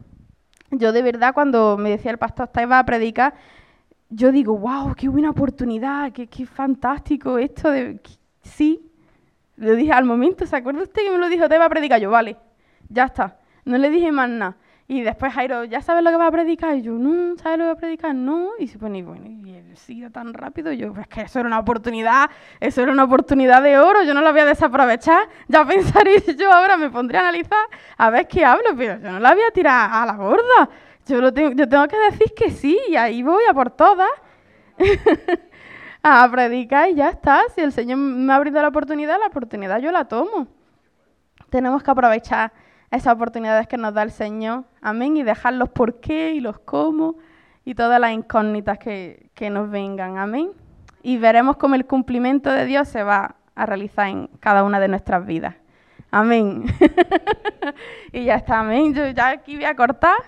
yo 0.72 0.92
de 0.92 1.02
verdad 1.02 1.34
cuando 1.34 1.76
me 1.76 1.90
decía 1.90 2.10
el 2.10 2.18
pastor, 2.18 2.50
iba 2.60 2.78
a 2.78 2.84
predicar, 2.84 3.34
yo 4.08 4.32
digo, 4.32 4.56
wow, 4.58 4.94
qué 4.94 5.08
buena 5.08 5.30
oportunidad, 5.30 6.12
qué, 6.12 6.26
qué 6.26 6.46
fantástico 6.46 7.38
esto. 7.38 7.70
Sí, 8.42 8.90
lo 9.56 9.74
dije 9.74 9.92
al 9.92 10.04
momento, 10.04 10.46
¿se 10.46 10.56
acuerda 10.56 10.82
usted 10.82 11.02
que 11.02 11.10
me 11.10 11.18
lo 11.18 11.28
dijo, 11.28 11.48
te 11.48 11.58
va 11.58 11.66
a 11.66 11.70
predicar? 11.70 12.00
Yo, 12.00 12.10
vale, 12.10 12.36
ya 12.88 13.04
está. 13.04 13.38
No 13.64 13.78
le 13.78 13.90
dije 13.90 14.10
más 14.10 14.28
nada. 14.28 14.56
Y 14.92 15.00
después 15.00 15.32
Jairo, 15.32 15.64
¿ya 15.64 15.80
sabes 15.80 16.04
lo 16.04 16.10
que 16.10 16.18
va 16.18 16.26
a 16.26 16.30
predicar? 16.30 16.76
Y 16.76 16.82
yo, 16.82 16.92
no, 16.92 17.34
¿sabes 17.38 17.56
lo 17.56 17.64
que 17.64 17.68
va 17.68 17.72
a 17.72 17.76
predicar? 17.76 18.14
No. 18.14 18.50
Y 18.58 18.66
se 18.66 18.78
pone, 18.78 19.02
bueno, 19.02 19.26
y 19.26 19.54
él 19.54 19.74
sigue 19.74 20.10
tan 20.10 20.34
rápido. 20.34 20.70
Y 20.70 20.76
yo, 20.76 20.92
es 21.00 21.08
que 21.08 21.22
eso 21.22 21.40
era 21.40 21.46
una 21.46 21.60
oportunidad, 21.60 22.28
eso 22.60 22.82
era 22.82 22.92
una 22.92 23.04
oportunidad 23.04 23.62
de 23.62 23.78
oro, 23.78 24.02
yo 24.02 24.12
no 24.12 24.20
la 24.20 24.32
voy 24.32 24.40
a 24.40 24.44
desaprovechar. 24.44 25.30
Ya 25.48 25.64
pensaré 25.64 26.20
yo 26.38 26.52
ahora, 26.52 26.76
me 26.76 26.90
pondré 26.90 27.16
a 27.16 27.22
analizar 27.22 27.58
a 27.96 28.10
ver 28.10 28.28
qué 28.28 28.44
hablo, 28.44 28.76
pero 28.76 29.00
yo 29.00 29.12
no 29.12 29.18
la 29.18 29.32
voy 29.32 29.42
a 29.48 29.50
tirar 29.50 29.88
a 29.90 30.04
la 30.04 30.12
gorda. 30.12 30.68
Yo, 31.06 31.22
lo 31.22 31.32
tengo, 31.32 31.52
yo 31.52 31.66
tengo 31.66 31.88
que 31.88 31.96
decir 31.96 32.34
que 32.36 32.50
sí, 32.50 32.78
y 32.90 32.94
ahí 32.94 33.22
voy 33.22 33.44
a 33.48 33.54
por 33.54 33.70
todas. 33.70 34.10
a 36.02 36.28
predicar 36.30 36.90
y 36.90 36.96
ya 36.96 37.08
está. 37.08 37.44
Si 37.54 37.62
el 37.62 37.72
Señor 37.72 37.96
me 37.96 38.30
ha 38.30 38.36
abrido 38.36 38.60
la 38.60 38.68
oportunidad, 38.68 39.18
la 39.18 39.28
oportunidad 39.28 39.78
yo 39.78 39.90
la 39.90 40.04
tomo. 40.04 40.48
Tenemos 41.48 41.82
que 41.82 41.90
aprovechar 41.90 42.52
esas 42.92 43.14
oportunidades 43.14 43.66
que 43.66 43.78
nos 43.78 43.94
da 43.94 44.02
el 44.02 44.10
Señor. 44.10 44.64
Amén. 44.80 45.16
Y 45.16 45.22
dejar 45.22 45.54
los 45.54 45.70
por 45.70 46.00
qué 46.00 46.32
y 46.32 46.40
los 46.40 46.58
cómo 46.58 47.16
y 47.64 47.74
todas 47.74 47.98
las 47.98 48.12
incógnitas 48.12 48.78
que, 48.78 49.30
que 49.34 49.50
nos 49.50 49.70
vengan. 49.70 50.18
Amén. 50.18 50.50
Y 51.02 51.16
veremos 51.16 51.56
cómo 51.56 51.74
el 51.74 51.86
cumplimiento 51.86 52.50
de 52.50 52.66
Dios 52.66 52.88
se 52.88 53.02
va 53.02 53.36
a 53.54 53.66
realizar 53.66 54.08
en 54.08 54.28
cada 54.40 54.62
una 54.62 54.78
de 54.78 54.88
nuestras 54.88 55.24
vidas. 55.26 55.54
Amén. 56.10 56.66
y 58.12 58.24
ya 58.24 58.34
está, 58.34 58.60
amén. 58.60 58.92
Yo 58.92 59.08
ya 59.08 59.30
aquí 59.30 59.56
voy 59.56 59.64
a 59.64 59.74
cortar, 59.74 60.18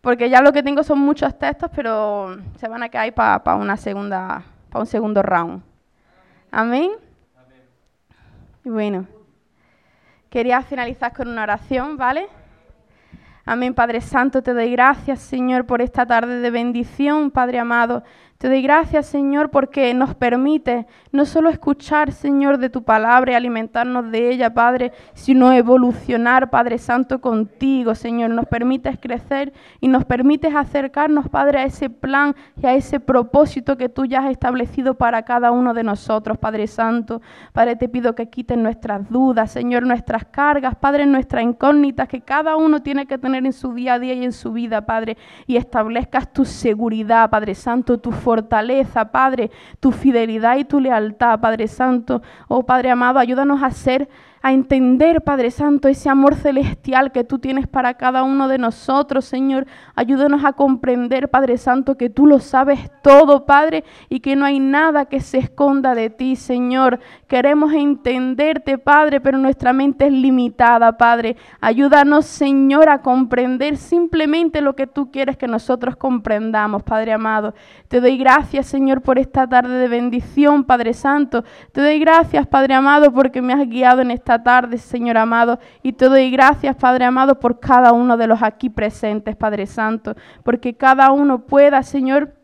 porque 0.00 0.28
ya 0.28 0.40
lo 0.40 0.52
que 0.52 0.64
tengo 0.64 0.82
son 0.82 0.98
muchos 0.98 1.38
textos, 1.38 1.70
pero 1.74 2.36
se 2.56 2.68
van 2.68 2.82
a 2.82 2.88
quedar 2.88 3.14
para 3.14 3.54
una 3.54 3.76
segunda, 3.76 4.42
para 4.68 4.80
un 4.80 4.86
segundo 4.86 5.22
round. 5.22 5.62
Amén. 6.50 6.90
Y 8.64 8.70
bueno. 8.70 9.13
Quería 10.34 10.62
finalizar 10.62 11.12
con 11.12 11.28
una 11.28 11.44
oración, 11.44 11.96
¿vale? 11.96 12.26
Amén, 13.44 13.72
Padre 13.72 14.00
Santo, 14.00 14.42
te 14.42 14.52
doy 14.52 14.72
gracias, 14.72 15.20
Señor, 15.20 15.64
por 15.64 15.80
esta 15.80 16.06
tarde 16.06 16.40
de 16.40 16.50
bendición, 16.50 17.30
Padre 17.30 17.60
amado. 17.60 18.02
Te 18.44 18.50
doy 18.50 18.60
gracias, 18.60 19.06
Señor, 19.06 19.48
porque 19.48 19.94
nos 19.94 20.14
permite 20.14 20.86
no 21.12 21.24
solo 21.24 21.48
escuchar, 21.48 22.12
Señor, 22.12 22.58
de 22.58 22.68
tu 22.68 22.82
palabra 22.82 23.32
y 23.32 23.34
alimentarnos 23.36 24.10
de 24.10 24.30
ella, 24.30 24.52
Padre, 24.52 24.92
sino 25.14 25.50
evolucionar, 25.50 26.50
Padre 26.50 26.76
Santo, 26.76 27.22
contigo, 27.22 27.94
Señor. 27.94 28.28
Nos 28.28 28.44
permites 28.44 28.98
crecer 29.00 29.54
y 29.80 29.88
nos 29.88 30.04
permites 30.04 30.54
acercarnos, 30.54 31.30
Padre, 31.30 31.60
a 31.60 31.64
ese 31.64 31.88
plan 31.88 32.36
y 32.60 32.66
a 32.66 32.74
ese 32.74 33.00
propósito 33.00 33.78
que 33.78 33.88
tú 33.88 34.04
ya 34.04 34.18
has 34.18 34.30
establecido 34.30 34.92
para 34.92 35.22
cada 35.22 35.50
uno 35.50 35.72
de 35.72 35.82
nosotros, 35.82 36.36
Padre 36.36 36.66
Santo. 36.66 37.22
Padre, 37.54 37.76
te 37.76 37.88
pido 37.88 38.14
que 38.14 38.28
quiten 38.28 38.62
nuestras 38.62 39.08
dudas, 39.08 39.52
Señor, 39.52 39.86
nuestras 39.86 40.26
cargas, 40.26 40.74
Padre, 40.74 41.06
nuestras 41.06 41.44
incógnitas 41.44 42.08
que 42.08 42.20
cada 42.20 42.56
uno 42.56 42.82
tiene 42.82 43.06
que 43.06 43.16
tener 43.16 43.46
en 43.46 43.54
su 43.54 43.72
día 43.72 43.94
a 43.94 43.98
día 43.98 44.12
y 44.12 44.22
en 44.22 44.32
su 44.32 44.52
vida, 44.52 44.84
Padre, 44.84 45.16
y 45.46 45.56
establezcas 45.56 46.30
tu 46.30 46.44
seguridad, 46.44 47.30
Padre 47.30 47.54
Santo, 47.54 47.96
tu 47.96 48.12
fortaleza, 48.12 48.33
Padre, 49.12 49.50
tu 49.80 49.92
fidelidad 49.92 50.56
y 50.56 50.64
tu 50.64 50.80
lealtad, 50.80 51.40
Padre 51.40 51.68
Santo. 51.68 52.22
Oh 52.48 52.64
Padre 52.64 52.90
amado, 52.90 53.18
ayúdanos 53.18 53.62
a 53.62 53.70
ser 53.70 54.08
a 54.44 54.52
entender, 54.52 55.22
Padre 55.22 55.50
Santo, 55.50 55.88
ese 55.88 56.10
amor 56.10 56.34
celestial 56.34 57.12
que 57.12 57.24
tú 57.24 57.38
tienes 57.38 57.66
para 57.66 57.94
cada 57.94 58.24
uno 58.24 58.46
de 58.46 58.58
nosotros, 58.58 59.24
Señor. 59.24 59.66
Ayúdanos 59.94 60.44
a 60.44 60.52
comprender, 60.52 61.30
Padre 61.30 61.56
Santo, 61.56 61.96
que 61.96 62.10
tú 62.10 62.26
lo 62.26 62.40
sabes 62.40 62.90
todo, 63.02 63.46
Padre, 63.46 63.84
y 64.10 64.20
que 64.20 64.36
no 64.36 64.44
hay 64.44 64.60
nada 64.60 65.06
que 65.06 65.20
se 65.20 65.38
esconda 65.38 65.94
de 65.94 66.10
ti, 66.10 66.36
Señor. 66.36 67.00
Queremos 67.26 67.72
entenderte, 67.72 68.76
Padre, 68.76 69.18
pero 69.18 69.38
nuestra 69.38 69.72
mente 69.72 70.08
es 70.08 70.12
limitada, 70.12 70.98
Padre. 70.98 71.36
Ayúdanos, 71.62 72.26
Señor, 72.26 72.90
a 72.90 73.00
comprender 73.00 73.78
simplemente 73.78 74.60
lo 74.60 74.76
que 74.76 74.86
tú 74.86 75.10
quieres 75.10 75.38
que 75.38 75.48
nosotros 75.48 75.96
comprendamos, 75.96 76.82
Padre 76.82 77.14
amado. 77.14 77.54
Te 77.88 77.98
doy 77.98 78.18
gracias, 78.18 78.66
Señor, 78.66 79.00
por 79.00 79.18
esta 79.18 79.46
tarde 79.46 79.78
de 79.78 79.88
bendición, 79.88 80.64
Padre 80.64 80.92
Santo. 80.92 81.44
Te 81.72 81.80
doy 81.80 81.98
gracias, 81.98 82.46
Padre 82.46 82.74
amado, 82.74 83.10
porque 83.10 83.40
me 83.40 83.54
has 83.54 83.66
guiado 83.66 84.02
en 84.02 84.10
esta 84.34 84.42
tarde, 84.42 84.78
Señor 84.78 85.16
amado. 85.16 85.58
Y 85.82 85.92
te 85.92 86.06
doy 86.06 86.30
gracias, 86.30 86.74
Padre 86.76 87.04
amado, 87.04 87.38
por 87.38 87.60
cada 87.60 87.92
uno 87.92 88.16
de 88.16 88.26
los 88.26 88.42
aquí 88.42 88.68
presentes, 88.68 89.36
Padre 89.36 89.66
Santo. 89.66 90.16
Porque 90.42 90.74
cada 90.74 91.12
uno 91.12 91.46
pueda, 91.46 91.82
Señor, 91.84 92.34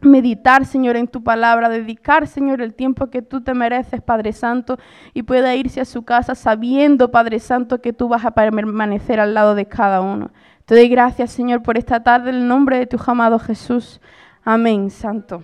meditar, 0.00 0.64
Señor, 0.64 0.96
en 0.96 1.08
tu 1.08 1.22
palabra, 1.22 1.68
dedicar, 1.68 2.28
Señor, 2.28 2.60
el 2.60 2.74
tiempo 2.74 3.08
que 3.08 3.22
tú 3.22 3.40
te 3.40 3.54
mereces, 3.54 4.00
Padre 4.00 4.32
Santo, 4.32 4.78
y 5.14 5.24
pueda 5.24 5.54
irse 5.54 5.80
a 5.80 5.84
su 5.84 6.04
casa 6.04 6.34
sabiendo, 6.34 7.10
Padre 7.10 7.40
Santo, 7.40 7.80
que 7.80 7.92
tú 7.92 8.08
vas 8.08 8.24
a 8.24 8.30
permanecer 8.32 9.18
al 9.18 9.34
lado 9.34 9.54
de 9.56 9.66
cada 9.66 10.00
uno. 10.00 10.30
Te 10.64 10.76
doy 10.76 10.88
gracias, 10.88 11.32
Señor, 11.32 11.62
por 11.62 11.76
esta 11.76 12.04
tarde, 12.04 12.30
en 12.30 12.36
el 12.36 12.48
nombre 12.48 12.78
de 12.78 12.86
tu 12.86 12.98
amado 13.04 13.38
Jesús. 13.40 14.00
Amén, 14.44 14.90
Santo. 14.90 15.42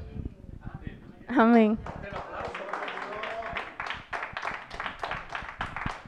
Amén. 1.28 1.76